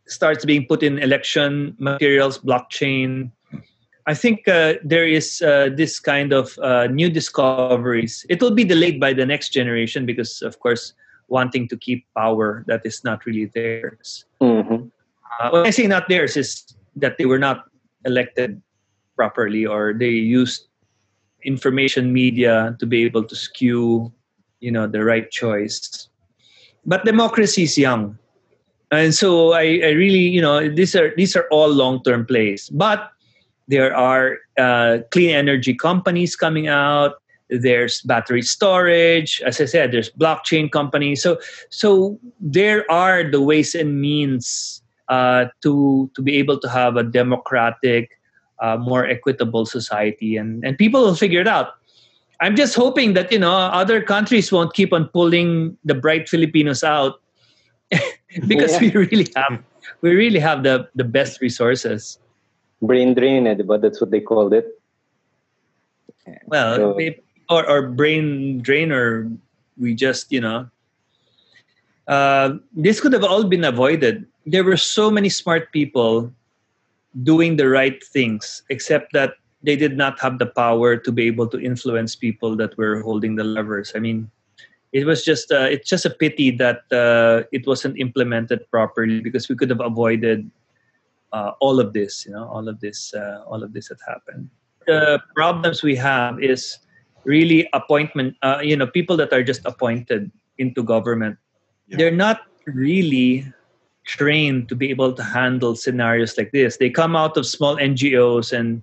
starts 0.08 0.46
being 0.46 0.66
put 0.66 0.82
in 0.82 0.98
election 1.00 1.76
materials, 1.78 2.40
blockchain. 2.40 3.30
I 4.08 4.14
think 4.16 4.48
uh, 4.48 4.76
there 4.84 5.06
is 5.06 5.42
uh, 5.42 5.70
this 5.76 6.00
kind 6.00 6.32
of 6.32 6.58
uh, 6.64 6.88
new 6.88 7.10
discoveries. 7.12 8.26
It 8.30 8.42
will 8.42 8.56
be 8.56 8.64
delayed 8.64 9.02
by 9.02 9.12
the 9.12 9.26
next 9.26 9.52
generation 9.52 10.06
because, 10.06 10.42
of 10.42 10.60
course, 10.62 10.94
wanting 11.28 11.68
to 11.68 11.78
keep 11.78 12.06
power 12.16 12.64
that 12.68 12.82
is 12.86 13.04
not 13.04 13.26
really 13.26 13.46
theirs. 13.46 14.26
Mhm. 14.42 14.92
Uh, 15.40 15.50
when 15.52 15.68
I 15.68 15.72
say 15.72 15.88
not 15.88 16.08
theirs, 16.10 16.38
is 16.38 16.64
that 16.96 17.18
they 17.18 17.26
were 17.26 17.40
not 17.40 17.66
elected 18.06 18.62
properly 19.16 19.66
or 19.66 19.94
they 19.94 20.10
used 20.10 20.68
information 21.44 22.14
media 22.14 22.76
to 22.80 22.86
be 22.86 23.04
able 23.04 23.24
to 23.24 23.36
skew, 23.36 24.12
you 24.60 24.72
know, 24.72 24.88
the 24.88 25.04
right 25.04 25.30
choice. 25.30 26.10
But 26.86 27.04
democracy 27.06 27.64
is 27.64 27.78
young, 27.78 28.18
and 28.92 29.14
so 29.14 29.52
I, 29.54 29.82
I 29.84 29.92
really, 29.92 30.24
you 30.32 30.42
know, 30.42 30.70
these 30.70 30.96
are 30.96 31.14
these 31.18 31.36
are 31.36 31.46
all 31.52 31.68
long 31.68 32.02
term 32.04 32.26
plays. 32.26 32.70
But 32.70 33.12
there 33.68 33.96
are 33.96 34.40
uh, 34.58 35.00
clean 35.12 35.32
energy 35.32 35.76
companies 35.76 36.36
coming 36.36 36.68
out. 36.68 37.20
There's 37.50 38.02
battery 38.02 38.42
storage, 38.42 39.42
as 39.46 39.62
I 39.62 39.66
said. 39.66 39.92
There's 39.92 40.12
blockchain 40.12 40.72
companies. 40.72 41.24
So 41.24 41.40
so 41.70 42.20
there 42.42 42.84
are 42.92 43.24
the 43.24 43.40
ways 43.42 43.74
and 43.76 44.02
means 44.02 44.82
uh, 45.08 45.46
to 45.64 46.12
to 46.16 46.22
be 46.22 46.36
able 46.36 46.60
to 46.60 46.68
have 46.68 46.98
a 46.98 47.04
democratic, 47.04 48.20
uh, 48.60 48.76
more 48.76 49.08
equitable 49.08 49.66
society, 49.66 50.36
and 50.36 50.60
and 50.66 50.78
people 50.78 51.00
will 51.02 51.16
figure 51.16 51.40
it 51.40 51.48
out. 51.48 51.80
I'm 52.42 52.56
just 52.56 52.76
hoping 52.76 53.14
that 53.16 53.32
you 53.32 53.40
know 53.40 53.56
other 53.56 54.02
countries 54.04 54.52
won't 54.52 54.74
keep 54.76 54.92
on 54.92 55.08
pulling 55.16 55.78
the 55.86 55.96
bright 55.96 56.28
Filipinos 56.28 56.84
out 56.84 57.22
because 58.48 58.76
Yeah. 58.76 58.92
we 58.92 59.08
really 59.08 59.28
have 59.40 59.64
we 60.04 60.12
really 60.12 60.40
have 60.44 60.64
the 60.68 60.90
the 61.00 61.08
best 61.08 61.40
resources. 61.40 62.20
Brain 62.84 63.16
drain, 63.16 63.48
eh, 63.48 63.56
ba? 63.64 63.80
That's 63.80 64.02
what 64.04 64.12
they 64.12 64.20
called 64.20 64.54
it. 64.54 64.68
Well, 66.46 66.76
So- 66.76 66.94
we- 66.96 67.20
or 67.50 67.68
or 67.70 67.88
brain 67.90 68.60
drain, 68.62 68.92
or 68.92 69.30
we 69.78 69.94
just 69.94 70.32
you 70.32 70.42
know. 70.42 70.70
Uh, 72.08 72.56
this 72.72 73.02
could 73.02 73.12
have 73.12 73.24
all 73.24 73.44
been 73.44 73.66
avoided. 73.66 74.26
There 74.46 74.64
were 74.64 74.78
so 74.78 75.12
many 75.12 75.28
smart 75.28 75.74
people 75.74 76.32
doing 77.24 77.58
the 77.58 77.68
right 77.68 78.02
things, 78.02 78.64
except 78.70 79.12
that 79.12 79.36
they 79.64 79.76
did 79.76 79.98
not 79.98 80.20
have 80.20 80.40
the 80.40 80.46
power 80.46 80.96
to 80.96 81.12
be 81.12 81.28
able 81.28 81.48
to 81.48 81.60
influence 81.60 82.16
people 82.16 82.56
that 82.56 82.78
were 82.78 83.02
holding 83.02 83.36
the 83.36 83.44
levers. 83.44 83.92
I 83.96 84.00
mean, 84.00 84.32
it 84.94 85.06
was 85.06 85.24
just 85.24 85.52
uh, 85.52 85.68
it's 85.70 85.90
just 85.90 86.06
a 86.06 86.10
pity 86.10 86.52
that 86.52 86.82
uh, 86.92 87.44
it 87.52 87.68
wasn't 87.68 88.00
implemented 88.00 88.70
properly 88.72 89.20
because 89.20 89.50
we 89.50 89.56
could 89.56 89.70
have 89.70 89.82
avoided 89.82 90.50
uh, 91.34 91.52
all 91.60 91.80
of 91.80 91.94
this. 91.94 92.26
You 92.26 92.34
know, 92.34 92.48
all 92.48 92.68
of 92.70 92.80
this, 92.80 93.14
uh, 93.14 93.44
all 93.48 93.64
of 93.64 93.74
this 93.74 93.90
had 93.90 93.98
happened. 94.08 94.50
The 94.86 95.22
problems 95.36 95.84
we 95.84 95.96
have 95.96 96.42
is 96.42 96.80
really 97.28 97.68
appointment. 97.74 98.36
Uh, 98.42 98.60
you 98.64 98.76
know, 98.76 98.88
people 98.88 99.18
that 99.18 99.32
are 99.36 99.44
just 99.44 99.62
appointed 99.68 100.32
into 100.58 100.82
government, 100.82 101.38
Yeah. 101.88 101.98
they're 102.00 102.16
not 102.16 102.42
really 102.66 103.46
trained 104.08 104.70
to 104.70 104.76
be 104.76 104.90
able 104.90 105.12
to 105.14 105.22
handle 105.22 105.76
scenarios 105.76 106.40
like 106.40 106.52
this. 106.56 106.78
They 106.80 106.90
come 106.90 107.16
out 107.16 107.36
of 107.36 107.46
small 107.46 107.76
NGOs 107.76 108.56
and 108.56 108.82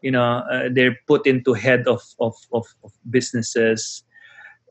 you 0.00 0.10
know 0.10 0.42
uh, 0.50 0.68
they're 0.72 0.98
put 1.06 1.28
into 1.28 1.52
head 1.52 1.86
of 1.86 2.02
of, 2.18 2.34
of, 2.52 2.66
of 2.82 2.90
businesses 3.12 4.02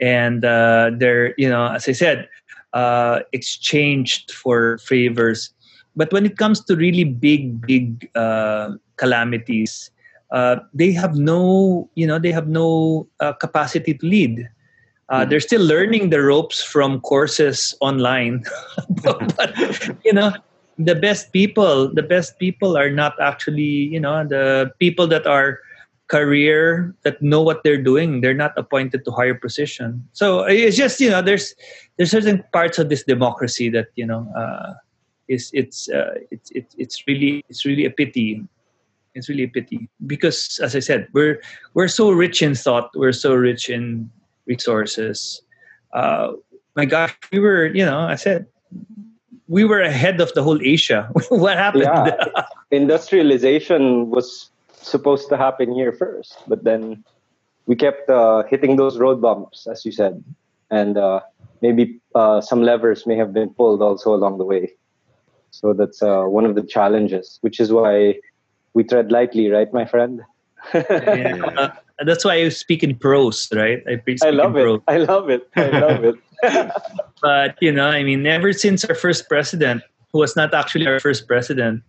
and 0.01 0.43
uh, 0.43 0.91
they're 0.97 1.34
you 1.38 1.47
know 1.47 1.72
as 1.72 1.88
I 1.88 1.93
said 1.93 2.28
uh, 2.74 3.22
exchanged 3.32 4.34
for 4.34 4.80
favors. 4.80 5.53
But 5.95 6.11
when 6.11 6.26
it 6.26 6.38
comes 6.38 6.65
to 6.65 6.76
really 6.76 7.05
big 7.05 7.61
big 7.61 8.09
uh, 8.15 8.76
calamities, 8.97 9.91
uh, 10.32 10.58
they 10.74 10.92
have 10.92 11.16
no 11.16 11.90
you 11.96 12.08
know 12.08 12.20
they 12.20 12.32
have 12.32 12.48
no 12.48 13.08
uh, 13.20 13.34
capacity 13.34 13.94
to 13.94 14.06
lead. 14.06 14.50
Uh, 15.10 15.26
Mhm. 15.26 15.30
They're 15.30 15.44
still 15.44 15.64
learning 15.64 16.10
the 16.10 16.22
ropes 16.22 16.64
from 16.64 17.02
courses 17.02 17.76
online, 17.82 18.44
but 19.04 19.52
you 20.06 20.14
know 20.14 20.32
the 20.78 20.96
best 20.96 21.32
people 21.34 21.92
the 21.94 22.04
best 22.04 22.40
people 22.40 22.78
are 22.78 22.90
not 22.90 23.14
actually 23.20 23.92
you 23.92 24.00
know 24.00 24.26
the 24.26 24.72
people 24.80 25.08
that 25.08 25.28
are 25.28 25.60
career 26.08 26.94
that 27.04 27.22
know 27.22 27.42
what 27.42 27.64
they're 27.64 27.82
doing 27.82 28.20
they're 28.22 28.36
not 28.36 28.52
appointed 28.58 29.04
to 29.06 29.12
higher 29.12 29.34
position 29.36 30.04
so 30.12 30.44
it's 30.44 30.76
just 30.76 31.00
you 31.00 31.10
know 31.10 31.22
there's 31.22 31.56
there's 31.98 32.12
certain 32.12 32.44
parts 32.52 32.78
of 32.80 32.90
this 32.90 33.04
democracy 33.04 33.70
that 33.70 33.88
you 33.96 34.06
know 34.06 34.28
uh, 34.36 34.74
is 35.28 35.50
it's 35.54 35.90
uh, 35.90 36.16
it's 36.32 36.52
it's 36.52 36.76
it's 36.78 37.08
really 37.08 37.44
it's 37.48 37.66
really 37.66 37.86
a 37.86 37.92
pity 37.92 38.44
it's 39.14 39.30
really 39.30 39.43
a 39.43 39.47
pity. 39.47 39.89
Because 40.05 40.59
as 40.64 40.76
i 40.76 40.80
said 40.80 41.07
we're 41.14 41.41
we're 41.74 41.88
so 41.88 42.12
rich 42.12 42.41
in 42.41 42.55
thought 42.55 42.89
we're 42.95 43.14
so 43.14 43.34
rich 43.34 43.70
in 43.70 44.09
resources. 44.45 45.41
Uh, 45.93 46.34
my 46.76 46.86
gosh 46.86 47.14
we 47.32 47.39
were 47.39 47.68
you 47.68 47.84
know 47.86 47.99
i 47.99 48.16
said 48.16 48.47
we 49.47 49.66
were 49.66 49.82
ahead 49.82 50.22
of 50.22 50.32
the 50.34 50.43
whole 50.43 50.59
asia. 50.64 51.09
What 51.30 51.57
happened? 51.57 51.84
Yeah. 51.84 52.45
Industrialization 52.72 54.09
was 54.09 54.49
supposed 54.72 55.28
to 55.30 55.38
happen 55.38 55.74
here 55.74 55.91
first, 55.91 56.38
but 56.47 56.64
then 56.64 57.03
we 57.66 57.76
kept 57.76 58.09
uh, 58.09 58.43
hitting 58.49 58.78
those 58.78 58.97
road 58.97 59.22
bumps, 59.22 59.68
as 59.68 59.86
you 59.86 59.91
said, 59.91 60.24
and 60.72 60.97
uh, 60.97 61.20
maybe 61.62 61.99
uh, 62.16 62.41
some 62.41 62.64
levers 62.64 63.05
may 63.05 63.16
have 63.16 63.34
been 63.34 63.49
pulled 63.49 63.82
also 63.82 64.14
along 64.14 64.38
the 64.38 64.45
way. 64.45 64.74
So 65.51 65.74
that's 65.74 66.01
uh, 66.01 66.24
one 66.24 66.45
of 66.45 66.55
the 66.55 66.64
challenges, 66.64 67.38
which 67.41 67.59
is 67.59 67.72
why 67.72 68.16
we 68.74 68.84
tread 68.84 69.11
lightly, 69.11 69.49
right, 69.49 69.72
my 69.74 69.86
friend? 69.86 70.22
Yeah. 70.74 71.69
Uh, 72.01 72.03
that's 72.05 72.26
why 72.26 72.34
I 72.34 72.49
speak 72.49 72.82
in 72.82 72.95
prose, 72.95 73.47
right? 73.53 73.84
I, 73.88 73.97
pre- 73.97 74.17
I 74.24 74.32
love 74.32 74.55
in 74.55 74.61
it. 74.61 74.63
prose. 74.63 74.82
I 74.88 74.97
love 74.97 75.30
it. 75.30 75.47
I 75.55 75.67
love 75.86 76.03
it. 76.03 76.15
but 77.22 77.55
you 77.61 77.72
know, 77.72 77.86
I 77.86 78.01
mean, 78.03 78.26
ever 78.26 78.53
since 78.53 78.84
our 78.86 78.95
first 78.95 79.30
president, 79.30 79.84
who 80.11 80.17
was 80.19 80.36
not 80.36 80.51
actually 80.53 80.88
our 80.88 80.99
first 80.99 81.28
president, 81.28 81.84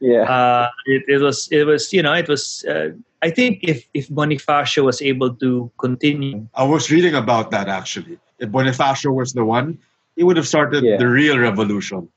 Yeah. 0.00 0.22
uh, 0.24 0.70
it, 0.86 1.02
it 1.08 1.18
was 1.20 1.48
it 1.52 1.64
was 1.68 1.92
you 1.92 2.00
know 2.02 2.14
it 2.14 2.26
was. 2.28 2.64
Uh, 2.64 2.96
I 3.20 3.28
think 3.28 3.60
if 3.62 3.84
if 3.92 4.08
Bonifacio 4.08 4.82
was 4.82 5.02
able 5.02 5.34
to 5.44 5.70
continue, 5.76 6.48
I 6.56 6.64
was 6.64 6.88
reading 6.90 7.14
about 7.14 7.50
that 7.52 7.68
actually. 7.68 8.16
If 8.38 8.48
Bonifacio 8.48 9.12
was 9.12 9.34
the 9.34 9.44
one, 9.44 9.76
he 10.16 10.24
would 10.24 10.38
have 10.40 10.48
started 10.48 10.84
Yeah. 10.84 10.96
the 10.96 11.06
real 11.08 11.36
revolution. 11.38 12.08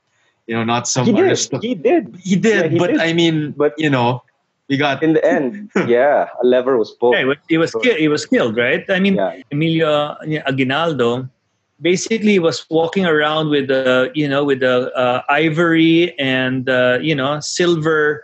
You 0.46 0.56
know, 0.56 0.64
not 0.64 0.86
some 0.86 1.06
he 1.06 1.12
did. 1.12 1.20
aristo- 1.24 1.58
He 1.60 1.74
did. 1.74 2.16
He 2.22 2.36
did, 2.36 2.64
Yeah, 2.64 2.68
he 2.68 2.78
but 2.78 2.90
did. 2.90 3.00
I 3.00 3.12
mean, 3.12 3.52
But- 3.56 3.74
you 3.78 3.88
know, 3.88 4.22
we 4.68 4.76
got 4.76 5.02
In 5.02 5.12
the 5.14 5.24
end, 5.24 5.70
yeah, 5.88 6.28
a 6.42 6.46
lever 6.46 6.76
was 6.78 6.90
pulled. 6.92 7.14
yeah, 7.14 7.20
he 7.48 7.58
was, 7.58 7.72
killed. 7.82 7.98
He 7.98 8.08
was 8.08 8.24
killed, 8.26 8.56
right? 8.56 8.84
I 8.88 8.98
mean, 9.00 9.16
Yeah. 9.16 9.40
Emilio 9.52 10.16
Aguinaldo 10.46 11.28
basically 11.80 12.38
was 12.38 12.64
walking 12.70 13.04
around 13.04 13.50
with 13.50 13.68
the 13.68 14.10
you 14.14 14.28
know 14.28 14.44
with 14.44 14.60
the 14.60 14.88
uh, 14.96 15.20
ivory 15.28 16.16
and 16.18 16.68
uh, 16.68 16.98
you 17.02 17.14
know 17.14 17.40
silver 17.40 18.22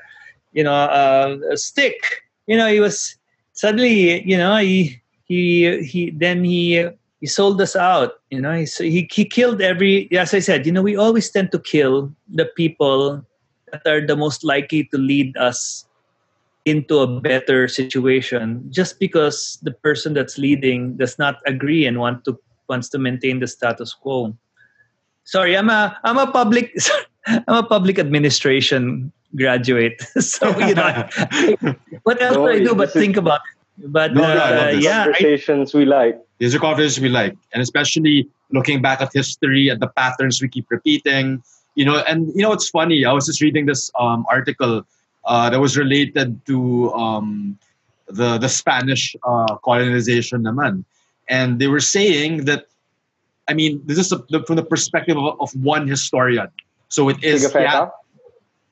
you 0.52 0.62
know 0.62 0.72
uh, 0.72 1.36
stick 1.56 2.22
you 2.46 2.56
know 2.56 2.68
he 2.70 2.78
was 2.80 3.16
suddenly 3.52 4.22
you 4.22 4.38
know 4.38 4.56
he 4.56 5.02
he 5.24 5.82
he 5.82 6.10
then 6.14 6.44
he 6.44 6.88
he 7.20 7.26
sold 7.26 7.60
us 7.60 7.76
out 7.76 8.20
you 8.30 8.40
know 8.40 8.52
he 8.52 8.64
he, 8.90 9.08
he 9.12 9.24
killed 9.24 9.60
every 9.60 10.10
as 10.12 10.32
i 10.34 10.38
said 10.40 10.64
you 10.66 10.72
know 10.72 10.82
we 10.82 10.96
always 10.96 11.30
tend 11.30 11.52
to 11.52 11.58
kill 11.58 12.10
the 12.28 12.46
people 12.56 13.24
that 13.72 13.86
are 13.86 14.00
the 14.04 14.16
most 14.16 14.42
likely 14.44 14.84
to 14.84 14.98
lead 14.98 15.36
us 15.36 15.86
into 16.66 16.98
a 17.00 17.06
better 17.20 17.68
situation 17.68 18.64
just 18.70 18.98
because 19.00 19.58
the 19.62 19.70
person 19.70 20.12
that's 20.12 20.36
leading 20.36 20.96
does 20.96 21.18
not 21.18 21.40
agree 21.46 21.86
and 21.86 21.98
want 21.98 22.24
to 22.24 22.38
wants 22.68 22.88
to 22.88 22.98
maintain 22.98 23.40
the 23.40 23.48
status 23.48 23.92
quo. 23.92 24.36
Sorry, 25.24 25.56
I'm 25.56 25.70
a 25.70 25.96
I'm 26.04 26.18
a 26.18 26.30
public 26.30 26.76
I'm 27.26 27.56
a 27.56 27.62
public 27.66 27.98
administration 27.98 29.10
graduate. 29.34 30.00
so 30.20 30.52
you 30.58 30.74
know 30.74 31.08
what 32.02 32.20
else 32.22 32.36
No, 32.36 32.46
do 32.46 32.52
I 32.52 32.58
do 32.60 32.74
but 32.74 32.88
is- 32.88 32.94
think 32.94 33.16
about 33.16 33.40
it? 33.78 33.90
but 33.92 34.12
No, 34.14 34.22
I 34.22 34.68
uh, 34.68 34.70
yeah, 34.76 35.00
I, 35.02 35.04
Conversations 35.04 35.72
we 35.74 35.84
like. 35.86 36.20
These 36.40 36.54
are 36.54 36.58
conversations 36.58 37.00
we 37.00 37.10
like, 37.10 37.36
and 37.52 37.62
especially 37.62 38.26
looking 38.50 38.80
back 38.80 39.02
at 39.02 39.12
history 39.12 39.70
at 39.70 39.78
the 39.78 39.88
patterns 39.88 40.40
we 40.40 40.48
keep 40.48 40.66
repeating. 40.70 41.42
You 41.74 41.84
know, 41.84 41.98
and 42.08 42.28
you 42.34 42.42
know 42.42 42.52
it's 42.52 42.68
funny? 42.68 43.04
I 43.04 43.12
was 43.12 43.26
just 43.26 43.40
reading 43.40 43.66
this 43.66 43.90
um, 44.00 44.24
article 44.28 44.82
uh, 45.26 45.50
that 45.50 45.60
was 45.60 45.76
related 45.76 46.44
to 46.46 46.92
um, 46.94 47.58
the 48.08 48.38
the 48.38 48.48
Spanish 48.48 49.14
uh, 49.22 49.54
colonization, 49.62 50.42
naman, 50.42 50.84
and 51.28 51.60
they 51.60 51.68
were 51.68 51.84
saying 51.84 52.46
that. 52.46 52.66
I 53.48 53.52
mean, 53.52 53.82
this 53.84 53.98
is 53.98 54.08
the, 54.10 54.44
from 54.46 54.56
the 54.56 54.64
perspective 54.64 55.18
of, 55.18 55.34
of 55.40 55.50
one 55.60 55.88
historian. 55.88 56.48
So 56.88 57.08
it 57.08 57.22
is. 57.22 57.52
Yeah, 57.52 57.90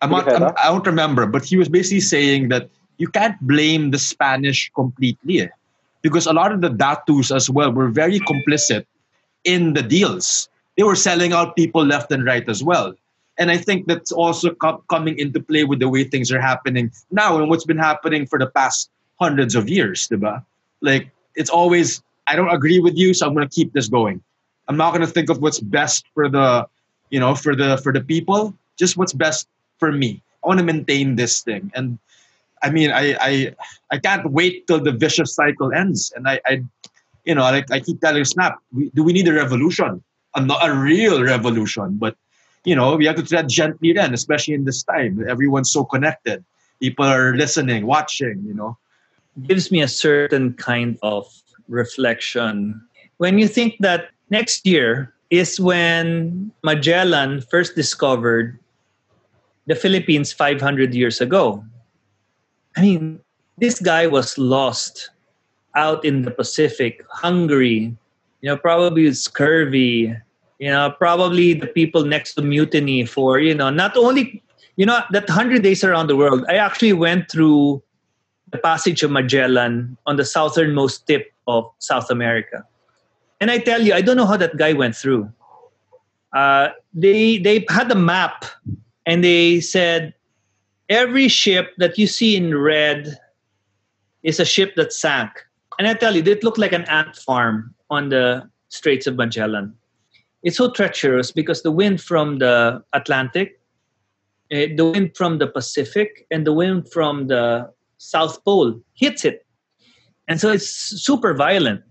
I'm 0.01 0.11
not, 0.11 0.33
I'm, 0.33 0.55
I 0.57 0.69
don't 0.69 0.87
remember, 0.87 1.27
but 1.27 1.45
he 1.45 1.57
was 1.57 1.69
basically 1.69 2.01
saying 2.01 2.49
that 2.49 2.71
you 2.97 3.09
can't 3.09 3.39
blame 3.41 3.91
the 3.91 3.99
Spanish 3.99 4.71
completely 4.75 5.43
eh, 5.43 5.49
because 6.03 6.27
a 6.27 6.33
lot 6.33 6.53
of 6.53 6.61
the 6.61 6.71
Datus 6.71 7.31
as 7.31 7.51
well 7.51 7.73
were 7.73 7.89
very 7.89 8.21
complicit 8.21 8.87
in 9.45 9.73
the 9.75 9.83
deals. 9.83 10.49
They 10.77 10.83
were 10.83 10.97
selling 10.97 11.33
out 11.33 11.57
people 11.57 11.85
left 11.85 12.13
and 12.13 12.25
right 12.25 12.49
as 12.49 12.63
well. 12.63 12.95
And 13.39 13.51
I 13.51 13.57
think 13.57 13.87
that's 13.87 14.11
also 14.11 14.55
co- 14.55 14.83
coming 14.91 15.19
into 15.19 15.41
play 15.41 15.65
with 15.65 15.79
the 15.79 15.89
way 15.89 16.05
things 16.05 16.33
are 16.33 16.41
happening 16.41 16.91
now 17.11 17.39
and 17.39 17.49
what's 17.49 17.65
been 17.65 17.79
happening 17.79 18.27
for 18.27 18.39
the 18.39 18.47
past 18.47 18.91
hundreds 19.21 19.55
of 19.55 19.69
years, 19.69 20.09
diba? 20.09 20.45
Like, 20.81 21.11
it's 21.35 21.51
always, 21.51 22.03
I 22.27 22.37
don't 22.37 22.51
agree 22.51 22.79
with 22.81 22.97
you, 22.97 23.15
so 23.15 23.27
I'm 23.27 23.35
going 23.35 23.49
to 23.49 23.55
keep 23.55 23.73
this 23.73 23.89
going. 23.89 24.23
I'm 24.67 24.77
not 24.77 24.91
going 24.91 25.07
to 25.07 25.13
think 25.13 25.31
of 25.31 25.41
what's 25.41 25.61
best 25.61 26.05
for 26.15 26.29
the, 26.29 26.67
you 27.11 27.19
know, 27.19 27.35
for 27.35 27.57
the 27.57 27.79
for 27.79 27.93
the 27.93 28.03
people, 28.03 28.55
just 28.77 28.97
what's 28.97 29.15
best 29.15 29.49
for 29.79 29.91
me. 29.91 30.23
I 30.45 30.49
want 30.49 30.59
to 30.61 30.65
maintain 30.65 31.17
this 31.17 31.41
thing. 31.41 31.73
And 31.75 31.99
I 32.63 32.71
mean, 32.71 32.91
I 32.91 33.17
I 33.21 33.55
I 33.91 33.99
can't 33.99 34.31
wait 34.31 34.67
till 34.67 34.81
the 34.81 34.93
vicious 34.93 35.35
cycle 35.35 35.73
ends. 35.73 36.13
And 36.15 36.29
I, 36.29 36.41
I 36.47 36.63
you 37.25 37.35
know, 37.35 37.43
like 37.43 37.71
I 37.71 37.81
keep 37.81 38.01
telling 38.01 38.25
Snap, 38.25 38.59
we, 38.73 38.91
do 38.95 39.03
we 39.03 39.13
need 39.13 39.29
a 39.29 39.33
revolution? 39.33 40.03
A, 40.35 40.43
a 40.63 40.75
real 40.75 41.23
revolution, 41.23 41.97
but 41.99 42.17
you 42.65 42.77
know, 42.77 42.97
we 42.97 43.07
have 43.07 43.17
to 43.17 43.23
tread 43.23 43.49
gently 43.49 43.93
then, 43.93 44.13
especially 44.13 44.55
in 44.55 44.65
this 44.65 44.83
time. 44.83 45.25
Everyone's 45.29 45.71
so 45.73 45.85
connected. 45.85 46.45
People 46.81 47.07
are 47.07 47.35
listening, 47.35 47.87
watching, 47.87 48.45
you 48.47 48.55
know. 48.55 48.77
gives 49.47 49.71
me 49.71 49.81
a 49.81 49.89
certain 49.89 50.53
kind 50.55 50.99
of 51.03 51.27
reflection. 51.69 52.81
When 53.17 53.39
you 53.39 53.49
think 53.49 53.77
that 53.81 54.11
next 54.31 54.67
year 54.67 55.15
is 55.31 55.61
when 55.61 56.51
Magellan 56.63 57.41
first 57.41 57.75
discovered 57.75 58.59
the 59.69 59.77
Philippines 59.77 60.33
500 60.33 60.95
years 60.95 61.21
ago. 61.21 61.63
I 62.79 62.81
mean, 62.81 63.19
this 63.59 63.81
guy 63.81 64.07
was 64.07 64.39
lost 64.39 65.11
out 65.75 66.05
in 66.05 66.23
the 66.23 66.31
Pacific, 66.31 67.05
hungry, 67.11 67.93
you 68.41 68.49
know, 68.49 68.57
probably 68.57 69.13
scurvy, 69.15 70.15
you 70.61 70.71
know, 70.71 70.95
probably 70.97 71.55
the 71.55 71.67
people 71.67 72.05
next 72.05 72.35
to 72.35 72.43
mutiny 72.43 73.05
for, 73.05 73.41
you 73.41 73.53
know, 73.53 73.69
not 73.69 73.97
only, 73.97 74.45
you 74.77 74.87
know, 74.87 75.01
that 75.11 75.27
100 75.27 75.63
days 75.63 75.83
around 75.83 76.07
the 76.07 76.15
world. 76.15 76.45
I 76.49 76.55
actually 76.55 76.93
went 76.93 77.29
through 77.29 77.83
the 78.53 78.59
passage 78.59 79.03
of 79.03 79.11
Magellan 79.11 79.97
on 80.07 80.15
the 80.15 80.25
southernmost 80.25 81.05
tip 81.09 81.33
of 81.49 81.69
South 81.81 82.11
America. 82.11 82.65
And 83.41 83.51
I 83.51 83.59
tell 83.59 83.83
you, 83.83 83.93
I 83.93 84.03
don't 84.03 84.17
know 84.17 84.27
how 84.27 84.37
that 84.37 84.57
guy 84.57 84.73
went 84.73 84.95
through. 84.95 85.33
Uh, 86.33 86.69
they 86.95 87.39
they 87.39 87.65
had 87.71 87.91
a 87.91 87.97
map, 87.97 88.45
and 89.07 89.25
they 89.25 89.61
said 89.61 90.15
every 90.89 91.29
ship 91.29 91.75
that 91.79 91.99
you 91.99 92.07
see 92.07 92.37
in 92.37 92.57
red 92.57 93.19
is 94.23 94.41
a 94.41 94.45
ship 94.45 94.75
that 94.77 94.93
sank. 94.93 95.31
And 95.79 95.87
I 95.87 95.95
tell 95.95 96.17
you, 96.17 96.23
it 96.23 96.43
looked 96.43 96.59
like 96.59 96.73
an 96.73 96.85
ant 96.85 97.17
farm 97.17 97.75
on 97.91 98.09
the 98.09 98.49
Straits 98.69 99.07
of 99.07 99.17
Magellan. 99.17 99.75
It's 100.43 100.57
so 100.57 100.71
treacherous 100.71 101.33
because 101.33 101.63
the 101.63 101.71
wind 101.71 102.01
from 102.01 102.39
the 102.39 102.83
Atlantic, 102.93 103.61
eh, 104.51 104.69
the 104.75 104.87
wind 104.87 105.17
from 105.17 105.39
the 105.39 105.47
Pacific, 105.47 106.27
and 106.31 106.47
the 106.47 106.53
wind 106.53 106.91
from 106.93 107.29
the 107.29 107.71
South 107.99 108.45
Pole 108.45 108.81
hits 108.95 109.25
it. 109.25 109.47
And 110.27 110.41
so 110.41 110.51
it's 110.51 110.69
super 110.69 111.35
violent. 111.35 111.83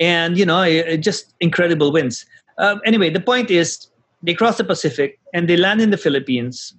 And, 0.00 0.38
you 0.38 0.46
know, 0.46 0.62
it, 0.62 0.86
it 0.88 0.96
just 0.98 1.34
incredible 1.40 1.92
winds. 1.92 2.26
Um, 2.58 2.80
anyway, 2.84 3.10
the 3.10 3.20
point 3.20 3.50
is 3.50 3.88
they 4.22 4.34
cross 4.34 4.58
the 4.58 4.64
Pacific 4.64 5.18
and 5.32 5.48
they 5.48 5.56
land 5.56 5.80
in 5.80 5.90
the 5.90 5.96
Philippines. 5.96 6.74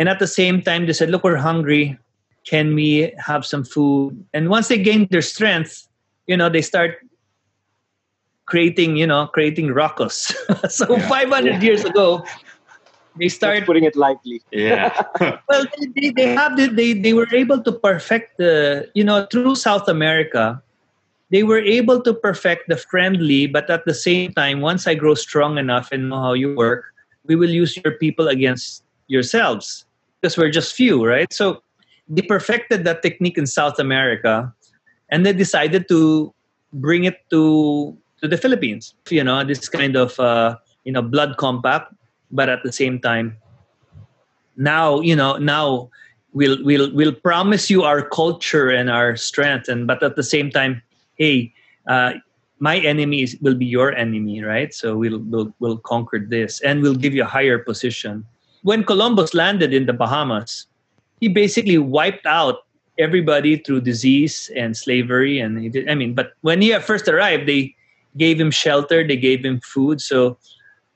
And 0.00 0.08
at 0.08 0.18
the 0.18 0.26
same 0.26 0.62
time, 0.62 0.86
they 0.86 0.94
said, 0.94 1.10
look, 1.10 1.22
we're 1.22 1.36
hungry. 1.36 1.98
Can 2.48 2.74
we 2.74 3.12
have 3.18 3.44
some 3.44 3.64
food? 3.64 4.16
And 4.32 4.48
once 4.48 4.68
they 4.68 4.78
gain 4.78 5.06
their 5.10 5.20
strength, 5.20 5.86
you 6.26 6.38
know, 6.38 6.48
they 6.48 6.62
start 6.62 6.96
creating, 8.46 8.96
you 8.96 9.06
know, 9.06 9.26
creating 9.26 9.74
ruckus. 9.76 10.32
so 10.70 10.96
Yeah. 10.96 11.06
500 11.06 11.62
years 11.62 11.84
ago, 11.84 12.24
they 13.14 13.28
start 13.28 13.56
Just 13.58 13.66
putting 13.66 13.84
it 13.84 13.94
lightly. 13.94 14.40
Yeah. 14.50 14.96
well 15.20 15.66
they, 15.76 15.86
they, 15.94 16.10
they 16.16 16.28
have 16.32 16.56
the, 16.56 16.68
they 16.68 16.94
they 16.94 17.12
were 17.12 17.28
able 17.34 17.60
to 17.60 17.70
perfect 17.70 18.38
the 18.38 18.88
you 18.94 19.02
know 19.02 19.26
through 19.26 19.56
south 19.56 19.88
america 19.88 20.62
they 21.34 21.42
were 21.42 21.58
able 21.58 22.00
to 22.06 22.14
perfect 22.14 22.70
the 22.70 22.76
friendly 22.78 23.48
but 23.50 23.68
at 23.68 23.84
the 23.84 23.92
same 23.92 24.32
time 24.32 24.60
once 24.62 24.86
i 24.86 24.94
grow 24.94 25.14
strong 25.14 25.58
enough 25.58 25.90
and 25.90 26.08
know 26.08 26.22
how 26.22 26.32
you 26.32 26.54
work 26.54 26.94
we 27.26 27.34
will 27.34 27.50
use 27.50 27.76
your 27.82 27.98
people 27.98 28.28
against 28.28 28.84
yourselves 29.08 29.89
because 30.20 30.36
we're 30.36 30.50
just 30.50 30.74
few 30.74 31.04
right? 31.04 31.32
So 31.32 31.62
they 32.10 32.22
perfected 32.22 32.84
that 32.84 33.02
technique 33.02 33.38
in 33.38 33.46
south 33.46 33.78
america 33.78 34.52
and 35.08 35.24
they 35.24 35.32
decided 35.32 35.86
to 35.88 36.34
bring 36.74 37.04
it 37.04 37.22
to 37.30 37.96
to 38.20 38.28
the 38.28 38.36
philippines 38.36 38.94
you 39.08 39.22
know 39.22 39.42
this 39.44 39.68
kind 39.68 39.96
of 39.96 40.18
uh, 40.18 40.58
you 40.84 40.92
know 40.92 41.00
blood 41.00 41.38
compact 41.38 41.94
but 42.30 42.50
at 42.50 42.62
the 42.64 42.72
same 42.72 42.98
time 42.98 43.38
now 44.56 45.00
you 45.00 45.14
know 45.14 45.38
now 45.38 45.88
we'll 46.34 46.58
we'll 46.64 46.92
we'll 46.92 47.14
promise 47.14 47.70
you 47.70 47.82
our 47.82 48.02
culture 48.02 48.68
and 48.68 48.90
our 48.90 49.16
strength 49.16 49.68
and 49.68 49.86
but 49.86 50.02
at 50.02 50.16
the 50.16 50.26
same 50.26 50.50
time 50.50 50.82
hey 51.14 51.52
uh, 51.86 52.12
my 52.60 52.76
enemy 52.78 53.26
will 53.40 53.54
be 53.54 53.64
your 53.64 53.96
enemy 53.96 54.44
right? 54.44 54.74
So 54.74 54.94
we'll, 54.94 55.18
we'll 55.18 55.50
we'll 55.60 55.78
conquer 55.78 56.18
this 56.20 56.60
and 56.60 56.82
we'll 56.82 56.94
give 56.94 57.14
you 57.14 57.22
a 57.22 57.26
higher 57.26 57.58
position 57.58 58.26
when 58.62 58.84
columbus 58.84 59.34
landed 59.34 59.72
in 59.72 59.86
the 59.86 59.92
bahamas 59.92 60.66
he 61.20 61.28
basically 61.28 61.78
wiped 61.78 62.26
out 62.26 62.66
everybody 62.98 63.56
through 63.56 63.80
disease 63.80 64.50
and 64.56 64.76
slavery 64.76 65.40
and 65.40 65.58
he 65.60 65.68
did, 65.68 65.88
i 65.88 65.94
mean 65.94 66.14
but 66.14 66.32
when 66.42 66.60
he 66.60 66.76
first 66.80 67.08
arrived 67.08 67.48
they 67.48 67.74
gave 68.16 68.38
him 68.40 68.50
shelter 68.50 69.06
they 69.06 69.16
gave 69.16 69.44
him 69.44 69.60
food 69.60 70.00
so 70.00 70.36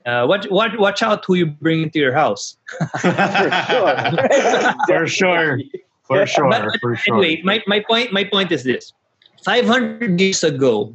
uh, 0.07 0.27
watch, 0.29 0.47
watch, 0.51 0.77
watch 0.77 1.03
out 1.03 1.25
who 1.25 1.35
you 1.35 1.47
bring 1.47 1.83
into 1.83 1.99
your 1.99 2.13
house 2.13 2.59
For 4.87 5.07
sure. 5.07 5.59
For 6.05 6.27
sure. 6.27 6.51
But- 6.51 6.65
but 6.65 6.81
for 6.81 6.97
sure. 6.97 7.17
Anyway, 7.17 7.43
my, 7.43 7.63
my 7.67 7.81
point 7.81 8.13
my 8.13 8.25
point 8.25 8.53
is 8.53 8.65
this: 8.65 8.93
500 9.45 10.21
years 10.21 10.45
ago, 10.45 10.95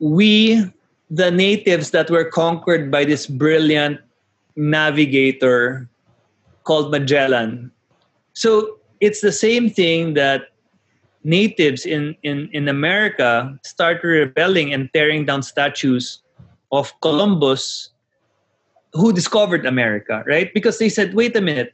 we 0.00 0.64
the 1.10 1.30
natives 1.30 1.90
that 1.92 2.10
were 2.10 2.24
conquered 2.24 2.90
by 2.90 3.04
this 3.04 3.26
brilliant 3.26 4.00
navigator 4.56 5.88
called 6.68 6.92
Magellan. 6.92 7.72
So 8.34 8.76
it's 9.00 9.22
the 9.22 9.32
same 9.32 9.70
thing 9.70 10.12
that 10.20 10.52
natives 11.24 11.86
in, 11.86 12.14
in, 12.22 12.50
in 12.52 12.68
America 12.68 13.58
started 13.64 14.06
rebelling 14.06 14.72
and 14.74 14.92
tearing 14.92 15.24
down 15.24 15.42
statues 15.42 16.20
of 16.70 16.92
Columbus 17.00 17.88
who 18.92 19.12
discovered 19.14 19.64
America, 19.64 20.22
right? 20.26 20.52
Because 20.52 20.78
they 20.78 20.90
said, 20.90 21.14
wait 21.14 21.34
a 21.36 21.40
minute, 21.40 21.72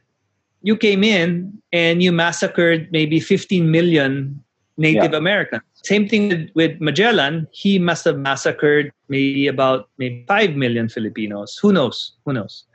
you 0.61 0.77
came 0.77 1.03
in 1.03 1.61
and 1.73 2.01
you 2.01 2.11
massacred 2.11 2.87
maybe 2.91 3.19
15 3.19 3.69
million 3.69 4.41
Native 4.77 5.11
yeah. 5.11 5.17
Americans. 5.17 5.63
Same 5.83 6.07
thing 6.07 6.51
with 6.53 6.79
Magellan. 6.81 7.47
He 7.51 7.79
must 7.79 8.03
have 8.05 8.17
massacred 8.17 8.91
maybe 9.07 9.47
about 9.47 9.89
maybe 9.97 10.25
5 10.27 10.55
million 10.55 10.89
Filipinos. 10.89 11.57
Who 11.61 11.71
knows? 11.71 12.11
Who 12.25 12.33
knows? 12.33 12.65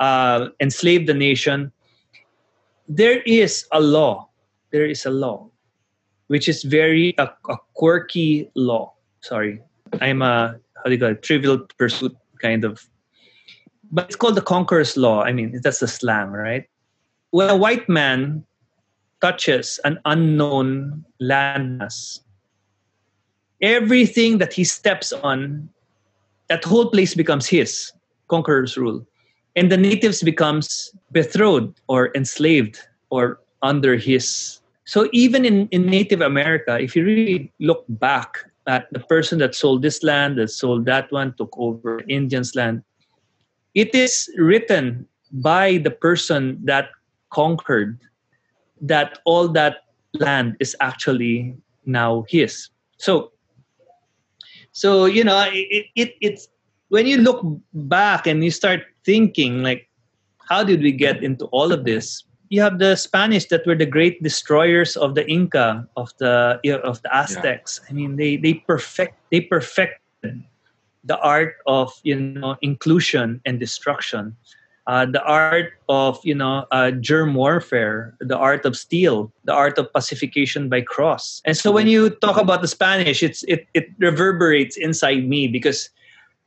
Uh, 0.00 0.48
enslaved 0.60 1.06
the 1.06 1.14
nation. 1.14 1.70
There 2.88 3.20
is 3.22 3.66
a 3.70 3.80
law. 3.80 4.30
There 4.72 4.86
is 4.86 5.04
a 5.04 5.10
law, 5.10 5.50
which 6.28 6.48
is 6.48 6.64
very 6.64 7.14
a, 7.18 7.28
a 7.48 7.56
quirky 7.74 8.50
law. 8.54 8.94
Sorry, 9.20 9.60
I'm 10.00 10.22
a 10.22 10.58
how 10.80 10.84
do 10.88 10.92
you 10.92 10.98
call 10.98 11.10
it? 11.10 11.22
Trivial 11.22 11.58
pursuit 11.76 12.16
kind 12.40 12.64
of. 12.64 12.88
But 13.92 14.06
it's 14.06 14.16
called 14.16 14.36
the 14.36 14.42
conqueror's 14.42 14.96
law. 14.96 15.22
I 15.22 15.32
mean, 15.32 15.60
that's 15.62 15.80
the 15.80 15.88
slang, 15.88 16.30
right? 16.30 16.64
When 17.30 17.50
a 17.50 17.56
white 17.56 17.88
man 17.88 18.44
touches 19.20 19.78
an 19.84 19.98
unknown 20.04 21.04
landmass, 21.20 22.20
everything 23.60 24.38
that 24.38 24.52
he 24.52 24.64
steps 24.64 25.12
on, 25.12 25.68
that 26.48 26.64
whole 26.64 26.90
place 26.90 27.14
becomes 27.14 27.46
his, 27.46 27.92
conqueror's 28.28 28.76
rule. 28.76 29.06
And 29.60 29.70
the 29.70 29.76
natives 29.76 30.22
becomes 30.22 30.90
betrothed 31.12 31.82
or 31.86 32.10
enslaved 32.14 32.80
or 33.10 33.40
under 33.60 33.94
his. 33.94 34.58
So 34.86 35.06
even 35.12 35.44
in, 35.44 35.68
in 35.68 35.84
Native 35.84 36.22
America, 36.22 36.80
if 36.80 36.96
you 36.96 37.04
really 37.04 37.52
look 37.60 37.84
back 37.86 38.38
at 38.66 38.90
the 38.90 39.00
person 39.00 39.38
that 39.40 39.54
sold 39.54 39.82
this 39.82 40.02
land, 40.02 40.38
that 40.38 40.48
sold 40.48 40.86
that 40.86 41.12
one, 41.12 41.34
took 41.36 41.54
over 41.58 42.00
Indian's 42.08 42.54
land, 42.54 42.82
it 43.74 43.94
is 43.94 44.32
written 44.38 45.06
by 45.30 45.76
the 45.76 45.90
person 45.90 46.58
that 46.64 46.88
conquered 47.28 48.00
that 48.80 49.18
all 49.26 49.46
that 49.46 49.84
land 50.14 50.56
is 50.58 50.74
actually 50.80 51.54
now 51.84 52.24
his. 52.30 52.70
So, 52.96 53.32
so 54.72 55.04
you 55.04 55.22
know, 55.22 55.46
it, 55.52 55.84
it 55.96 56.14
it's 56.22 56.48
when 56.90 57.06
you 57.06 57.16
look 57.16 57.40
back 57.72 58.26
and 58.26 58.44
you 58.44 58.50
start 58.50 58.82
thinking 59.04 59.62
like, 59.62 59.88
how 60.48 60.62
did 60.62 60.82
we 60.82 60.92
get 60.92 61.22
into 61.22 61.46
all 61.46 61.72
of 61.72 61.84
this? 61.84 62.22
You 62.50 62.60
have 62.62 62.78
the 62.78 62.96
Spanish 62.96 63.46
that 63.46 63.66
were 63.66 63.76
the 63.76 63.86
great 63.86 64.22
destroyers 64.22 64.96
of 64.96 65.14
the 65.14 65.26
Inca, 65.30 65.86
of 65.96 66.10
the 66.18 66.60
you 66.62 66.72
know, 66.72 66.82
of 66.82 67.00
the 67.02 67.14
Aztecs. 67.14 67.80
Yeah. 67.82 67.86
I 67.88 67.92
mean, 67.94 68.16
they 68.16 68.36
they 68.36 68.54
perfect 68.54 69.14
they 69.30 69.40
perfected 69.40 70.42
the 71.04 71.18
art 71.20 71.56
of 71.66 71.94
you 72.02 72.18
know 72.18 72.56
inclusion 72.60 73.40
and 73.46 73.58
destruction 73.58 74.36
uh, 74.90 75.06
the 75.06 75.22
art 75.22 75.74
of 75.88 76.18
you 76.24 76.34
know 76.34 76.66
uh, 76.72 76.90
germ 76.90 77.34
warfare, 77.34 78.12
the 78.18 78.36
art 78.36 78.66
of 78.66 78.76
steel, 78.76 79.32
the 79.44 79.54
art 79.54 79.78
of 79.78 79.86
pacification 79.92 80.68
by 80.68 80.80
cross. 80.80 81.40
And 81.44 81.56
so 81.56 81.70
when 81.70 81.86
you 81.86 82.10
talk 82.10 82.36
about 82.36 82.60
the 82.60 82.68
Spanish, 82.68 83.22
it's 83.22 83.44
it 83.44 83.68
it 83.74 83.86
reverberates 83.98 84.76
inside 84.76 85.28
me 85.28 85.46
because 85.46 85.90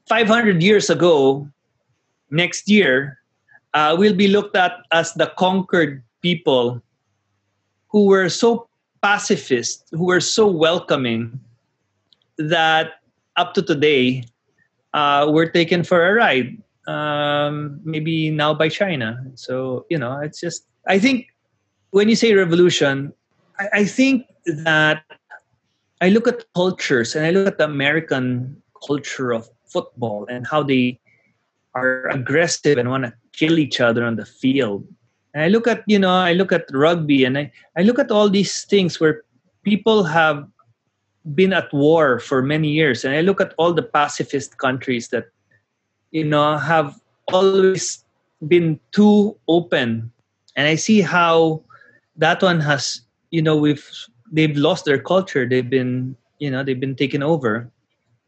500 0.07 0.61
years 0.61 0.89
ago, 0.89 1.47
next 2.29 2.69
year, 2.69 3.19
uh, 3.73 3.95
we'll 3.97 4.15
be 4.15 4.27
looked 4.27 4.55
at 4.55 4.73
as 4.91 5.13
the 5.13 5.31
conquered 5.37 6.03
people 6.21 6.81
who 7.87 8.05
were 8.05 8.29
so 8.29 8.67
pacifist, 9.01 9.87
who 9.91 10.05
were 10.05 10.21
so 10.21 10.47
welcoming 10.47 11.39
that 12.37 13.01
up 13.35 13.53
to 13.53 13.61
today, 13.61 14.23
uh, 14.93 15.27
we're 15.29 15.49
taken 15.49 15.83
for 15.83 16.07
a 16.07 16.13
ride 16.13 16.57
um, 16.87 17.79
maybe 17.83 18.29
now 18.29 18.53
by 18.53 18.69
China. 18.69 19.23
So 19.35 19.85
you 19.89 19.97
know, 19.97 20.19
it's 20.19 20.39
just 20.39 20.65
I 20.87 20.99
think 20.99 21.27
when 21.91 22.09
you 22.09 22.15
say 22.15 22.33
revolution, 22.33 23.13
I, 23.59 23.69
I 23.73 23.85
think 23.85 24.25
that 24.45 25.03
I 26.01 26.09
look 26.09 26.27
at 26.27 26.45
cultures 26.53 27.15
and 27.15 27.25
I 27.25 27.31
look 27.31 27.47
at 27.47 27.57
the 27.57 27.65
American 27.65 28.61
culture 28.85 29.31
of 29.31 29.49
football 29.73 30.25
and 30.29 30.45
how 30.45 30.61
they 30.61 30.99
are 31.73 32.07
aggressive 32.09 32.77
and 32.77 32.89
want 32.89 33.03
to 33.03 33.13
kill 33.33 33.57
each 33.57 33.81
other 33.81 34.05
on 34.05 34.15
the 34.15 34.25
field. 34.25 34.85
And 35.33 35.43
I 35.43 35.47
look 35.49 35.67
at 35.67 35.83
you 35.87 35.97
know 35.97 36.13
I 36.13 36.33
look 36.33 36.51
at 36.53 36.69
rugby 36.71 37.25
and 37.25 37.37
I, 37.37 37.51
I 37.75 37.81
look 37.81 37.97
at 37.97 38.11
all 38.11 38.29
these 38.29 38.63
things 38.65 38.99
where 38.99 39.23
people 39.63 40.03
have 40.03 40.45
been 41.33 41.53
at 41.53 41.73
war 41.73 42.19
for 42.19 42.41
many 42.41 42.69
years. 42.69 43.03
And 43.03 43.15
I 43.15 43.21
look 43.21 43.41
at 43.41 43.53
all 43.57 43.73
the 43.73 43.81
pacifist 43.81 44.57
countries 44.57 45.09
that 45.09 45.33
you 46.11 46.23
know 46.23 46.57
have 46.57 46.93
always 47.33 48.05
been 48.47 48.79
too 48.91 49.35
open. 49.47 50.11
And 50.55 50.67
i 50.67 50.75
see 50.75 51.01
how 51.01 51.63
that 52.17 52.43
one 52.43 52.61
has 52.61 53.01
you 53.31 53.41
know 53.41 53.57
we've 53.57 53.89
they've 54.31 54.55
lost 54.55 54.85
their 54.85 55.01
culture. 55.01 55.49
They've 55.49 55.69
been 55.69 56.15
you 56.37 56.51
know 56.51 56.61
they've 56.61 56.79
been 56.79 56.95
taken 56.95 57.23
over 57.23 57.72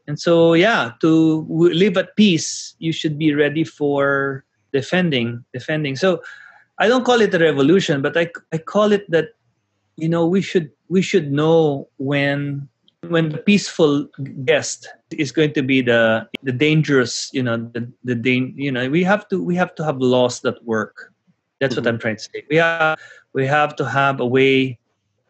and 0.08 0.20
so 0.20 0.54
yeah 0.54 0.92
to 1.02 1.46
live 1.50 1.98
at 1.98 2.16
peace 2.16 2.76
you 2.80 2.92
should 2.92 3.18
be 3.18 3.34
ready 3.34 3.64
for 3.64 4.44
defending 4.74 5.44
defending. 5.54 5.96
So 5.96 6.22
i 6.80 6.88
don't 6.88 7.06
call 7.06 7.22
it 7.22 7.34
a 7.34 7.40
revolution 7.40 8.02
but 8.02 8.18
i, 8.18 8.30
I 8.52 8.58
call 8.58 8.92
it 8.92 9.10
that 9.10 9.30
you 9.96 10.10
know 10.10 10.26
we 10.26 10.42
should 10.42 10.72
we 10.90 11.02
should 11.02 11.32
know 11.32 11.88
when 11.98 12.68
when 13.10 13.30
the 13.30 13.38
peaceful 13.38 14.08
guest 14.44 14.88
is 15.12 15.32
going 15.32 15.54
to 15.54 15.62
be 15.62 15.82
the 15.82 16.28
the 16.44 16.52
dangerous 16.52 17.30
you 17.34 17.44
know 17.44 17.58
the 17.58 17.92
the 18.04 18.16
dan- 18.16 18.54
you 18.56 18.72
know 18.72 18.90
we 18.90 19.04
have 19.04 19.28
to 19.30 19.42
we 19.44 19.56
have 19.56 19.74
to 19.76 19.84
have 19.84 19.98
laws 19.98 20.42
that 20.42 20.64
work. 20.66 21.14
That's 21.60 21.76
mm-hmm. 21.76 21.86
what 21.86 21.94
i'm 21.94 22.00
trying 22.00 22.18
to 22.18 22.24
say. 22.24 22.44
We 22.50 22.58
have 22.58 23.00
we 23.34 23.46
have 23.48 23.76
to 23.78 23.86
have 23.88 24.20
a 24.20 24.26
way 24.26 24.80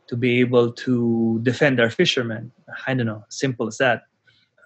to 0.08 0.16
be 0.16 0.40
able 0.40 0.72
to 0.72 1.40
defend 1.44 1.80
our 1.80 1.90
fishermen. 1.90 2.52
I 2.88 2.94
don't 2.94 3.06
know 3.06 3.26
simple 3.30 3.68
as 3.68 3.78
that 3.78 4.04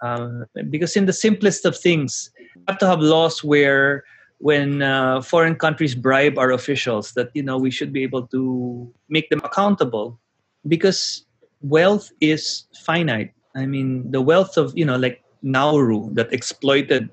um, 0.01 0.45
because 0.69 0.95
in 0.95 1.05
the 1.05 1.13
simplest 1.13 1.65
of 1.65 1.77
things 1.77 2.31
we 2.55 2.63
have 2.67 2.77
to 2.79 2.87
have 2.87 2.99
laws 2.99 3.43
where 3.43 4.03
when 4.39 4.81
uh, 4.81 5.21
foreign 5.21 5.55
countries 5.55 5.95
bribe 5.95 6.37
our 6.37 6.51
officials 6.51 7.11
that 7.13 7.29
you 7.33 7.43
know 7.43 7.57
we 7.57 7.71
should 7.71 7.91
be 7.91 8.03
able 8.03 8.25
to 8.27 8.91
make 9.09 9.29
them 9.29 9.41
accountable 9.43 10.19
because 10.67 11.25
wealth 11.61 12.11
is 12.21 12.65
finite. 12.83 13.33
I 13.55 13.65
mean, 13.65 14.11
the 14.11 14.21
wealth 14.21 14.57
of, 14.57 14.73
you 14.75 14.85
know, 14.85 14.95
like 14.95 15.23
Nauru 15.41 16.13
that 16.13 16.31
exploited 16.33 17.09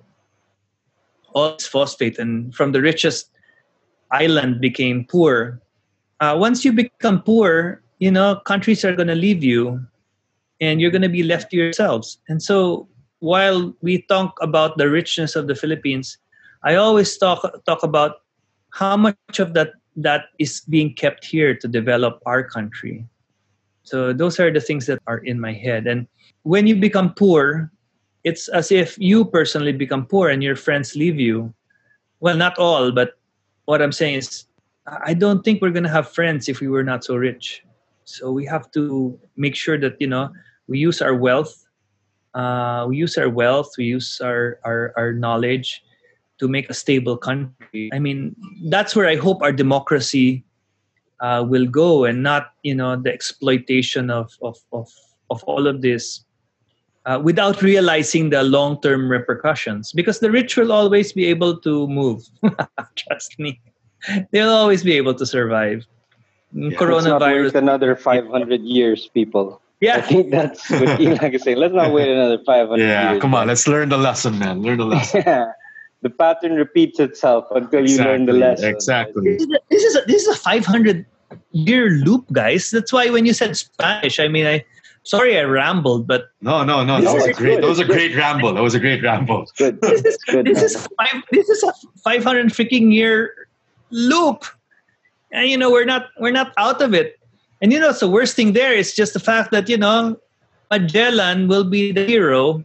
all 1.33 1.55
its 1.55 1.67
phosphate 1.67 2.19
and 2.19 2.55
from 2.55 2.73
the 2.73 2.81
richest 2.81 3.31
island 4.11 4.61
became 4.61 5.05
poor. 5.05 5.61
Uh, 6.21 6.37
once 6.39 6.65
you 6.65 6.73
become 6.73 7.23
poor, 7.23 7.83
you 7.99 8.11
know, 8.11 8.37
countries 8.47 8.85
are 8.85 8.95
going 8.95 9.09
to 9.09 9.15
leave 9.15 9.43
you 9.45 9.81
and 10.61 10.81
you're 10.81 10.91
going 10.91 11.03
to 11.03 11.09
be 11.09 11.23
left 11.23 11.51
to 11.51 11.57
yourselves. 11.57 12.19
And 12.29 12.43
so 12.43 12.89
while 13.21 13.75
we 13.81 14.03
talk 14.03 14.37
about 14.41 14.77
the 14.79 14.89
richness 14.89 15.37
of 15.37 15.49
the 15.49 15.55
Philippines, 15.55 16.19
I 16.65 16.77
always 16.77 17.17
talk 17.17 17.43
talk 17.65 17.83
about 17.83 18.23
how 18.71 18.97
much 18.97 19.39
of 19.39 19.55
that 19.55 19.73
that 19.97 20.27
is 20.39 20.61
being 20.69 20.93
kept 20.93 21.25
here 21.25 21.55
to 21.57 21.69
develop 21.69 22.21
our 22.27 22.45
country. 22.45 23.07
So 23.83 24.13
those 24.13 24.39
are 24.41 24.51
the 24.51 24.61
things 24.61 24.87
that 24.87 25.01
are 25.07 25.19
in 25.19 25.41
my 25.41 25.53
head. 25.53 25.87
And 25.87 26.07
when 26.43 26.67
you 26.67 26.77
become 26.77 27.15
poor, 27.15 27.71
it's 28.25 28.49
as 28.49 28.73
if 28.73 28.99
you 28.99 29.25
personally 29.25 29.73
become 29.73 30.05
poor 30.05 30.29
and 30.29 30.43
your 30.43 30.57
friends 30.57 30.97
leave 30.97 31.19
you. 31.19 31.55
Well, 32.21 32.37
not 32.37 32.59
all, 32.59 32.91
but 32.91 33.17
what 33.67 33.81
I'm 33.81 33.93
saying 33.93 34.17
is, 34.17 34.45
I 34.87 35.15
don't 35.15 35.45
think 35.45 35.63
we're 35.63 35.75
going 35.75 35.87
to 35.87 35.91
have 35.91 36.11
friends 36.11 36.49
if 36.49 36.61
we 36.61 36.69
were 36.69 36.85
not 36.85 37.05
so 37.05 37.17
rich. 37.17 37.63
So 38.07 38.33
we 38.33 38.47
have 38.47 38.71
to 38.73 39.19
make 39.37 39.55
sure 39.55 39.79
that, 39.79 40.01
you 40.01 40.07
know, 40.07 40.33
we 40.67 40.79
use 40.79 41.03
our 41.03 41.15
wealth. 41.15 41.67
Uh, 42.35 42.87
we 42.89 42.97
use 42.97 43.17
our 43.19 43.29
wealth, 43.29 43.73
we 43.79 43.85
use 43.85 44.21
our, 44.23 44.59
our, 44.65 44.93
our 44.97 45.13
knowledge 45.13 45.83
to 46.39 46.49
make 46.49 46.69
a 46.69 46.75
stable 46.75 47.17
country. 47.17 47.91
I 47.93 47.99
mean, 47.99 48.37
that's 48.69 48.95
where 48.95 49.09
I 49.09 49.17
hope 49.17 49.43
our 49.43 49.53
democracy 49.53 50.45
uh, 51.21 51.45
will 51.47 51.67
go 51.67 52.05
and 52.05 52.23
not 52.23 52.53
you 52.63 52.75
know 52.75 52.97
the 52.97 53.13
exploitation 53.13 54.11
of 54.11 54.33
of 54.43 54.59
of, 54.73 54.89
of 55.31 55.43
all 55.45 55.67
of 55.67 55.83
this 55.83 56.25
uh, 57.07 57.21
without 57.23 57.63
realizing 57.63 58.31
the 58.31 58.43
long-term 58.43 59.09
repercussions 59.09 59.93
because 59.93 60.21
the 60.21 60.31
rich 60.31 60.57
will 60.57 60.73
always 60.73 61.13
be 61.13 61.27
able 61.27 61.57
to 61.61 61.87
move 61.89 62.23
trust 62.97 63.39
me 63.39 63.61
they'll 64.31 64.51
always 64.51 64.83
be 64.83 64.93
able 64.93 65.15
to 65.15 65.25
survive 65.25 65.87
yeah, 66.57 66.79
coronavirus 66.79 67.55
another 67.55 67.95
500 67.97 68.61
years 68.63 69.09
people 69.13 69.61
Yeah. 69.81 69.97
I 69.99 70.01
think 70.01 70.31
that's 70.33 70.65
what 70.73 70.97
Illac 70.99 71.35
is 71.37 71.43
saying. 71.45 71.59
Let's 71.61 71.75
not 71.77 71.93
wait 71.93 72.09
another 72.09 72.39
500 72.45 72.81
Yeah, 72.81 73.11
years. 73.13 73.21
come 73.21 73.35
on, 73.37 73.47
let's 73.53 73.69
learn 73.69 73.91
the 73.93 73.99
lesson, 74.01 74.39
man. 74.41 74.63
Learn 74.65 74.79
the 74.79 74.87
lesson. 74.97 75.23
Yeah. 75.27 75.53
The 76.03 76.11
pattern 76.11 76.55
repeats 76.57 76.99
itself 77.01 77.45
until 77.53 77.85
you 77.89 77.99
learn 77.99 78.25
the 78.27 78.33
lesson. 78.33 78.69
Exactly. 78.73 79.37
This 79.37 79.43
is 79.45 79.53
a, 79.53 79.61
this 79.71 79.83
is 79.85 79.95
a, 79.97 80.03
this 80.07 80.21
is 80.25 80.29
a 80.37 80.39
500 80.41 81.05
year 81.53 81.91
loop, 82.07 82.25
guys. 82.33 82.71
That's 82.71 82.93
why 82.93 83.11
when 83.11 83.27
you 83.27 83.33
said 83.37 83.57
Spanish, 83.57 84.17
I 84.21 84.29
mean, 84.29 84.47
I 84.47 84.65
sorry 85.05 85.37
I 85.39 85.43
rambled, 85.45 86.07
but 86.07 86.33
No, 86.41 86.65
no, 86.65 86.85
no. 86.85 87.01
That 87.01 87.13
was 87.15 87.27
a 87.27 87.33
great. 87.33 87.57
good, 87.57 87.63
That 87.65 87.69
was 87.69 87.81
a 87.81 87.85
great 87.85 88.15
ramble. 88.17 88.55
That 88.57 88.63
was 88.63 88.75
a 88.75 88.81
great 88.81 89.03
ramble. 89.03 89.45
Good. 89.61 89.81
this 89.85 90.05
is 90.05 90.17
good. 90.25 90.47
this 90.47 90.63
is 90.63 90.73
five 90.97 91.21
this 91.33 91.49
is 91.49 91.61
a 91.65 91.73
500 92.05 92.49
freaking 92.49 92.93
year 92.93 93.49
loop, 93.91 94.45
and 95.37 95.49
you 95.49 95.57
know 95.57 95.71
we're 95.71 95.85
not 95.85 96.09
we're 96.19 96.33
not 96.33 96.53
out 96.57 96.81
of 96.81 96.95
it. 96.95 97.21
And 97.63 97.73
you 97.73 97.79
know, 97.79 97.93
so 97.93 98.09
worst 98.09 98.35
thing 98.35 98.53
there 98.53 98.75
is 98.75 98.95
just 98.95 99.13
the 99.13 99.21
fact 99.21 99.53
that 99.53 99.69
you 99.69 99.77
know 99.77 100.19
Magellan 100.71 101.47
will 101.47 101.65
be 101.65 101.93
the 101.93 102.05
hero, 102.05 102.65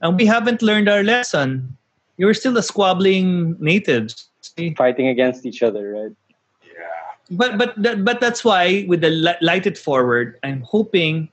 and 0.00 0.16
we 0.16 0.26
haven't 0.26 0.62
learned 0.62 0.88
our 0.88 1.02
lesson. 1.02 1.76
You're 2.16 2.34
still 2.34 2.56
a 2.56 2.62
squabbling 2.62 3.56
natives. 3.58 4.28
Fighting 4.76 5.08
against 5.08 5.46
each 5.46 5.62
other, 5.62 5.92
right? 5.92 6.16
Yeah 6.62 7.08
but 7.30 7.58
but 7.58 7.74
that, 7.76 8.04
but 8.04 8.20
that's 8.20 8.44
why 8.44 8.84
with 8.88 9.00
the 9.00 9.10
li- 9.10 9.40
light 9.40 9.66
it 9.66 9.76
forward 9.76 10.38
i'm 10.42 10.62
hoping 10.62 11.28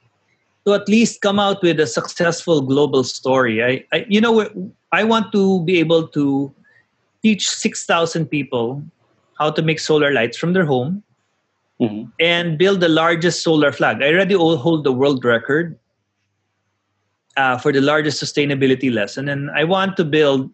to 0.65 0.73
at 0.73 0.87
least 0.89 1.21
come 1.21 1.39
out 1.39 1.61
with 1.61 1.79
a 1.79 1.87
successful 1.87 2.61
global 2.61 3.03
story 3.03 3.63
i, 3.63 3.83
I 3.93 4.05
you 4.09 4.19
know 4.19 4.47
i 4.91 5.03
want 5.03 5.31
to 5.31 5.63
be 5.63 5.79
able 5.79 6.07
to 6.09 6.53
teach 7.23 7.47
6000 7.47 8.27
people 8.27 8.83
how 9.39 9.51
to 9.51 9.61
make 9.61 9.79
solar 9.79 10.11
lights 10.11 10.37
from 10.37 10.53
their 10.53 10.65
home 10.65 11.03
Mhm. 11.81 12.11
and 12.19 12.57
build 12.57 12.79
the 12.79 12.89
largest 12.89 13.43
solar 13.43 13.71
flag. 13.71 14.01
I 14.01 14.07
already 14.13 14.35
hold 14.35 14.83
the 14.83 14.93
world 14.93 15.25
record 15.25 15.77
uh, 17.37 17.57
for 17.57 17.71
the 17.71 17.81
largest 17.81 18.21
sustainability 18.21 18.91
lesson 18.91 19.27
and 19.27 19.51
i 19.51 19.63
want 19.63 19.97
to 19.97 20.03
build 20.05 20.49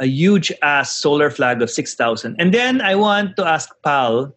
a 0.00 0.06
huge 0.06 0.52
ass 0.62 0.94
solar 0.94 1.30
flag 1.30 1.62
of 1.62 1.70
6000 1.70 2.36
and 2.38 2.52
then 2.52 2.80
i 2.80 2.94
want 2.94 3.36
to 3.36 3.44
ask 3.46 3.70
PAL 3.82 4.34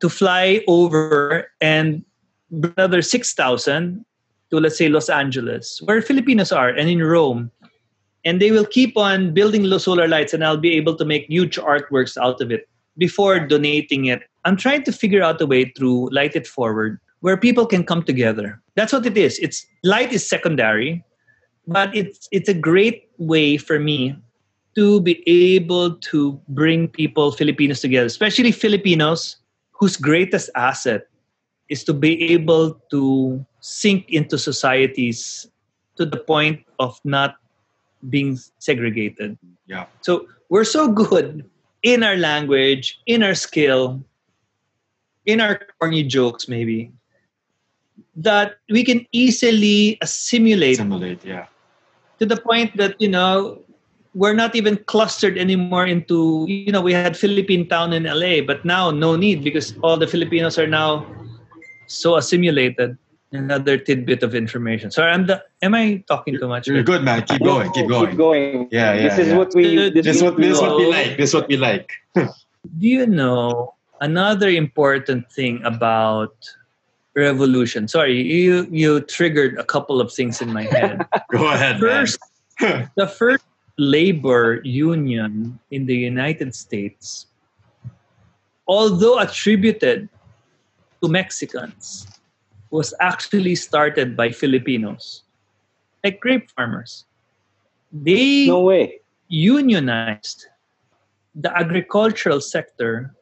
to 0.00 0.08
fly 0.08 0.62
over 0.68 1.48
and 1.60 2.04
bring 2.50 2.72
another 2.76 3.02
6000 3.02 4.04
to 4.50 4.60
let's 4.60 4.78
say 4.78 4.88
los 4.88 5.08
angeles 5.08 5.80
where 5.84 6.00
filipinos 6.00 6.52
are 6.52 6.68
and 6.68 6.88
in 6.88 7.02
rome. 7.02 7.50
And 8.26 8.42
they 8.42 8.50
will 8.50 8.66
keep 8.66 8.96
on 8.96 9.34
building 9.34 9.66
solar 9.78 10.08
lights 10.08 10.34
and 10.34 10.44
i'll 10.44 10.56
be 10.56 10.74
able 10.74 10.96
to 10.96 11.04
make 11.04 11.26
huge 11.26 11.56
artworks 11.58 12.16
out 12.16 12.40
of 12.40 12.50
it 12.50 12.68
before 12.98 13.40
donating 13.40 14.06
it 14.06 14.22
i'm 14.44 14.56
trying 14.56 14.82
to 14.82 14.92
figure 14.92 15.22
out 15.22 15.40
a 15.40 15.46
way 15.46 15.64
through 15.76 16.08
light 16.10 16.36
it 16.36 16.46
forward 16.46 16.98
where 17.20 17.36
people 17.36 17.66
can 17.66 17.84
come 17.84 18.02
together 18.02 18.60
that's 18.74 18.92
what 18.92 19.06
it 19.06 19.16
is 19.16 19.38
it's 19.38 19.66
light 19.84 20.12
is 20.12 20.26
secondary 20.26 21.04
but 21.66 21.94
it's 21.94 22.28
it's 22.30 22.48
a 22.48 22.54
great 22.54 23.08
way 23.18 23.56
for 23.56 23.78
me 23.78 24.16
to 24.76 25.00
be 25.00 25.24
able 25.26 25.96
to 25.96 26.38
bring 26.48 26.86
people 26.86 27.32
Filipinos 27.32 27.80
together, 27.80 28.06
especially 28.06 28.52
Filipinos 28.52 29.36
whose 29.72 29.96
greatest 29.96 30.50
asset 30.54 31.08
is 31.68 31.82
to 31.84 31.94
be 31.94 32.22
able 32.32 32.74
to 32.90 33.44
sink 33.60 34.10
into 34.10 34.38
societies 34.38 35.48
to 35.96 36.04
the 36.04 36.16
point 36.16 36.62
of 36.78 37.00
not 37.04 37.36
being 38.08 38.38
segregated. 38.58 39.36
Yeah. 39.66 39.86
So 40.02 40.28
we're 40.50 40.64
so 40.64 40.88
good 40.92 41.48
in 41.86 42.02
our 42.02 42.18
language, 42.18 42.98
in 43.06 43.22
our 43.22 43.38
skill, 43.38 44.02
in 45.24 45.40
our 45.40 45.62
corny 45.78 46.02
jokes, 46.02 46.48
maybe, 46.48 46.90
that 48.16 48.58
we 48.68 48.82
can 48.82 49.06
easily 49.12 49.96
assimilate 50.02 50.78
Simulate. 50.78 51.24
Yeah. 51.24 51.46
to 52.18 52.26
the 52.26 52.36
point 52.36 52.76
that 52.76 52.98
you 52.98 53.08
know 53.08 53.62
we're 54.14 54.34
not 54.34 54.56
even 54.56 54.76
clustered 54.90 55.38
anymore 55.38 55.86
into 55.86 56.44
you 56.48 56.72
know 56.72 56.82
we 56.82 56.92
had 56.92 57.16
Philippine 57.16 57.68
town 57.68 57.92
in 57.92 58.04
LA 58.04 58.40
but 58.42 58.64
now 58.64 58.90
no 58.90 59.14
need 59.14 59.44
because 59.44 59.78
all 59.82 59.96
the 59.96 60.08
Filipinos 60.08 60.58
are 60.58 60.66
now 60.66 61.06
so 61.86 62.16
assimilated 62.16 62.98
another 63.32 63.76
tidbit 63.76 64.22
of 64.22 64.34
information 64.34 64.90
sorry 64.90 65.10
I'm 65.10 65.26
the 65.26 65.42
am 65.62 65.74
I 65.74 66.04
talking 66.06 66.38
too 66.38 66.48
much 66.48 66.68
You're 66.68 66.82
good, 66.82 67.02
man. 67.02 67.22
Keep 67.22 67.42
going. 67.42 67.72
Keep 67.72 67.88
going. 67.88 68.10
Keep 68.10 68.18
going. 68.18 68.68
Yeah, 68.70 68.94
yeah, 68.94 69.02
This 69.02 69.18
is 69.18 69.28
yeah. 69.28 69.36
what 69.36 69.54
we. 69.54 69.90
This 69.90 70.04
This 70.04 70.16
is 70.16 70.22
what 70.22 70.36
this 70.36 70.60
what 70.60 70.76
we 70.76 70.86
like. 70.86 71.16
This 71.16 71.30
is 71.30 71.34
what 71.34 71.48
we 71.48 71.56
like. 71.56 71.90
do 72.14 72.86
you 72.86 73.06
know 73.06 73.74
another 74.00 74.48
important 74.48 75.30
thing 75.30 75.60
about 75.64 76.34
revolution 77.14 77.88
sorry 77.88 78.20
you 78.20 78.68
you 78.70 79.00
triggered 79.00 79.58
a 79.58 79.64
couple 79.64 80.00
of 80.00 80.12
things 80.12 80.42
in 80.42 80.52
my 80.52 80.64
head 80.64 81.00
Go 81.32 81.50
ahead, 81.50 81.80
first 81.80 82.18
man. 82.60 82.90
the 82.96 83.06
first 83.06 83.44
labor 83.78 84.60
union 84.64 85.58
in 85.70 85.86
the 85.86 85.94
United 85.94 86.54
States, 86.54 87.26
although 88.66 89.18
attributed 89.18 90.08
to 91.02 91.08
Mexicans, 91.08 92.06
was 92.70 92.94
actually 93.00 93.54
started 93.54 94.16
by 94.16 94.30
Filipinos, 94.30 95.22
like 96.02 96.20
grape 96.20 96.50
farmers. 96.50 97.04
They 97.92 98.46
No 98.46 98.62
way. 98.62 99.00
unionized 99.28 100.46
the 101.34 101.56
agricultural 101.56 102.40
sector, 102.40 103.14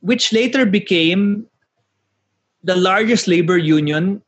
which 0.00 0.32
later 0.32 0.66
became 0.66 1.46
the 2.64 2.76
largest 2.76 3.28
labor 3.28 3.56
union 3.56 4.22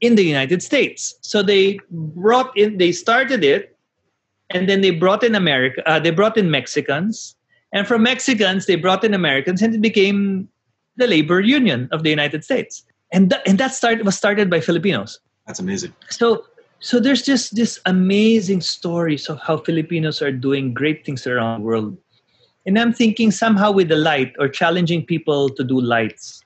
in 0.00 0.14
the 0.14 0.22
United 0.22 0.62
States. 0.62 1.14
So 1.20 1.42
they 1.42 1.78
brought 1.90 2.56
in, 2.56 2.78
they 2.78 2.92
started 2.92 3.44
it, 3.44 3.76
and 4.50 4.68
then 4.68 4.80
they 4.80 4.90
brought 4.90 5.24
in 5.24 5.34
America, 5.34 5.82
uh, 5.88 5.98
they 5.98 6.10
brought 6.10 6.36
in 6.36 6.50
Mexicans, 6.50 7.34
and 7.72 7.86
from 7.86 8.02
Mexicans 8.02 8.66
they 8.66 8.76
brought 8.76 9.02
in 9.02 9.14
Americans, 9.14 9.62
and 9.62 9.74
it 9.74 9.80
became 9.80 10.48
the 10.96 11.06
labor 11.06 11.40
union 11.40 11.88
of 11.90 12.02
the 12.02 12.10
United 12.10 12.44
States. 12.44 12.84
And 13.14 13.30
that, 13.30 13.46
and 13.46 13.56
that 13.58 13.72
started 13.72 14.04
was 14.04 14.16
started 14.18 14.50
by 14.50 14.60
Filipinos 14.60 15.20
That's 15.46 15.60
amazing. 15.60 15.94
so 16.10 16.44
so 16.80 17.00
there's 17.00 17.22
just 17.22 17.56
this 17.56 17.80
amazing 17.86 18.60
stories 18.60 19.30
of 19.30 19.40
how 19.40 19.56
Filipinos 19.56 20.20
are 20.20 20.32
doing 20.32 20.74
great 20.74 21.06
things 21.06 21.26
around 21.26 21.60
the 21.60 21.64
world. 21.64 21.96
And 22.66 22.78
I'm 22.78 22.92
thinking 22.92 23.30
somehow 23.30 23.72
with 23.72 23.88
the 23.88 23.96
light 23.96 24.36
or 24.38 24.48
challenging 24.48 25.00
people 25.06 25.48
to 25.56 25.64
do 25.64 25.80
lights 25.80 26.44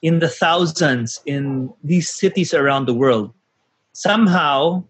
in 0.00 0.20
the 0.20 0.28
thousands 0.28 1.20
in 1.26 1.68
these 1.84 2.08
cities 2.08 2.54
around 2.54 2.86
the 2.86 2.94
world. 2.94 3.32
Somehow 3.92 4.84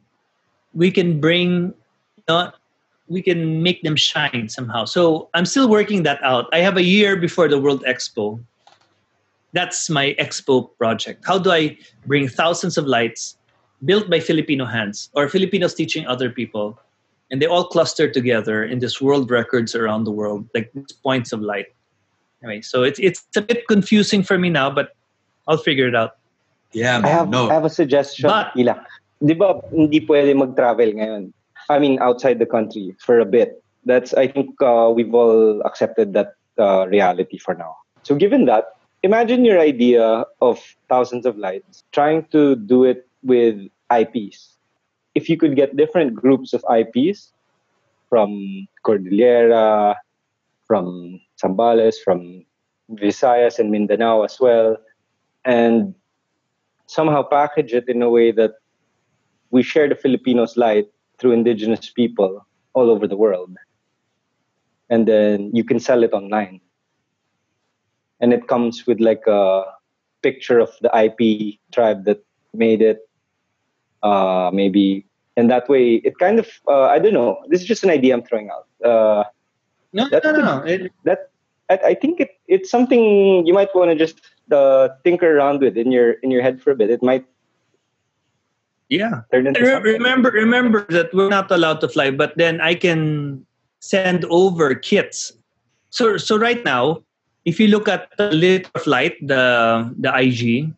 we 0.74 0.92
can 0.92 1.18
bring 1.18 1.74
you 2.16 2.24
know, 2.28 2.52
we 3.08 3.22
can 3.22 3.62
make 3.62 3.82
them 3.82 3.96
shine 3.96 4.48
somehow. 4.48 4.84
So 4.84 5.28
I'm 5.34 5.44
still 5.44 5.68
working 5.68 6.04
that 6.04 6.22
out. 6.22 6.46
I 6.52 6.60
have 6.60 6.76
a 6.76 6.82
year 6.82 7.16
before 7.16 7.48
the 7.48 7.58
World 7.58 7.82
Expo. 7.82 8.38
That's 9.54 9.88
my 9.88 10.18
expo 10.18 10.68
project. 10.76 11.22
How 11.24 11.38
do 11.38 11.54
I 11.54 11.78
bring 12.10 12.26
thousands 12.26 12.74
of 12.76 12.90
lights 12.90 13.38
built 13.86 14.10
by 14.10 14.18
Filipino 14.18 14.66
hands 14.66 15.10
or 15.14 15.30
Filipinos 15.30 15.74
teaching 15.78 16.06
other 16.10 16.28
people, 16.28 16.74
and 17.30 17.40
they 17.40 17.46
all 17.46 17.64
cluster 17.70 18.10
together 18.10 18.66
in 18.66 18.82
this 18.82 19.00
world 19.00 19.30
records 19.30 19.78
around 19.78 20.04
the 20.04 20.10
world, 20.10 20.42
like 20.54 20.74
points 21.06 21.30
of 21.30 21.40
light. 21.40 21.70
Anyway, 22.42 22.60
so 22.66 22.82
it's 22.82 22.98
it's 22.98 23.22
a 23.38 23.40
bit 23.40 23.64
confusing 23.70 24.26
for 24.26 24.36
me 24.36 24.50
now, 24.50 24.68
but 24.68 24.98
I'll 25.46 25.62
figure 25.62 25.86
it 25.86 25.94
out. 25.94 26.18
Yeah, 26.74 27.00
I 27.02 27.08
have, 27.08 27.30
no. 27.30 27.48
I 27.48 27.54
have 27.54 27.64
a 27.64 27.70
suggestion, 27.70 28.26
But- 28.28 28.52
Illac. 28.58 28.82
Di 29.24 29.32
ba, 29.32 29.62
hindi 29.70 30.04
pwede 30.04 30.36
mag-travel 30.36 30.90
ngayon? 31.00 31.32
I 31.70 31.78
mean, 31.78 31.96
outside 32.02 32.42
the 32.42 32.50
country 32.50 32.92
for 32.98 33.20
a 33.20 33.24
bit. 33.24 33.62
That's, 33.86 34.12
I 34.12 34.26
think 34.26 34.52
uh, 34.60 34.92
we've 34.92 35.14
all 35.14 35.62
accepted 35.64 36.12
that 36.12 36.34
uh, 36.58 36.84
reality 36.88 37.38
for 37.38 37.54
now. 37.54 37.76
So 38.02 38.16
given 38.16 38.44
that, 38.46 38.76
imagine 39.04 39.44
your 39.44 39.60
idea 39.60 40.24
of 40.40 40.58
thousands 40.88 41.26
of 41.26 41.36
lights, 41.36 41.84
trying 41.92 42.24
to 42.32 42.56
do 42.56 42.84
it 42.84 43.06
with 43.22 43.68
IPs. 43.92 44.56
If 45.14 45.28
you 45.28 45.36
could 45.36 45.56
get 45.56 45.76
different 45.76 46.14
groups 46.14 46.54
of 46.54 46.64
IPs 46.64 47.30
from 48.08 48.66
Cordillera, 48.82 49.96
from 50.66 51.20
Zambales, 51.36 51.96
from 52.02 52.46
Visayas 52.90 53.58
and 53.58 53.70
Mindanao 53.70 54.22
as 54.22 54.40
well, 54.40 54.78
and 55.44 55.94
somehow 56.86 57.22
package 57.22 57.74
it 57.74 57.86
in 57.88 58.00
a 58.00 58.08
way 58.08 58.32
that 58.32 58.54
we 59.50 59.62
share 59.62 59.86
the 59.86 59.94
Filipinos 59.94 60.56
light 60.56 60.88
through 61.18 61.32
indigenous 61.32 61.90
people 61.90 62.46
all 62.72 62.88
over 62.88 63.06
the 63.06 63.16
world. 63.16 63.54
And 64.88 65.06
then 65.06 65.50
you 65.52 65.62
can 65.62 65.78
sell 65.78 66.02
it 66.02 66.12
online. 66.14 66.60
And 68.24 68.32
it 68.32 68.48
comes 68.48 68.86
with 68.88 69.00
like 69.04 69.26
a 69.28 69.64
picture 70.24 70.56
of 70.58 70.70
the 70.80 70.88
IP 70.96 71.60
tribe 71.76 72.06
that 72.08 72.24
made 72.56 72.80
it. 72.80 73.04
Uh, 74.02 74.48
maybe, 74.52 75.04
and 75.36 75.50
that 75.52 75.68
way 75.68 75.96
it 76.08 76.16
kind 76.18 76.38
of, 76.38 76.48
uh, 76.68 76.88
I 76.88 76.98
don't 76.98 77.12
know, 77.12 77.36
this 77.48 77.60
is 77.60 77.66
just 77.68 77.84
an 77.84 77.90
idea 77.90 78.14
I'm 78.16 78.22
throwing 78.24 78.48
out. 78.48 78.64
Uh, 78.80 79.24
No, 79.92 80.08
That 80.08 80.24
no, 80.24 80.32
could- 80.32 80.44
no. 80.44 80.56
It, 80.64 80.92
that 81.04 81.20
I, 81.68 81.76
I 81.92 81.94
think 81.94 82.20
it, 82.24 82.30
it's 82.48 82.70
something 82.70 83.44
you 83.46 83.52
might 83.52 83.72
want 83.76 83.90
to 83.92 83.96
just 83.96 84.16
uh, 84.52 84.88
tinker 85.04 85.36
around 85.36 85.60
with 85.60 85.76
in 85.76 85.92
your 85.92 86.08
in 86.24 86.30
your 86.32 86.40
head 86.40 86.60
for 86.64 86.72
a 86.72 86.76
bit. 86.80 86.88
It 86.96 87.02
might 87.02 87.24
Yeah. 88.88 89.22
Turn 89.32 89.46
into 89.48 89.60
Re- 89.60 89.72
something. 89.72 89.92
remember 89.92 90.30
remember 90.32 90.80
that 90.96 91.12
we're 91.12 91.28
not 91.32 91.50
allowed 91.50 91.80
to 91.84 91.88
fly 91.88 92.10
but 92.12 92.36
then 92.36 92.60
i 92.60 92.74
can 92.76 93.40
send 93.80 94.24
over 94.28 94.74
kits 94.76 95.32
so 95.88 96.16
so 96.20 96.36
right 96.36 96.62
now 96.64 97.00
if 97.44 97.60
you 97.60 97.68
look 97.68 97.88
at 97.88 98.08
the 98.18 98.30
lit 98.32 98.66
flight 98.78 99.14
the 99.26 99.42
the 99.98 100.10
ig 100.18 100.72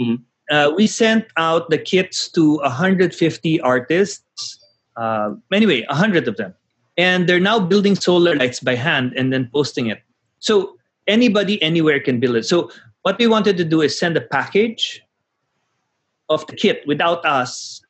Mhm. 0.00 0.22
uh, 0.50 0.72
we 0.76 0.86
sent 0.86 1.26
out 1.36 1.68
the 1.68 1.78
kits 1.78 2.28
to 2.32 2.56
150 2.64 3.60
artists 3.60 4.58
uh, 4.96 5.34
anyway 5.52 5.84
100 5.88 6.28
of 6.28 6.36
them 6.36 6.54
and 6.96 7.28
they're 7.28 7.40
now 7.40 7.58
building 7.60 7.94
solar 7.94 8.34
lights 8.34 8.60
by 8.60 8.74
hand 8.74 9.12
and 9.16 9.32
then 9.32 9.48
posting 9.52 9.86
it 9.86 10.00
so 10.38 10.76
anybody 11.06 11.60
anywhere 11.62 12.00
can 12.00 12.18
build 12.20 12.36
it 12.36 12.44
so 12.46 12.70
what 13.02 13.18
we 13.18 13.26
wanted 13.26 13.56
to 13.56 13.64
do 13.64 13.82
is 13.82 13.98
send 13.98 14.16
a 14.16 14.20
package 14.20 15.02
of 16.28 16.46
the 16.46 16.56
kit 16.56 16.82
without 16.86 17.24
us 17.26 17.82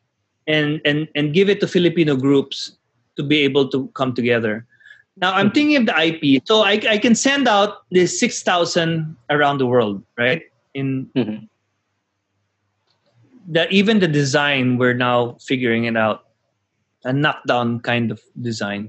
and 0.46 0.80
and 0.84 1.08
and 1.14 1.32
give 1.32 1.48
it 1.48 1.60
to 1.60 1.68
Filipino 1.68 2.16
groups 2.16 2.72
to 3.16 3.22
be 3.22 3.40
able 3.40 3.68
to 3.68 3.86
come 3.94 4.14
together. 4.14 4.66
Now 5.16 5.34
I'm 5.34 5.50
thinking 5.50 5.76
of 5.76 5.86
the 5.86 5.96
IP, 5.98 6.42
so 6.46 6.62
I, 6.62 6.80
I 6.88 6.98
can 6.98 7.14
send 7.14 7.46
out 7.46 7.84
the 7.90 8.06
six 8.06 8.42
thousand 8.42 9.16
around 9.30 9.58
the 9.58 9.66
world, 9.66 10.02
right? 10.16 10.42
In 10.74 11.06
Mhm. 11.14 11.48
the 13.46 13.68
even 13.70 14.00
the 14.00 14.08
design, 14.08 14.78
we're 14.78 14.94
now 14.96 15.36
figuring 15.44 15.84
it 15.84 15.96
out, 15.96 16.24
a 17.04 17.12
knockdown 17.12 17.80
kind 17.80 18.10
of 18.10 18.20
design, 18.40 18.88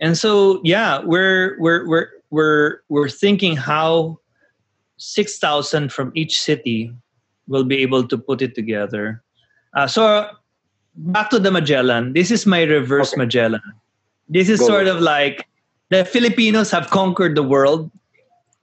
and 0.00 0.18
so 0.18 0.60
yeah, 0.64 0.98
we're 1.04 1.54
we're 1.60 1.86
we're 1.88 2.08
we're 2.30 2.80
we're 2.88 3.08
thinking 3.08 3.54
how 3.56 4.18
six 4.96 5.38
thousand 5.38 5.92
from 5.92 6.10
each 6.14 6.40
city 6.40 6.92
will 7.46 7.64
be 7.64 7.78
able 7.78 8.06
to 8.08 8.18
put 8.18 8.42
it 8.42 8.54
together. 8.56 9.22
Uh, 9.74 9.86
so 9.86 10.26
back 10.96 11.30
to 11.30 11.38
the 11.38 11.50
Magellan. 11.50 12.12
This 12.12 12.30
is 12.30 12.44
my 12.44 12.62
reverse 12.62 13.12
Okay. 13.14 13.22
Magellan. 13.22 13.62
This 14.28 14.48
is 14.48 14.60
Go. 14.60 14.66
sort 14.66 14.86
of 14.86 15.00
like 15.00 15.46
the 15.90 16.04
Filipinos 16.04 16.70
have 16.70 16.90
conquered 16.90 17.36
the 17.36 17.42
world 17.42 17.90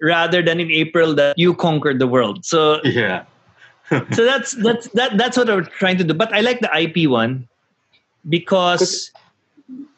rather 0.01 0.41
than 0.41 0.60
in 0.60 0.72
April 0.72 1.14
that 1.16 1.38
you 1.38 1.53
conquered 1.53 1.99
the 1.99 2.07
world. 2.07 2.45
So 2.45 2.82
Yeah. 2.84 3.26
so 3.89 4.24
that's 4.24 4.53
that's 4.53 4.88
that 4.89 5.18
that's 5.18 5.36
what 5.36 5.47
we're 5.47 5.64
trying 5.64 5.97
to 5.97 6.03
do. 6.03 6.14
But 6.14 6.32
I 6.34 6.41
like 6.41 6.62
the 6.62 6.70
IP 6.70 7.10
one 7.10 7.47
because 8.28 9.12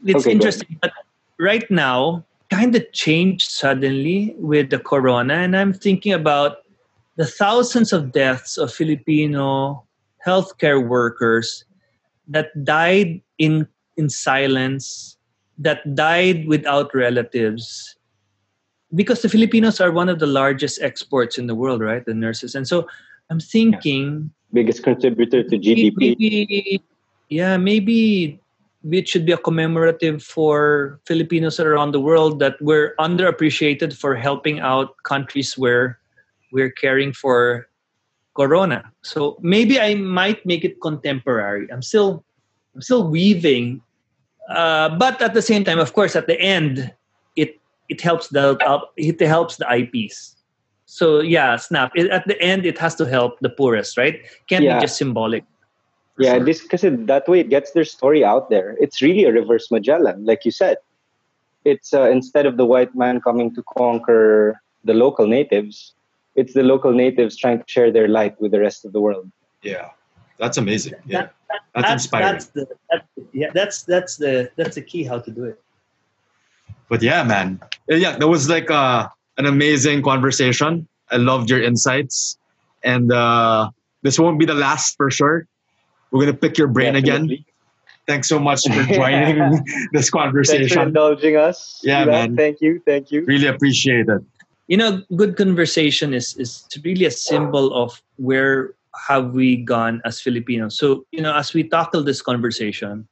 it's 0.06 0.26
Okay, 0.26 0.32
interesting. 0.32 0.80
But 0.82 0.94
right 1.38 1.70
now, 1.70 2.24
kind 2.50 2.76
of 2.76 2.90
changed 2.94 3.52
suddenly 3.52 4.34
with 4.38 4.70
the 4.70 4.80
corona, 4.80 5.36
and 5.36 5.58
I'm 5.58 5.74
thinking 5.74 6.14
about 6.14 6.64
the 7.18 7.26
thousands 7.26 7.92
of 7.92 8.12
deaths 8.12 8.58
of 8.58 8.72
Filipino 8.72 9.84
healthcare 10.26 10.80
workers 10.80 11.66
that 12.28 12.52
died 12.64 13.22
in 13.38 13.68
in 13.98 14.10
silence, 14.10 15.18
that 15.62 15.96
died 15.96 16.48
without 16.48 16.94
relatives. 16.94 17.96
Because 18.94 19.22
the 19.22 19.30
Filipinos 19.30 19.80
are 19.80 19.92
one 19.92 20.10
of 20.10 20.20
the 20.20 20.28
largest 20.28 20.82
exports 20.82 21.38
in 21.38 21.48
the 21.48 21.56
world, 21.56 21.80
right? 21.80 22.04
The 22.04 22.14
nurses. 22.14 22.56
And 22.56 22.68
so 22.68 22.88
I'm 23.30 23.40
thinking 23.40 24.32
Biggest 24.54 24.84
contributor 24.84 25.44
to 25.44 25.56
GDP. 25.58 25.96
maybe 25.96 26.84
yeah 27.32 27.56
maybe 27.56 28.38
it 28.92 29.08
should 29.08 29.26
be 29.26 29.32
a 29.32 29.38
commemorative 29.38 30.22
for 30.22 31.00
filipinos 31.08 31.60
around 31.60 31.94
the 31.94 32.04
world 32.04 32.40
that 32.40 32.62
we're 32.62 32.94
underappreciated 33.00 33.96
for 33.96 34.14
helping 34.16 34.60
out 34.60 34.94
countries 35.04 35.58
where 35.58 35.98
we're 36.52 36.70
caring 36.70 37.14
for 37.14 37.68
corona 38.36 38.84
so 39.02 39.40
maybe 39.42 39.80
i 39.80 39.96
might 39.96 40.46
make 40.46 40.66
it 40.66 40.76
contemporary 40.82 41.72
i'm 41.72 41.82
still 41.82 42.24
i'm 42.76 42.82
still 42.82 43.08
weaving 43.08 43.82
uh, 44.52 44.90
but 44.98 45.22
at 45.22 45.34
the 45.34 45.42
same 45.42 45.64
time 45.64 45.80
of 45.80 45.94
course 45.94 46.16
at 46.16 46.28
the 46.28 46.40
end 46.40 46.92
it 47.36 47.56
it 47.90 48.02
helps 48.02 48.28
the 48.30 48.58
it 48.98 49.20
helps 49.22 49.58
the 49.58 49.66
ips 49.80 50.36
so 50.86 51.22
yeah 51.22 51.56
snap 51.56 51.92
it, 51.96 52.10
at 52.12 52.26
the 52.28 52.40
end 52.42 52.66
it 52.66 52.78
has 52.78 52.96
to 52.96 53.06
help 53.06 53.40
the 53.42 53.50
poorest 53.50 53.98
right 53.98 54.22
can't 54.48 54.64
Yeah. 54.64 54.78
be 54.78 54.82
just 54.86 54.98
symbolic 54.98 55.44
Yeah, 56.18 56.36
sure. 56.36 56.46
this 56.46 56.62
because 56.62 56.84
that 56.84 57.26
way 57.28 57.40
it 57.40 57.50
gets 57.50 57.72
their 57.72 57.86
story 57.88 58.22
out 58.24 58.50
there. 58.54 58.76
It's 58.84 59.02
really 59.02 59.24
a 59.26 59.32
reverse 59.32 59.72
Magellan, 59.72 60.26
like 60.26 60.46
you 60.46 60.52
said. 60.52 60.78
It's 61.66 61.94
uh, 61.94 62.10
instead 62.12 62.46
of 62.46 62.58
the 62.58 62.66
white 62.66 62.94
man 62.94 63.22
coming 63.22 63.50
to 63.56 63.64
conquer 63.78 64.60
the 64.84 64.94
local 64.94 65.26
natives, 65.26 65.94
it's 66.36 66.54
the 66.54 66.62
local 66.64 66.92
natives 66.94 67.34
trying 67.38 67.60
to 67.60 67.68
share 67.68 67.92
their 67.92 68.08
light 68.08 68.36
with 68.42 68.52
the 68.52 68.60
rest 68.60 68.86
of 68.86 68.92
the 68.94 69.02
world. 69.02 69.32
Yeah. 69.64 69.90
That's 70.40 70.58
amazing. 70.58 70.96
Yeah. 71.06 71.22
That- 71.22 71.34
That's 71.76 71.92
inspiring. 71.92 72.34
That's 72.34 72.46
the, 72.48 72.68
that's, 72.90 73.06
yeah, 73.34 73.50
that's 73.54 73.84
that's 73.84 74.18
the 74.18 74.52
that's 74.58 74.76
the 74.76 74.82
key 74.82 75.04
how 75.04 75.20
to 75.20 75.32
do 75.32 75.46
it. 75.46 75.58
But 76.90 77.02
yeah, 77.02 77.24
man. 77.24 77.60
Uh, 77.90 77.96
Yeah, 77.96 78.18
that 78.18 78.28
was 78.28 78.50
like 78.50 78.70
uh, 78.70 79.08
an 79.38 79.46
amazing 79.46 80.02
conversation. 80.04 80.88
I 81.12 81.18
loved 81.18 81.50
your 81.50 81.62
insights. 81.64 82.38
And 82.84 83.12
uh, 83.12 83.70
this 84.02 84.20
won't 84.20 84.40
be 84.40 84.46
the 84.46 84.54
last 84.54 84.96
for 84.98 85.10
sure. 85.12 85.48
We're 86.12 86.22
going 86.26 86.34
to 86.34 86.38
pick 86.40 86.58
your 86.58 86.68
brain 86.68 86.96
again. 86.96 87.30
Thanks 88.08 88.28
so 88.28 88.40
much 88.40 88.64
for 88.68 88.84
joining 88.94 89.64
this 89.94 90.10
conversation. 90.10 90.68
Thanks 90.68 90.74
for 90.74 90.84
indulging 90.88 91.36
us. 91.38 91.80
Yeah, 91.84 92.02
Ivan. 92.02 92.12
man. 92.12 92.36
Thank 92.36 92.60
you. 92.60 92.82
Thank 92.86 93.12
you. 93.12 93.24
Really 93.26 93.48
appreciate 93.48 94.08
it. 94.10 94.22
You 94.68 94.78
know, 94.78 95.04
good 95.16 95.36
conversation 95.38 96.14
is 96.14 96.36
is 96.38 96.68
really 96.84 97.06
a 97.06 97.12
symbol 97.12 97.74
of 97.76 98.02
where 98.18 98.74
have 98.96 99.32
we 99.32 99.58
gone 99.58 100.02
as 100.06 100.22
Filipinos. 100.22 100.78
So 100.78 101.06
you 101.12 101.22
know, 101.22 101.36
as 101.36 101.54
we 101.54 101.68
tackle 101.68 102.04
this 102.04 102.22
conversation, 102.22 103.08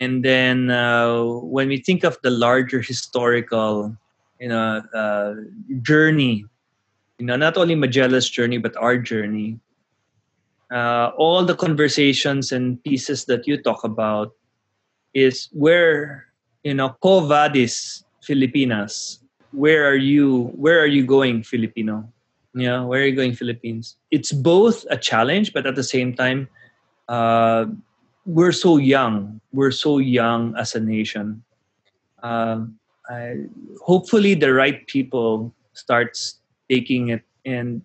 and 0.00 0.24
then 0.24 0.70
uh, 0.70 1.22
when 1.24 1.68
we 1.68 1.78
think 1.78 2.04
of 2.04 2.18
the 2.22 2.30
larger 2.30 2.80
historical, 2.80 3.96
you 4.40 4.48
know, 4.48 4.82
uh, 4.94 5.34
journey, 5.82 6.44
you 7.18 7.26
know, 7.26 7.36
not 7.36 7.56
only 7.56 7.74
Magellan's 7.74 8.28
journey 8.30 8.58
but 8.58 8.76
our 8.76 8.96
journey, 8.98 9.58
uh, 10.70 11.10
all 11.16 11.44
the 11.44 11.54
conversations 11.54 12.52
and 12.52 12.82
pieces 12.84 13.24
that 13.26 13.46
you 13.46 13.60
talk 13.60 13.84
about 13.84 14.32
is 15.14 15.48
where 15.52 16.26
you 16.62 16.74
know 16.74 16.90
quo 17.00 17.26
vadis 17.26 18.04
filipinas 18.22 19.20
where 19.52 19.86
are 19.88 19.98
you 19.98 20.52
where 20.54 20.78
are 20.78 20.86
you 20.86 21.04
going 21.04 21.42
filipino 21.42 22.06
yeah 22.54 22.82
where 22.82 23.02
are 23.02 23.06
you 23.06 23.16
going 23.16 23.34
philippines? 23.34 23.96
It's 24.10 24.32
both 24.32 24.84
a 24.90 24.96
challenge 24.96 25.52
but 25.52 25.66
at 25.66 25.74
the 25.74 25.84
same 25.84 26.14
time 26.14 26.48
uh, 27.08 27.66
we're 28.24 28.52
so 28.52 28.76
young. 28.76 29.40
We're 29.52 29.72
so 29.72 29.98
young 29.98 30.54
as 30.56 30.74
a 30.74 30.80
nation. 30.80 31.42
Um, 32.22 32.78
I, 33.08 33.46
hopefully 33.82 34.34
the 34.34 34.52
right 34.52 34.86
people 34.86 35.52
starts 35.72 36.38
taking 36.70 37.08
it 37.08 37.22
and 37.44 37.82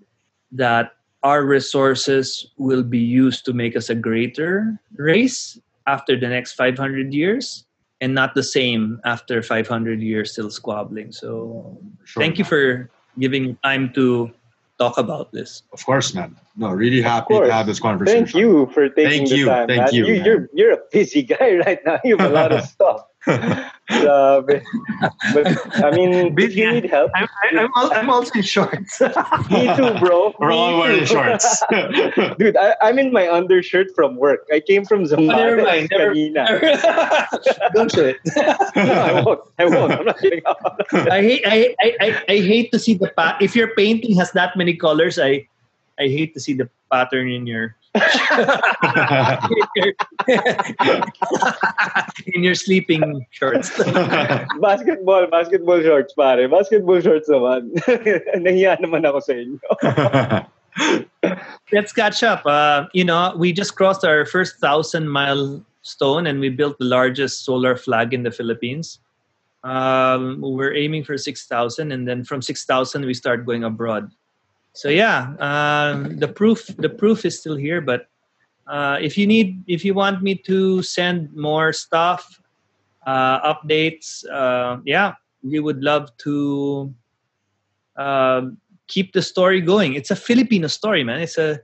that 0.51 0.91
our 1.23 1.43
resources 1.43 2.45
will 2.57 2.83
be 2.83 2.99
used 2.99 3.45
to 3.45 3.53
make 3.53 3.75
us 3.75 3.89
a 3.89 3.95
greater 3.95 4.79
race 4.95 5.59
after 5.87 6.19
the 6.19 6.27
next 6.27 6.53
500 6.53 7.13
years 7.13 7.65
and 8.01 8.13
not 8.13 8.35
the 8.35 8.43
same 8.43 8.99
after 9.05 9.41
500 9.41 10.01
years 10.01 10.33
still 10.33 10.51
squabbling. 10.51 11.11
So 11.11 11.79
Sure, 12.03 12.21
thank 12.21 12.37
you 12.37 12.45
for 12.45 12.91
giving 13.17 13.57
time 13.63 13.91
to 13.93 14.31
talk 14.77 14.97
about 14.97 15.31
this 15.31 15.63
Of 15.73 15.85
course, 15.85 16.13
man. 16.13 16.35
No, 16.55 16.69
really 16.69 17.01
happy 17.01 17.37
to 17.39 17.51
have 17.51 17.65
this 17.65 17.79
conversation. 17.79 18.25
Thank 18.25 18.35
you 18.35 18.67
for 18.73 18.89
taking 18.89 19.27
Thank 19.27 19.29
the 19.29 19.37
you. 19.37 19.45
time. 19.45 19.67
Thank 19.67 19.81
man. 19.81 19.93
you, 19.93 20.05
you 20.05 20.15
man. 20.15 20.25
you're 20.25 20.49
you're 20.53 20.73
a 20.73 20.81
busy 20.91 21.23
guy 21.23 21.55
right 21.65 21.79
now. 21.85 21.99
You 22.03 22.17
have 22.17 22.29
a 22.29 22.33
lot 22.33 22.51
of 22.51 22.63
stuff. 22.75 23.01
Uh, 23.95 24.41
Grabe. 24.41 24.63
but 25.33 25.45
I 25.83 25.91
mean, 25.91 26.35
if 26.39 26.55
you 26.55 26.71
need 26.71 26.85
help, 26.85 27.11
I'm, 27.15 27.27
I'm, 27.75 27.91
I'm 27.93 28.09
also 28.09 28.31
in 28.35 28.41
shorts 28.43 28.99
me 29.49 29.69
too, 29.75 29.93
bro. 29.99 30.33
We're 30.39 30.49
Me 30.49 30.55
all 30.55 30.79
wearing 30.79 31.05
shorts. 31.05 31.63
Dude, 32.37 32.57
I, 32.57 32.75
I'm 32.81 32.99
in 32.99 33.11
my 33.13 33.27
undershirt 33.31 33.87
from 33.95 34.15
work. 34.17 34.47
I 34.51 34.59
came 34.59 34.85
from 34.85 35.03
never 35.03 35.15
Zambales 35.15 35.63
mind, 35.65 35.87
never- 35.91 36.13
kanina. 36.13 37.71
don't 37.73 37.91
do 37.91 38.05
it 38.05 38.17
No, 38.75 38.93
I 38.93 39.21
won't. 39.21 39.41
I 39.59 39.65
won't. 39.65 39.91
I'm 39.93 40.05
not 40.05 40.19
kidding. 40.19 40.41
I 40.93 41.21
hate 41.21 41.43
I, 41.45 41.75
I, 41.81 41.87
I, 42.01 42.23
I 42.29 42.37
hate 42.39 42.71
to 42.71 42.79
see 42.79 42.93
the 42.95 43.09
pa- 43.15 43.37
if 43.41 43.55
your 43.55 43.73
painting 43.75 44.15
has 44.17 44.31
that 44.33 44.55
many 44.57 44.75
colors 44.75 45.17
I 45.19 45.47
I 45.99 46.07
hate 46.07 46.33
to 46.33 46.39
see 46.39 46.53
the 46.53 46.69
pattern 46.91 47.29
in 47.31 47.47
your 47.47 47.75
in 52.27 52.43
your 52.43 52.55
sleeping 52.55 53.25
shorts. 53.31 53.71
basketball, 54.61 55.27
basketball 55.27 55.81
shorts, 55.81 56.13
pare. 56.13 56.49
Basketball 56.49 57.01
shorts 57.01 57.29
naman. 57.29 57.71
Nahiya 58.43 58.81
naman 58.83 59.07
ako 59.07 59.19
sa 59.23 59.33
inyo. 59.33 59.59
Let's 61.71 61.93
catch 61.93 62.23
up. 62.23 62.45
Uh, 62.45 62.87
you 62.93 63.05
know, 63.05 63.33
we 63.37 63.53
just 63.53 63.75
crossed 63.75 64.03
our 64.03 64.25
first 64.25 64.59
thousand 64.59 65.07
milestone 65.07 66.27
and 66.27 66.39
we 66.39 66.49
built 66.49 66.77
the 66.79 66.85
largest 66.85 67.45
solar 67.45 67.77
flag 67.77 68.13
in 68.13 68.23
the 68.23 68.31
Philippines. 68.31 68.99
Um, 69.63 70.41
we're 70.41 70.75
aiming 70.75 71.05
for 71.05 71.17
6,000 71.17 71.91
and 71.91 72.07
then 72.07 72.23
from 72.23 72.41
6,000 72.41 73.05
we 73.05 73.15
start 73.15 73.47
going 73.47 73.63
abroad. 73.63 74.11
So 74.75 74.89
yeah, 74.89 75.33
um, 75.39 76.19
the 76.19 76.27
proof 76.27 76.67
the 76.77 76.89
proof 76.89 77.23
is 77.23 77.39
still 77.39 77.55
here, 77.55 77.79
but 77.79 78.07
uh, 78.67 78.97
if 79.01 79.17
you 79.17 79.25
need, 79.25 79.63
if 79.67 79.85
you 79.85 79.93
want 79.93 80.21
me 80.21 80.35
to 80.45 80.83
send 80.83 81.33
more 81.33 81.71
stuff, 81.71 82.41
uh, 83.07 83.53
updates, 83.53 84.25
uh, 84.29 84.81
yeah, 84.85 85.13
we 85.43 85.59
would 85.59 85.81
love 85.81 86.11
to 86.17 86.93
um, 87.95 88.57
keep 88.87 89.13
the 89.13 89.21
story 89.21 89.61
going. 89.61 89.93
It's 89.93 90.11
a 90.11 90.15
Filipino 90.15 90.67
story, 90.67 91.03
man. 91.03 91.21
It's 91.21 91.37
a 91.37 91.61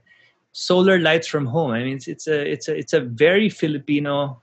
solar 0.52 0.98
lights 0.98 1.26
from 1.26 1.44
home. 1.46 1.72
I 1.72 1.84
mean, 1.84 1.96
it's, 1.96 2.08
it's 2.08 2.26
a 2.26 2.50
it's 2.50 2.68
a 2.68 2.74
it's 2.76 2.92
a 2.94 3.00
very 3.00 3.48
Filipino 3.48 4.40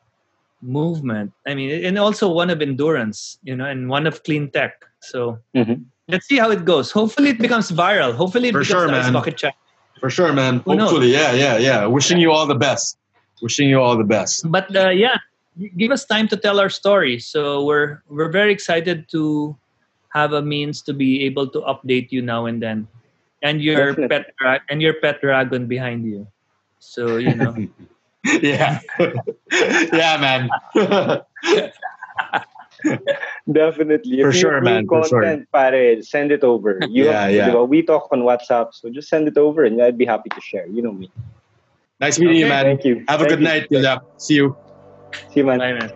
movement. 0.61 1.31
I 1.47 1.55
mean, 1.55 1.85
and 1.85 1.97
also 1.97 2.31
one 2.31 2.49
of 2.49 2.61
endurance, 2.61 3.39
you 3.43 3.55
know, 3.55 3.65
and 3.65 3.89
one 3.89 4.05
of 4.05 4.23
clean 4.23 4.51
tech. 4.51 4.85
So 5.01 5.39
Mhm. 5.55 5.85
Let's 6.09 6.27
see 6.27 6.37
how 6.37 6.51
it 6.51 6.65
goes. 6.65 6.91
Hopefully, 6.91 7.29
it 7.29 7.39
becomes 7.39 7.71
viral. 7.71 8.13
Hopefully, 8.13 8.49
it 8.49 8.51
For 8.51 8.59
becomes 8.59 8.81
sure, 8.81 8.87
the 8.87 8.97
Ice 8.97 9.03
man. 9.05 9.13
Bucket 9.13 9.37
Challenge. 9.37 9.57
For 9.99 10.09
sure, 10.09 10.33
man. 10.33 10.59
Who 10.65 10.75
knows? 10.75 10.89
Hopefully, 10.89 11.11
yeah, 11.13 11.33
yeah, 11.33 11.57
yeah. 11.57 11.85
Wishing 11.85 12.17
you 12.17 12.31
all 12.31 12.45
the 12.47 12.55
best. 12.55 12.97
Wishing 13.41 13.69
you 13.69 13.79
all 13.79 13.95
the 13.97 14.03
best. 14.03 14.49
But 14.49 14.73
uh, 14.75 14.89
yeah, 14.89 15.17
give 15.77 15.91
us 15.91 16.05
time 16.05 16.27
to 16.29 16.37
tell 16.37 16.59
our 16.59 16.69
story. 16.69 17.19
So 17.19 17.63
we're 17.63 18.01
we're 18.09 18.31
very 18.31 18.51
excited 18.51 19.07
to 19.11 19.55
have 20.13 20.33
a 20.33 20.41
means 20.41 20.81
to 20.83 20.93
be 20.93 21.23
able 21.23 21.47
to 21.49 21.61
update 21.61 22.11
you 22.11 22.21
now 22.21 22.45
and 22.47 22.61
then, 22.61 22.87
and 23.43 23.61
your 23.61 23.93
Definitely. 23.93 24.07
pet 24.07 24.33
dra- 24.39 24.63
and 24.69 24.81
your 24.81 24.95
pet 24.99 25.21
dragon 25.21 25.67
behind 25.67 26.05
you. 26.05 26.27
So 26.79 27.17
you 27.17 27.35
know. 27.35 27.55
yeah, 28.41 28.79
yeah, 29.93 30.17
man. 30.19 30.49
Definitely. 33.51 34.21
For 34.21 34.29
If 34.29 34.35
you 34.35 34.39
sure, 34.39 34.53
have 34.53 34.63
man, 34.63 34.83
new 34.83 34.87
for 34.87 35.03
sure. 35.07 35.21
content, 35.21 35.47
pare, 35.53 36.01
send 36.01 36.31
it 36.31 36.43
over. 36.43 36.79
You 36.89 37.05
Yeah, 37.05 37.11
have, 37.11 37.31
yeah. 37.31 37.49
diba, 37.49 37.67
We 37.67 37.83
talk 37.83 38.07
on 38.11 38.21
WhatsApp, 38.21 38.73
so 38.73 38.89
just 38.89 39.09
send 39.09 39.27
it 39.27 39.37
over 39.37 39.63
and 39.63 39.81
I'd 39.81 39.97
be 39.97 40.05
happy 40.05 40.29
to 40.29 40.41
share. 40.41 40.67
You 40.67 40.81
know 40.81 40.91
me. 40.93 41.11
nice 41.99 42.19
meeting 42.19 42.37
you, 42.37 42.47
man. 42.47 42.65
Thank 42.65 42.85
you. 42.85 43.03
Have 43.07 43.21
a 43.21 43.25
Thank 43.25 43.29
good 43.29 43.39
you. 43.39 43.45
night. 43.45 43.69
Good 43.69 43.81
luck. 43.81 44.03
See 44.17 44.35
you. 44.35 44.55
See 45.29 45.41
you, 45.41 45.45
man. 45.45 45.59
Bye, 45.59 45.73
man. 45.73 45.91